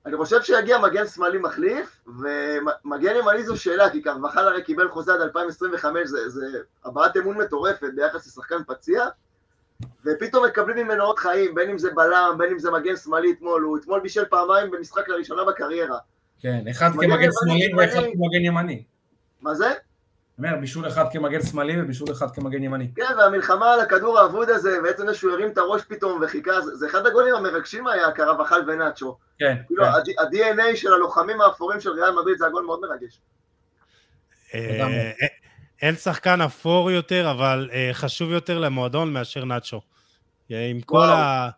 [0.05, 5.13] אני חושב שיגיע מגן שמאלי מחליף, ומגן ימני זו שאלה, כי קרבחל הרי קיבל חוזה
[5.13, 6.45] עד 2025, זה, זה
[6.85, 9.05] הבעת אמון מטורפת ביחס לשחקן פציע,
[10.05, 13.61] ופתאום מקבלים ממנו עוד חיים, בין אם זה בלם, בין אם זה מגן שמאלי אתמול,
[13.61, 15.97] הוא אתמול בישל פעמיים במשחק לראשונה בקריירה.
[16.41, 18.83] כן, אחד כמגן שמאלי ואחד כמגן ימני.
[19.41, 19.69] מה זה?
[20.37, 22.91] אומר, בישול אחד כמגן שמאלי ובישול אחד כמגן ימני.
[22.95, 26.75] כן, והמלחמה על הכדור האבוד הזה, בעצם זה שהוא הרים את הראש פתאום וחיכה, זה,
[26.75, 29.17] זה אחד הגולים המרגשים היה, קרבחל ונאצ'ו.
[29.39, 29.55] כן.
[29.67, 29.89] כאילו, כן.
[30.19, 33.21] ה-DNA של הלוחמים האפורים של ריאל מדריד זה הגול מאוד מרגש.
[35.83, 39.81] אה, אין שחקן אפור יותר, אבל אה, חשוב יותר למועדון מאשר נאצ'ו.
[40.49, 41.49] עם כל ה...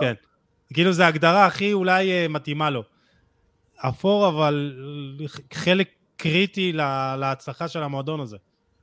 [0.00, 0.14] כן.
[0.74, 2.82] כאילו, זו ההגדרה הכי אולי מתאימה לו.
[3.76, 4.76] אפור, אבל
[5.52, 6.72] חלק קריטי
[7.18, 8.36] להצלחה של המועדון הזה.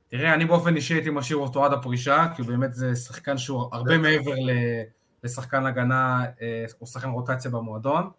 [0.08, 3.98] תראה, אני באופן אישי הייתי משאיר אותו עד הפרישה, כי באמת זה שחקן שהוא הרבה
[3.98, 4.34] מעבר
[5.24, 8.10] לשחקן הגנה אה, או שחקן רוטציה במועדון.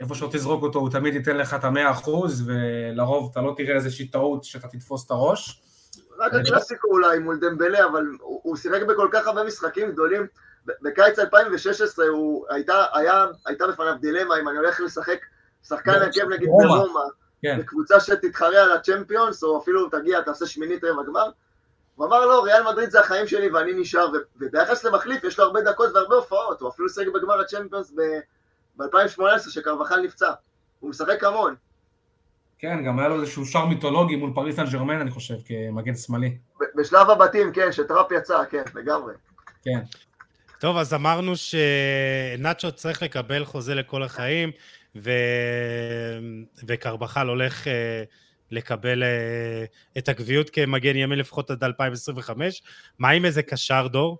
[0.00, 3.74] איפה שלא תזרוק אותו, הוא תמיד ייתן לך את המאה אחוז, ולרוב אתה לא תראה
[3.74, 5.62] איזושהי טעות שאתה תתפוס את הראש.
[6.18, 10.26] רק הקלאסיקו אולי מול דמבלה, אבל הוא שיחק בכל כך הרבה משחקים גדולים.
[10.82, 15.18] בקיץ 2016 הוא הייתה, היה, הייתה בפניו דילמה אם אני הולך לשחק
[15.68, 17.00] שחקן הרכב נגיד ברומא,
[17.42, 17.58] כן.
[17.60, 21.30] בקבוצה שתתחרה על הצ'מפיונס, או אפילו תגיע, תעשה שמינית רבע גמר.
[21.94, 24.06] הוא אמר לו, לא, ריאל מדריד זה החיים שלי ואני נשאר,
[24.40, 27.92] וביחס למחליף יש לו הרבה דקות והרבה הופעות, הוא אפילו שיחק בגמר הצ'מפיונס
[28.76, 30.32] ב-2018 שקרבחל נפצע,
[30.80, 31.54] הוא משחק המון.
[32.58, 36.38] כן, גם היה לו איזשהו שער מיתולוגי מול פריס סן ג'רמן, אני חושב, כמגן שמאלי.
[36.76, 39.14] בשלב הבתים, כן, שטראפ יצא, כן, לגמרי.
[39.62, 39.80] כן.
[40.58, 44.50] טוב, אז אמרנו שנאצ'ו צריך לקבל חוזה לכל החיים,
[44.96, 45.10] ו...
[46.66, 48.02] וקרבחל הולך אה,
[48.50, 49.64] לקבל אה,
[49.98, 52.62] את הקביעות כמגן ימין לפחות עד 2025.
[52.98, 54.18] מה עם איזה קשר, דור?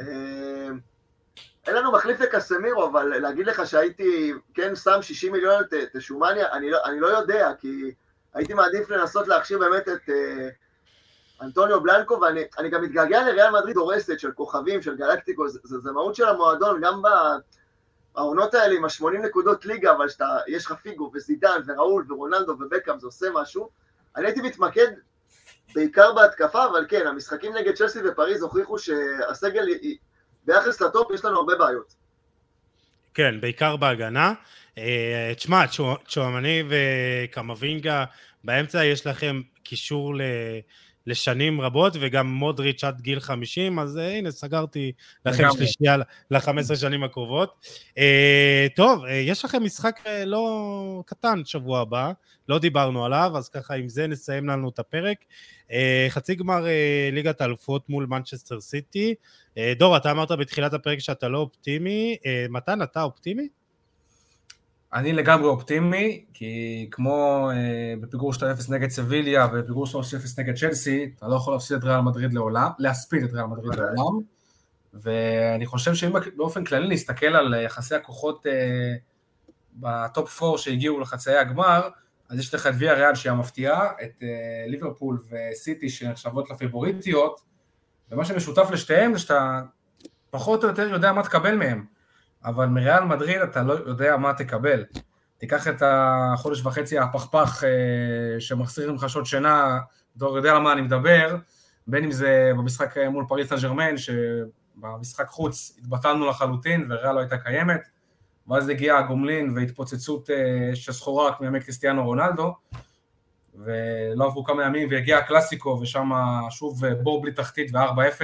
[0.00, 0.39] אה,
[1.70, 6.70] אין לנו מחליף לקסמירו, אבל להגיד לך שהייתי כן שם 60 מיליון על תשומניה, אני,
[6.70, 7.94] לא, אני לא יודע, כי
[8.34, 10.10] הייתי מעדיף לנסות להכשיר באמת את
[11.42, 16.14] אנטוניו בלנקו, ואני גם מתגעגע לריאל מדריד הורסת של כוכבים, של גלקטיקו, זה, זה, מהות
[16.14, 17.06] של המועדון, גם ב...
[18.16, 23.00] העונות האלה עם ה-80 נקודות ליגה, אבל שאתה, יש לך פיגו וזידן וראול ורונלדו ובקאם,
[23.00, 23.68] זה עושה משהו.
[24.16, 24.88] אני הייתי מתמקד
[25.74, 29.66] בעיקר בהתקפה, אבל כן, המשחקים נגד צ'לסי ופריז הוכיחו שהסגל,
[30.50, 31.94] ביחס לטופ יש לנו הרבה בעיות.
[33.14, 34.32] כן, בעיקר בהגנה.
[34.78, 35.64] אה, תשמע,
[36.08, 38.04] צ'ואמני וקמבינגה,
[38.44, 40.20] באמצע יש לכם קישור ל...
[41.06, 44.92] לשנים רבות, וגם מודריץ' עד גיל 50, אז uh, הנה, סגרתי
[45.26, 45.96] לכם שלישייה
[46.30, 47.66] ל-15 שנים הקרובות.
[47.88, 48.00] Uh,
[48.76, 52.12] טוב, uh, יש לכם משחק uh, לא קטן שבוע הבא,
[52.48, 55.18] לא דיברנו עליו, אז ככה עם זה נסיים לנו את הפרק.
[55.68, 55.72] Uh,
[56.08, 59.14] חצי גמר uh, ליגת האלופות מול מנצ'סטר סיטי.
[59.54, 63.48] Uh, דור, אתה אמרת בתחילת הפרק שאתה לא אופטימי, uh, מתן, אתה אופטימי?
[64.92, 69.88] אני לגמרי אופטימי, כי כמו אה, בפיגור 2-0 נגד סביליה ובפיגור 3-0
[70.38, 74.20] נגד צ'לסי, אתה לא יכול להפסיד את ריאל מדריד לעולם, להספיד את ריאל מדריד לעולם,
[74.94, 78.94] ואני חושב שאם באופן כללי נסתכל על יחסי הכוחות אה,
[79.74, 81.88] בטופ 4 שהגיעו לחצאי הגמר,
[82.28, 87.40] אז יש לך את ויה ריאל שהיא המפתיעה, את אה, ליברפול וסיטי שנחשבות לפייבוריטיות,
[88.10, 89.60] ומה שמשותף לשתיהם זה שאתה
[90.30, 91.84] פחות או יותר יודע מה תקבל מהם.
[92.44, 94.84] אבל מריאל מדריד אתה לא יודע מה תקבל.
[95.38, 99.78] תיקח את החודש וחצי הפכפך אה, שמחסיר לך שעות שינה,
[100.16, 101.36] דור יודע על מה אני מדבר,
[101.86, 107.38] בין אם זה במשחק מול פריס סן ג'רמן, שבמשחק חוץ התבטלנו לחלוטין וריאל לא הייתה
[107.38, 107.80] קיימת,
[108.48, 112.54] ואז הגיע הגומלין והתפוצצות אה, שסחורה רק מימי קריסטיאנו רונלדו,
[113.54, 116.10] ולא עברו כמה ימים והגיע הקלאסיקו ושם
[116.50, 118.22] שוב בור בלי תחתית ו-4-0,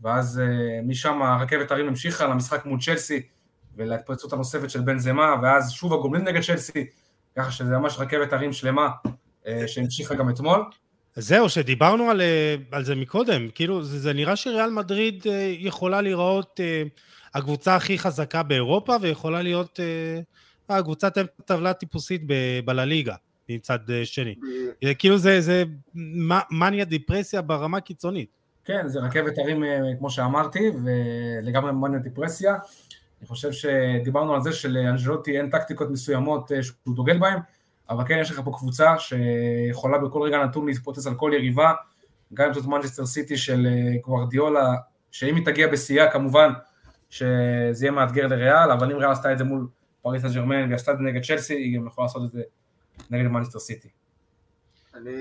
[0.00, 3.22] ואז uh, משם הרכבת הרים המשיכה למשחק מול צ'לסי
[3.76, 6.86] ולהתפרצות הנוספת של בן זמה, ואז שוב הגומלין נגד צ'לסי,
[7.36, 10.64] ככה שזה ממש רכבת הרים שלמה uh, שהמשיכה גם אתמול.
[11.16, 15.26] זהו, שדיברנו על, אה, על זה מקודם, כאילו זה, זה נראה שריאל מדריד
[15.58, 16.60] יכולה להיראות
[17.34, 19.80] הקבוצה הכי חזקה באירופה, ויכולה להיות
[20.68, 21.12] הקבוצת
[21.44, 22.22] טבלה טיפוסית
[22.64, 23.14] בלליגה,
[23.48, 24.34] מצד שני.
[24.98, 25.64] כאילו זה, זה
[26.50, 28.44] מניה דיפרסיה ברמה קיצונית.
[28.64, 32.56] כן, זה רכבת הרים, אה, כמו שאמרתי, ולגמרי מניה דיפרסיה.
[33.20, 37.38] אני חושב שדיברנו על זה שלאנג'לוטי אין טקטיקות מסוימות אה, שהוא דוגל בהן.
[37.90, 41.72] אבל כן יש לך פה קבוצה שיכולה בכל רגע נתון להתפוצץ על כל יריבה,
[42.34, 44.74] גם אם זאת מנצ'סטר סיטי של אה, גוורדיולה,
[45.10, 46.52] שאם היא תגיע בשיאה כמובן
[47.10, 49.66] שזה יהיה מאתגר לריאל, אבל אם ריאל עשתה את זה מול
[50.02, 52.42] פריס סן ז'רמן והיא עשתה את זה נגד צ'לסי, היא גם יכולה לעשות את זה
[53.10, 53.88] נגד מנצ'סטר סיטי.
[54.94, 55.12] אני...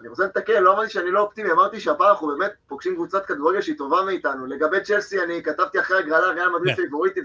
[0.00, 3.60] אני רוצה לתקן, לא אמרתי שאני לא אופטימי, אמרתי שהפעם אנחנו באמת פוגשים קבוצת כדורגל
[3.60, 4.46] שהיא טובה מאיתנו.
[4.46, 6.82] לגבי צ'לסי, אני כתבתי אחרי הגרלה, ריאל מדריד כן.
[6.82, 7.24] פייבוריטית,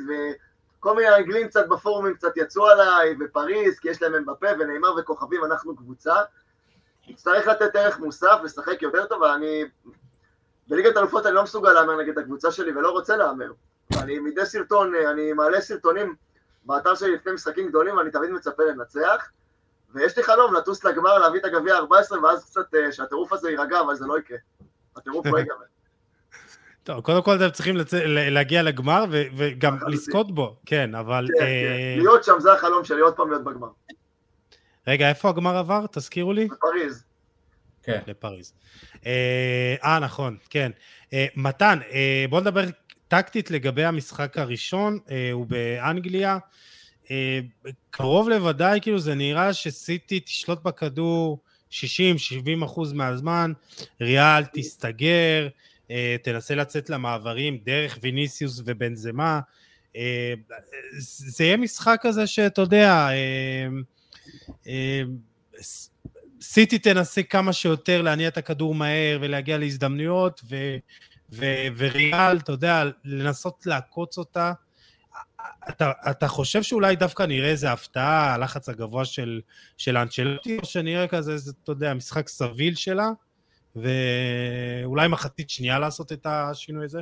[0.80, 5.46] וכל מיני אנגלים קצת בפורומים קצת יצאו עליי, ופריז, כי יש להם אמבפה וניימאר וכוכבים,
[5.46, 6.14] אנחנו קבוצה.
[7.08, 9.64] נצטרך לתת ערך מוסף, לשחק יותר טוב, ואני...
[10.68, 13.52] בליגת אלופות אני לא מסוגל להמר נגד הקבוצה שלי ולא רוצה להמר.
[14.02, 16.16] אני מדי סרטון, אני מעלה סרטונים
[16.66, 19.30] באתר שלי לפני משחקים גדולים, ואני תמיד מצפה לנצח.
[19.94, 23.80] ויש לי חלום לטוס לגמר, להביא את הגביע ה-14, ואז קצת אה, שהטירוף הזה יירגע,
[23.82, 24.38] אבל זה לא יקרה.
[24.96, 25.56] הטירוף לא ייגמר.
[26.84, 27.94] טוב, קודם כל אתם צריכים לצ...
[27.94, 29.78] ל- להגיע לגמר ו- וגם.
[29.92, 31.28] לזכות בו, כן, אבל...
[31.40, 32.02] כן, אה, כן.
[32.02, 33.70] להיות שם זה החלום שלי, עוד פעם להיות בגמר.
[34.88, 35.86] רגע, איפה הגמר עבר?
[35.92, 36.48] תזכירו לי.
[36.48, 37.04] בפריז.
[37.84, 38.00] כן.
[38.08, 38.54] לפריז.
[39.06, 40.72] אה, אה, נכון, כן.
[41.14, 42.62] אה, מתן, אה, בוא נדבר
[43.08, 46.38] טקטית לגבי המשחק הראשון, אה, הוא באנגליה.
[47.12, 47.40] אה,
[47.90, 51.40] קרוב לוודאי, כאילו, זה נראה שסיטי תשלוט בכדור
[51.72, 53.54] 60-70 אחוז מהזמן,
[54.02, 55.48] ריאל תסתגר,
[55.92, 59.40] אה, תנסה לצאת למעברים דרך ויניסיוס ובנזמה.
[59.96, 60.34] אה,
[61.00, 63.68] זה יהיה משחק כזה שאתה יודע, אה,
[64.68, 65.02] אה,
[66.42, 70.56] סיטי תנסה כמה שיותר להניע את הכדור מהר ולהגיע להזדמנויות, ו,
[71.32, 71.46] ו,
[71.78, 74.54] וריאל, אתה יודע, לנסות לעקוץ אותה.
[75.70, 79.42] אתה, אתה חושב שאולי דווקא נראה איזה הפתעה, הלחץ הגבוה של,
[79.78, 83.10] של אנצ'לוטי, או שנראה כזה, איזה, אתה יודע, משחק סביל שלה,
[83.76, 87.02] ואולי מחצית שנייה לעשות את השינוי הזה?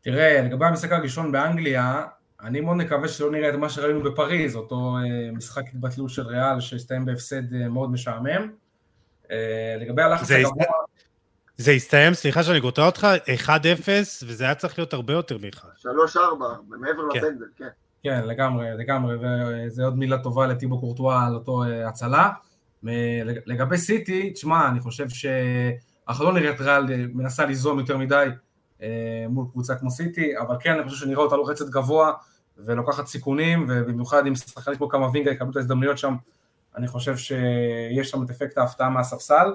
[0.00, 2.06] תראה, לגבי המשחק הראשון באנגליה,
[2.42, 6.60] אני מאוד מקווה שלא נראה את מה שראינו בפריז, אותו אה, משחק התבטלות של ריאל
[6.60, 8.50] שהסתיים בהפסד אה, מאוד משעמם.
[9.30, 10.64] אה, לגבי הלחץ זה הגבוה,
[11.62, 13.06] זה הסתיים, סליחה שאני קוטע אותך,
[13.46, 13.48] 1-0,
[14.26, 15.86] וזה היה צריך להיות הרבה יותר מ-1.
[15.86, 16.18] 3-4,
[16.68, 17.18] מעבר כן.
[17.18, 17.68] לפנדל, כן.
[18.02, 22.30] כן, לגמרי, לגמרי, וזה עוד מילה טובה לטיבו קורטואה על אותו אה, הצלה.
[23.46, 28.26] לגבי סיטי, תשמע, אני חושב שאנחנו לא נראה את ריאל אה, מנסה ליזום יותר מדי
[28.82, 32.12] אה, מול קבוצה כמו סיטי, אבל כן, אני חושב שנראה אותה לוחצת גבוה
[32.56, 36.14] ולוקחת סיכונים, ובמיוחד אם שחקנים כמו קמבינגה יקבלו את ההזדמנויות שם,
[36.76, 39.54] אני חושב שיש שם את אפקט ההפתעה מהספסל.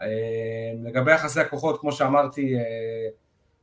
[0.00, 3.08] אה, לגבי יחסי הכוחות, כמו שאמרתי, אה,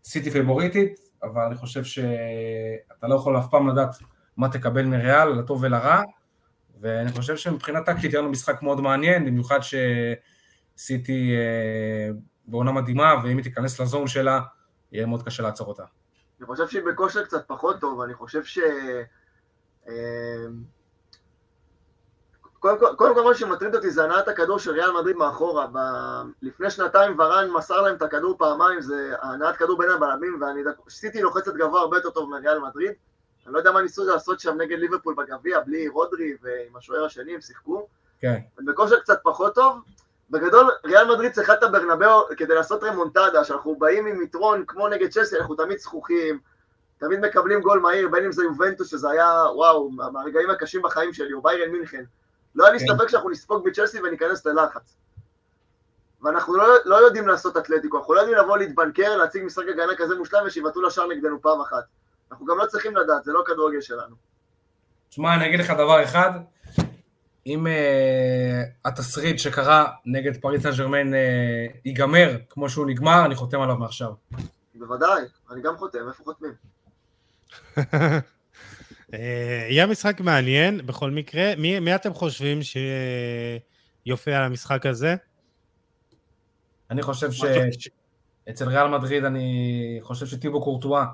[0.03, 3.95] סיטי פיבוריטית, אבל אני חושב שאתה לא יכול אף פעם לדעת
[4.37, 6.01] מה תקבל מריאל, לטוב ולרע,
[6.81, 9.59] ואני חושב שמבחינה טקטית היה לנו משחק מאוד מעניין, במיוחד
[10.77, 12.13] שסיטי אה,
[12.45, 14.41] בעונה מדהימה, ואם היא תיכנס לזון שלה,
[14.91, 15.83] יהיה מאוד קשה לעצור אותה.
[16.39, 18.59] אני חושב שהיא בכושר קצת פחות טוב, אני חושב ש...
[22.61, 25.67] קודם כל, קודם כל מה שמטריד אותי זה הנעת הכדור של ריאל מדריד מאחורה.
[25.73, 25.77] ב...
[26.41, 31.21] לפני שנתיים ורן מסר להם את הכדור פעמיים, זה הנעת כדור בין הבלמים, ואני סיטי
[31.21, 32.91] לוחצת גבוה הרבה יותר טוב מריאל מדריד.
[33.45, 37.35] אני לא יודע מה ניסו לעשות שם נגד ליברפול בגביע, בלי רודרי ועם השוער השני,
[37.35, 37.87] הם שיחקו.
[38.19, 39.81] כן, הם בכושר קצת פחות טוב.
[40.29, 45.09] בגדול, ריאל מדריד צריכה את הברנבאו כדי לעשות רמונטדה, שאנחנו באים עם יתרון כמו נגד
[45.09, 46.39] צ'לסי, אנחנו תמיד זכוכים,
[46.97, 51.13] תמיד מקבלים גול מהיר, בין אם זה יובנטוס, שזה היה, וואו, מה- מהרגעים הקשים בחיים
[51.13, 52.03] שלי, או ביירן מינכן.
[52.55, 52.85] לא היה לי כן.
[52.87, 54.95] ספק שאנחנו נספוג בצ'לסי וניכנס ללחץ.
[56.23, 60.15] ואנחנו לא, לא יודעים לעשות אתלטיקו, אנחנו לא יודעים לבוא להתבנקר, להציג משחק הגנה כזה
[60.15, 61.83] מושלם ושיבעטו לשער נגדנו פעם אחת.
[62.31, 64.15] אנחנו גם לא צריכים לדעת, זה לא כדורגל שלנו.
[65.09, 66.31] תשמע, אני אגיד לך דבר אחד,
[67.45, 67.69] אם uh,
[68.85, 71.17] התסריט שקרה נגד פריס סן ג'רמן uh,
[71.85, 74.11] ייגמר כמו שהוא נגמר, אני חותם עליו מעכשיו.
[74.75, 76.53] בוודאי, אני גם חותם, איפה חותמים?
[79.13, 81.53] אה, יהיה משחק מעניין בכל מקרה.
[81.57, 82.59] מי, מי אתם חושבים
[84.05, 85.15] שיופיע על המשחק הזה?
[86.91, 87.45] אני חושב ש...
[87.79, 87.89] ש...
[88.49, 91.05] אצל ריאל מדריד אני חושב שטיבו קורטואה,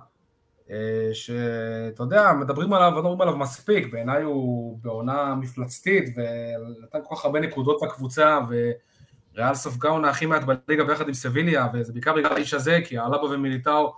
[0.69, 7.15] אה, שאתה יודע, מדברים עליו, לא מדברים עליו מספיק, בעיניי הוא בעונה מפלצתית, ונתן כל
[7.15, 12.14] כך הרבה נקודות לקבוצה, וריאל ספגה עונה הכי מעט בליגה ביחד עם סביליה, וזה בעיקר
[12.14, 13.94] בגלל האיש הזה, כי אלאבה ומיליטאו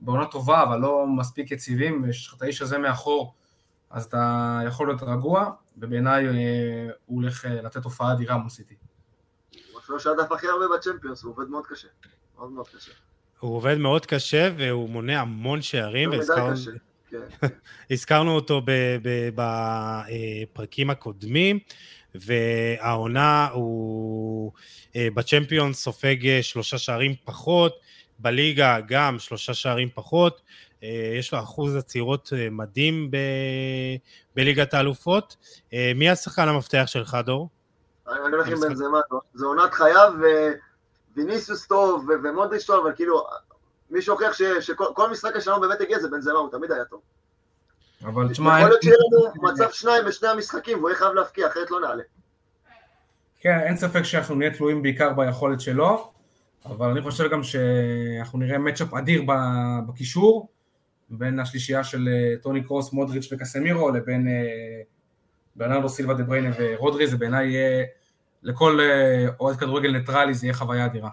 [0.00, 3.34] בעונה טובה, אבל לא מספיק יציבים, ויש לך את האיש הזה מאחור,
[3.90, 6.32] אז אתה יכול להיות רגוע, ובעיניי אה,
[7.06, 8.74] הוא הולך אה, לתת הופעה אדירה מול סיטי.
[9.72, 11.88] הוא אפילו שהדף הכי הרבה בצ'מפיונס, הוא עובד מאוד קשה.
[12.36, 12.92] מאוד מאוד קשה.
[13.40, 16.70] הוא עובד מאוד קשה והוא מונה המון שערים, יותר מדי והזכרנו קשה.
[17.10, 17.46] כן.
[17.90, 18.62] הזכרנו אותו
[19.34, 21.58] בפרקים הקודמים,
[22.14, 24.52] והעונה הוא
[24.96, 27.80] אה, בצ'מפיון סופג אה, שלושה שערים פחות,
[28.18, 30.44] בליגה גם שלושה שערים פחות, אה,
[31.18, 33.16] יש לו אחוז עצירות אה, מדהים ב...
[34.36, 35.36] בליגת האלופות.
[35.72, 37.48] אה, מי השחקן המפתח שלך, דור?
[38.08, 39.00] אני הולך עם בנזמה,
[39.34, 40.12] זה עונת חייו,
[41.16, 43.26] וויניסיוס טוב, ומודריץ' טוב, אבל כאילו,
[43.90, 47.00] מי שהוכיח שכל משחק השנה באמת הגיע זה בנזמה, הוא תמיד היה טוב.
[48.04, 48.58] אבל תשמע...
[48.58, 52.02] יכול להיות שיהיה לנו מצב שניים בשני המשחקים, והוא יהיה חייב להפקיע, אחרת לא נעלה.
[53.40, 56.12] כן, אין ספק שאנחנו נהיה תלויים בעיקר ביכולת שלו,
[56.66, 59.22] אבל אני חושב גם שאנחנו נראה מצ'אפ אדיר
[59.88, 60.48] בקישור,
[61.10, 64.82] בין השלישייה של אה, טוני קרוס, מודריץ' וקסמירו, לבין אה,
[65.56, 67.86] ברנרדו סילבה דה בריינה ורודרי, זה בעיניי יהיה,
[68.42, 71.10] לכל אה, אוהד כדורגל ניטרלי זה יהיה חוויה אדירה.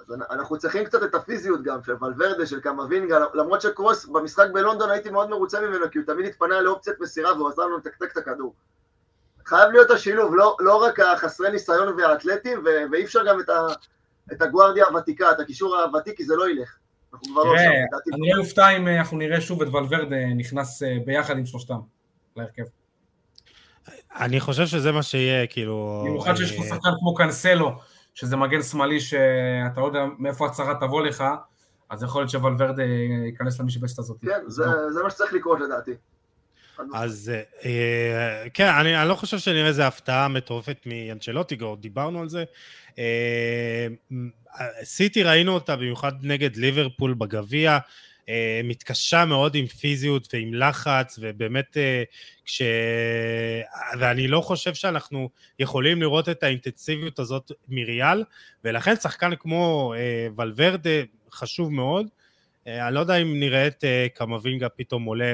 [0.00, 4.90] אז אנחנו צריכים קצת את הפיזיות גם של ולוורדה, של קמבינגה, למרות שקרוס במשחק בלונדון
[4.90, 8.16] הייתי מאוד מרוצה ממנו, כי הוא תמיד התפנה לאופציית מסירה והוא עזר לנו לתקתק את
[8.16, 8.54] הכדור.
[9.46, 13.66] חייב להיות השילוב, לא, לא רק החסרי ניסיון והאתלטים, ואי אפשר גם את, ה,
[14.32, 16.76] את הגוארדיה הוותיקה, את הקישור הוותיק, כי זה לא ילך.
[17.14, 17.70] אנחנו כבר לא שם,
[18.14, 21.78] אני לא אופתע אם אה, אנחנו נראה שוב את ולוורדה נכנס אה, ביחד עם שלושתם
[22.36, 22.62] להרכב.
[24.16, 26.04] אני חושב שזה מה שיהיה, כאילו...
[26.06, 27.78] במיוחד שיש פה אה, שחקן כמו קאנסלו,
[28.14, 31.24] שזה מגן שמאלי שאתה לא יודע מאיפה הצהרה תבוא לך,
[31.90, 32.82] אז יכול להיות שוולברדה
[33.26, 34.16] ייכנס למשבצת הזאת.
[34.22, 35.92] כן, זה, זה מה שצריך לקרות לדעתי.
[36.94, 37.32] אז
[37.64, 42.44] אה, כן, אני, אני לא חושב שנראה איזה הפתעה מטורפת מאנצ'לוטי, דיברנו על זה.
[44.60, 47.78] אה, סיטי ראינו אותה במיוחד נגד ליברפול בגביע,
[48.28, 51.76] אה, מתקשה מאוד עם פיזיות ועם לחץ, ובאמת
[52.44, 52.62] כש...
[53.98, 58.24] ואני לא חושב שאנחנו יכולים לראות את האינטנסיביות הזאת מריאל,
[58.64, 59.94] ולכן שחקן כמו
[60.36, 60.90] ולוורדה
[61.32, 62.06] חשוב מאוד.
[62.66, 63.84] אני לא יודע אם נראה את
[64.14, 65.32] קמבינגה פתאום עולה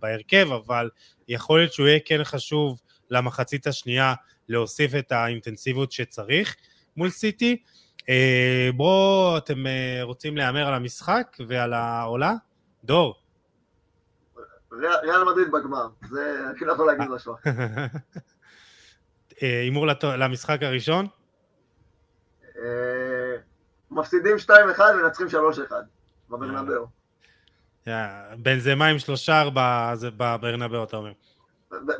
[0.00, 0.90] בהרכב, אבל
[1.28, 2.80] יכול להיות שהוא יהיה כן חשוב
[3.10, 4.14] למחצית השנייה
[4.48, 6.56] להוסיף את האינטנסיביות שצריך
[6.96, 7.56] מול סיטי.
[8.74, 9.64] בואו, אתם
[10.02, 12.32] רוצים להמר על המשחק ועל העולה?
[12.84, 13.14] דור.
[14.72, 17.34] ריאל מדריד בגמר, זה, אני לא יכול להגיד משהו.
[19.40, 19.86] הימור
[20.18, 21.06] למשחק הראשון?
[23.90, 24.50] מפסידים 2-1
[24.94, 25.72] ומנצחים 3-1
[26.30, 26.86] בברנבאו.
[28.38, 31.12] בנזמה עם שלושה ארבע זה בברנבאו אתה אומר.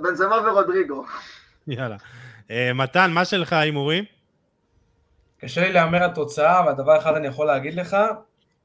[0.03, 1.05] בנזמה ורודריגו.
[1.67, 1.97] יאללה.
[2.75, 4.05] מתן, מה שלך ההימורים?
[5.39, 7.97] קשה לי להמר על תוצאה, אבל דבר אחד אני יכול להגיד לך,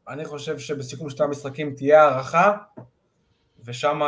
[0.08, 2.58] אני חושב שבסיכום שתי המשחקים תהיה הערכה,
[3.66, 4.02] ושם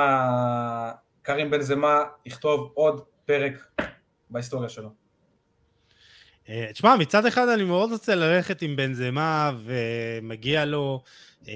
[1.21, 3.67] קרים בן זמה יכתוב עוד פרק
[4.29, 4.89] בהיסטוריה שלו.
[6.49, 11.03] אה, תשמע, מצד אחד אני מאוד רוצה ללכת עם בן זמה, ומגיע לו,
[11.47, 11.53] אה,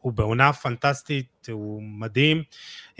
[0.00, 2.42] הוא בעונה פנטסטית, הוא מדהים,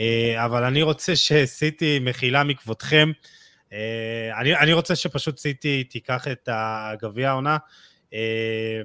[0.00, 3.10] אה, אבל אני רוצה שסיטי מחילה מכבודכם,
[4.40, 7.56] אני, אני רוצה שפשוט סיטי תיקח את הגביע העונה
[8.14, 8.80] אה,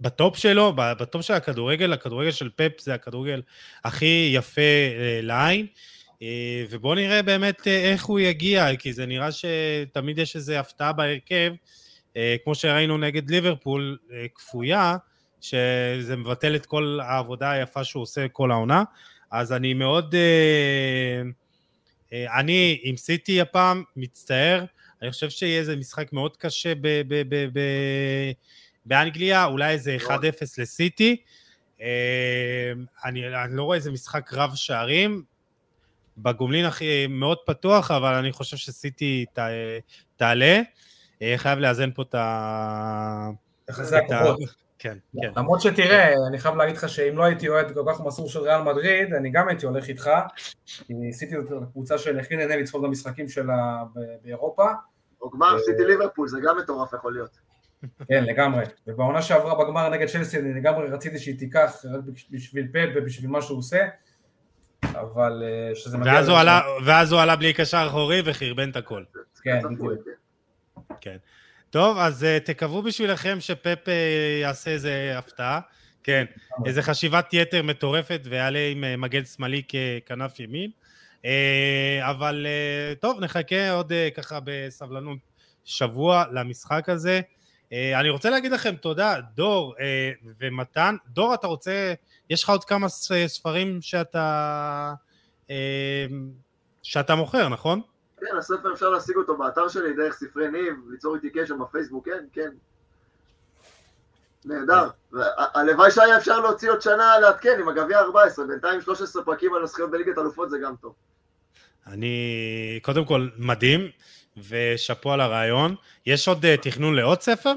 [0.00, 3.42] ב top שלו, ב top של הכדורגל, הכדורגל של פפ זה הכדורגל
[3.84, 5.66] הכי יפה אה, לעין,
[6.70, 11.52] ובואו נראה באמת איך הוא יגיע, כי זה נראה שתמיד יש איזו הפתעה בהרכב,
[12.44, 13.98] כמו שראינו נגד ליברפול,
[14.34, 14.96] כפויה,
[15.40, 18.82] שזה מבטל את כל העבודה היפה שהוא עושה כל העונה,
[19.30, 20.14] אז אני מאוד...
[20.14, 21.22] אה,
[22.38, 24.64] אני עם סיטי הפעם מצטער,
[25.02, 28.32] אני חושב שיהיה איזה משחק מאוד קשה ב- ב- ב- ב-
[28.86, 30.08] באנגליה, אולי איזה 1-0
[30.58, 31.16] לסיטי.
[31.80, 32.72] אה,
[33.04, 35.22] אני, אני לא רואה איזה משחק רב שערים,
[36.18, 39.38] בגומלין הכי מאוד פתוח, אבל אני חושב שסיטי ת,
[40.16, 40.60] תעלה.
[41.22, 43.30] אה, חייב לאזן פה את ה...
[43.68, 44.63] יחסי הכוחות.
[44.84, 45.32] כן, כן.
[45.36, 48.62] למרות שתראה, אני חייב להגיד לך שאם לא הייתי אוהד כל כך מסור של ריאל
[48.62, 50.10] מדריד, אני גם הייתי הולך איתך,
[50.66, 53.82] כי ניסיתי את הקבוצה של הכי נהנה לצפות במשחקים שלה
[54.22, 54.66] באירופה.
[55.22, 57.38] או גמר סיטי ליברפול, זה גם מטורף יכול להיות.
[58.08, 58.64] כן, לגמרי.
[58.86, 62.00] ובעונה שעברה בגמר נגד צ'לסי, אני לגמרי רציתי שהיא תיקח רק
[62.30, 63.86] בשביל פאפ ובשביל מה שהוא עושה,
[64.82, 66.12] אבל אה, שזה מגיע...
[66.84, 69.02] ואז הוא עלה בלי קשר אחורי וחרבן את הכל.
[69.42, 70.08] כן, בדיוק.
[71.00, 71.16] כן.
[71.74, 73.90] טוב, אז uh, תקוו בשבילכם שפפ uh,
[74.42, 75.60] יעשה איזה הפתעה.
[76.02, 76.24] כן,
[76.66, 80.70] איזה חשיבת יתר מטורפת ויעלה עם uh, מגן שמאלי ככנף ימין.
[82.00, 82.46] אבל
[83.00, 85.18] טוב, נחכה עוד ככה בסבלנות
[85.64, 87.20] שבוע למשחק הזה.
[87.72, 89.74] אני רוצה להגיד לכם תודה, דור
[90.40, 90.96] ומתן.
[91.08, 91.94] דור, אתה רוצה,
[92.30, 92.88] יש לך עוד כמה
[93.26, 94.94] ספרים שאתה,
[96.82, 97.80] שאתה מוכר, נכון?
[98.24, 102.24] כן, הספר אפשר להשיג אותו באתר שלי, דרך ספרי ניב, ליצור איתי קשר בפייסבוק, כן,
[102.32, 102.50] כן.
[104.44, 104.88] נהדר.
[105.54, 109.90] הלוואי שהיה אפשר להוציא עוד שנה לעדכן עם הגביע 14, בינתיים 13 פרקים על הזכיות
[109.90, 110.94] בליגת אלופות זה גם טוב.
[111.86, 113.80] אני, קודם כל, מדהים,
[114.48, 115.74] ושאפו על הרעיון.
[116.06, 117.52] יש עוד uh, תכנון לעוד ספר?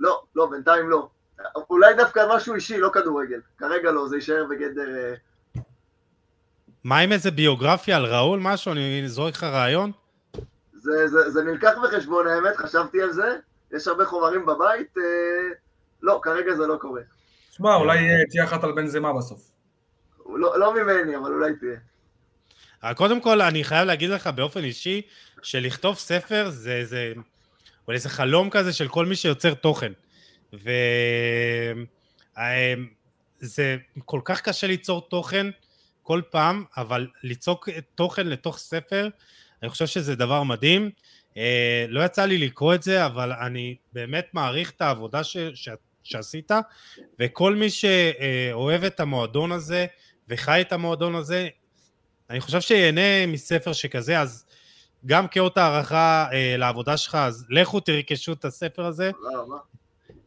[0.00, 1.08] לא, לא, בינתיים לא.
[1.70, 3.40] אולי דווקא משהו אישי, לא כדורגל.
[3.58, 5.14] כרגע לא, זה יישאר בגדר...
[6.84, 8.72] אה, מה עם איזה ביוגרפיה על ראול, משהו?
[8.72, 9.92] אני זורק לך רעיון?
[10.72, 13.36] זה, זה, זה נלקח בחשבון, האמת, חשבתי על זה.
[13.72, 14.98] יש הרבה חומרים בבית.
[14.98, 15.02] אה,
[16.02, 17.00] לא, כרגע זה לא קורה.
[17.50, 19.50] שמע, אולי אה, תהיה אחת על בן זמה בסוף.
[20.26, 21.76] לא, לא ממני, אבל אולי תהיה.
[22.84, 25.02] אה, קודם כל, אני חייב להגיד לך באופן אישי,
[25.42, 27.12] שלכתוב ספר זה, זה,
[27.88, 29.92] אולי זה חלום כזה של כל מי שיוצר תוכן.
[33.42, 35.46] וזה כל כך קשה ליצור תוכן
[36.02, 39.08] כל פעם, אבל ליצוק תוכן לתוך ספר,
[39.62, 40.90] אני חושב שזה דבר מדהים.
[41.36, 45.68] אה, לא יצא לי לקרוא את זה, אבל אני באמת מעריך את העבודה ש, ש,
[46.02, 46.50] שעשית,
[47.20, 49.86] וכל מי שאוהב את המועדון הזה
[50.28, 51.48] וחי את המועדון הזה,
[52.30, 54.44] אני חושב שיהנה מספר שכזה, אז
[55.06, 59.10] גם כאות הערכה אה, לעבודה שלך, אז לכו תרכשו את הספר הזה.
[59.12, 59.56] תודה רבה.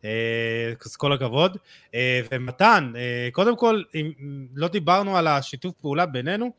[0.06, 1.58] אה, אז כל הכבוד.
[1.96, 4.12] אה, ומתן, אה, קודם כל, אם
[4.56, 6.52] לא דיברנו על השיתוף פעולה בינינו,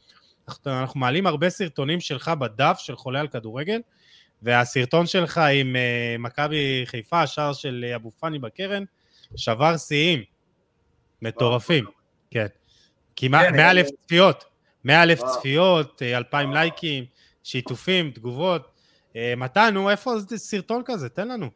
[0.66, 3.80] אנחנו, מעלים הרבה סרטונים שלך בדף של חולה על כדורגל,
[4.42, 5.76] והסרטון שלך עם
[6.18, 8.84] מכבי חיפה, השער של אבו פאני בקרן,
[9.36, 10.22] שבר שיאים
[11.22, 11.84] מטורפים,
[12.30, 12.46] כן.
[13.16, 14.44] כמעט כן, 100 אלף צפיות,
[14.84, 15.20] 100 אלף.
[15.24, 17.04] צפיות, אה, 2,000 לייקים,
[17.42, 18.76] שיתופים, תגובות.
[19.36, 21.08] מתן, נו, איפה סרטון כזה?
[21.08, 21.50] תן לנו.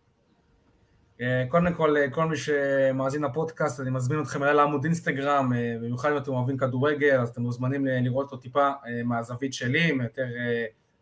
[1.20, 5.76] אה, קודם כל, אה, כל מי שמאזין לפודקאסט, אני מזמין אתכם אליי לעמוד אינסטגרם, אה,
[5.78, 8.70] במיוחד אם אתם אוהבים כדורגל, אז אתם מוזמנים לראות אותו טיפה
[9.04, 10.26] מהזווית שלי, יותר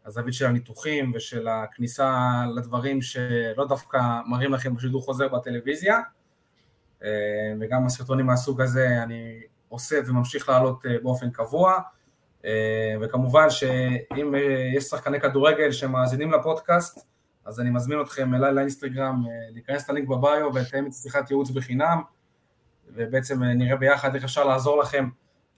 [0.06, 6.00] הזווית של הניתוחים ושל הכניסה לדברים שלא דווקא מראים לכם בשידור חוזר בטלוויזיה,
[7.60, 11.78] וגם הסרטונים מהסוג הזה אני עושה וממשיך לעלות באופן קבוע,
[13.00, 14.34] וכמובן שאם
[14.76, 17.06] יש שחקני כדורגל שמאזינים לפודקאסט,
[17.48, 22.02] אז אני מזמין אתכם אליי לאינסטגרם, אה, להיכנס ללינק בביו ולתאם את שיחת ייעוץ בחינם,
[22.86, 25.08] ובעצם אה, נראה ביחד איך אפשר לעזור לכם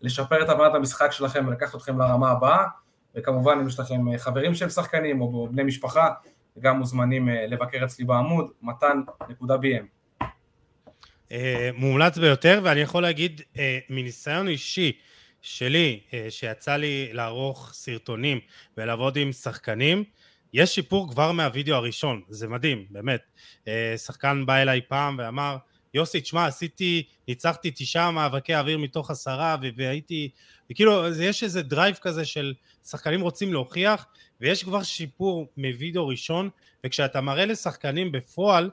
[0.02, 2.64] לשפר את הבנת המשחק שלכם ולקחת אתכם לרמה הבאה,
[3.14, 6.08] וכמובן אם יש לכם אה, חברים שהם שחקנים או בני משפחה,
[6.60, 9.84] גם מוזמנים לבקר אצלי בעמוד, מתן.bm.
[11.74, 13.40] מומלץ ביותר, ואני יכול להגיד
[13.90, 14.92] מניסיון אישי
[15.42, 18.40] שלי, שיצא לי לערוך סרטונים
[18.76, 20.04] ולעבוד עם שחקנים,
[20.52, 23.20] יש שיפור כבר מהווידאו הראשון, זה מדהים, באמת.
[23.68, 25.56] אה, שחקן בא אליי פעם ואמר,
[25.94, 30.31] יוסי, תשמע, עשיתי, ניצחתי תשעה מאבקי אוויר מתוך עשרה, והייתי,
[30.70, 32.55] וכאילו, יש איזה drive כזה של
[32.85, 34.06] שחקנים רוצים להוכיח,
[34.40, 36.51] ויש כבר שיפור מווידאו ראשון,
[36.86, 38.70] וכשאתה מראה לשחקנים בפועל,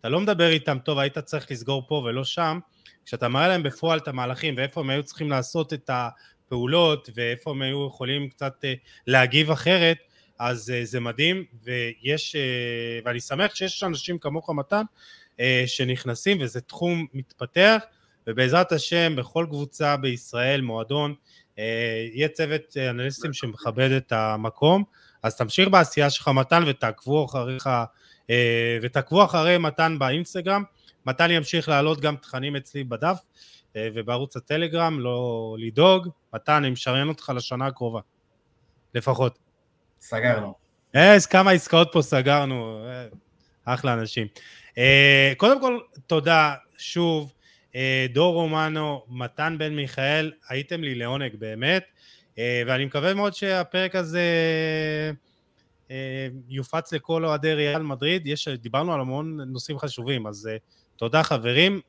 [0.00, 2.58] אתה לא מדבר איתם, טוב, היית צריך לסגור פה ולא שם,
[3.06, 7.62] כשאתה מראה להם בפועל את המהלכים ואיפה הם היו צריכים לעשות את הפעולות ואיפה הם
[7.62, 8.74] היו יכולים קצת אה,
[9.06, 9.98] להגיב אחרת,
[10.38, 14.82] אז אה, זה מדהים, ויש, אה, ואני שמח שיש אנשים כמוך מתן,
[15.40, 17.82] אה, שנכנסים וזה תחום מתפתח,
[18.26, 21.14] ובעזרת השם בכל קבוצה בישראל, מועדון,
[22.12, 24.84] יהיה צוות אנליסטים שמכבד את המקום,
[25.22, 27.68] אז תמשיך בעשייה שלך מתן ותעקבו אחריך
[28.82, 30.62] ותעקבו אחרי מתן באינסטגרם,
[31.06, 33.18] מתן ימשיך להעלות גם תכנים אצלי בדף
[33.76, 38.00] ובערוץ הטלגרם, לא לדאוג, מתן, אני משריין אותך לשנה הקרובה,
[38.94, 39.47] לפחות.
[40.00, 40.54] סגרנו.
[40.94, 42.86] אז כמה עסקאות פה סגרנו,
[43.64, 44.26] אחלה אנשים.
[44.78, 47.32] אה, קודם כל, תודה, שוב,
[47.74, 51.84] אה, דור רומנו, מתן בן מיכאל, הייתם לי לעונג באמת,
[52.38, 54.22] אה, ואני מקווה מאוד שהפרק הזה
[56.48, 60.48] יופץ לכל אוהדי ריאל מדריד, יש, דיברנו על המון נושאים חשובים, אז
[60.96, 61.80] תודה חברים,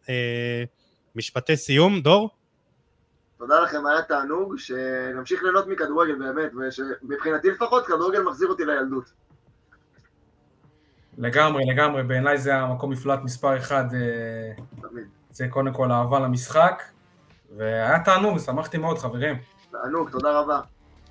[1.15, 2.29] משפטי סיום, דור?
[3.39, 9.11] תודה לכם, היה תענוג, שנמשיך ליהנות מכדורגל באמת, ושמבחינתי לפחות כדורגל מחזיר אותי לילדות.
[11.17, 15.07] לגמרי, לגמרי, בעיניי זה המקום מפלט מספר אחד, אה, תמיד.
[15.31, 16.83] זה קודם כל אהבה למשחק,
[17.57, 19.37] והיה תענוג, שמחתי מאוד חברים.
[19.71, 20.59] תענוג, תודה רבה.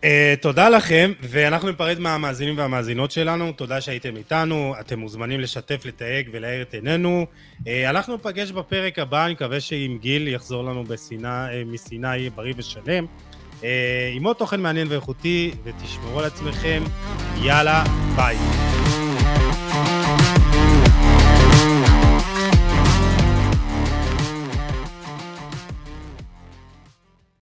[0.02, 0.06] Uh,
[0.40, 6.62] תודה לכם, ואנחנו ניפרד מהמאזינים והמאזינות שלנו, תודה שהייתם איתנו, אתם מוזמנים לשתף, לתייג ולהאיר
[6.62, 7.26] את עינינו.
[7.60, 12.54] Uh, אנחנו ניפגש בפרק הבא, אני מקווה שעם גיל יחזור לנו בסיני, uh, מסיני בריא
[12.56, 13.06] ושלם.
[13.60, 13.64] Uh,
[14.14, 16.82] עם עוד תוכן מעניין ואיכותי, ותשמרו על עצמכם,
[17.42, 17.84] יאללה,
[18.16, 18.36] ביי.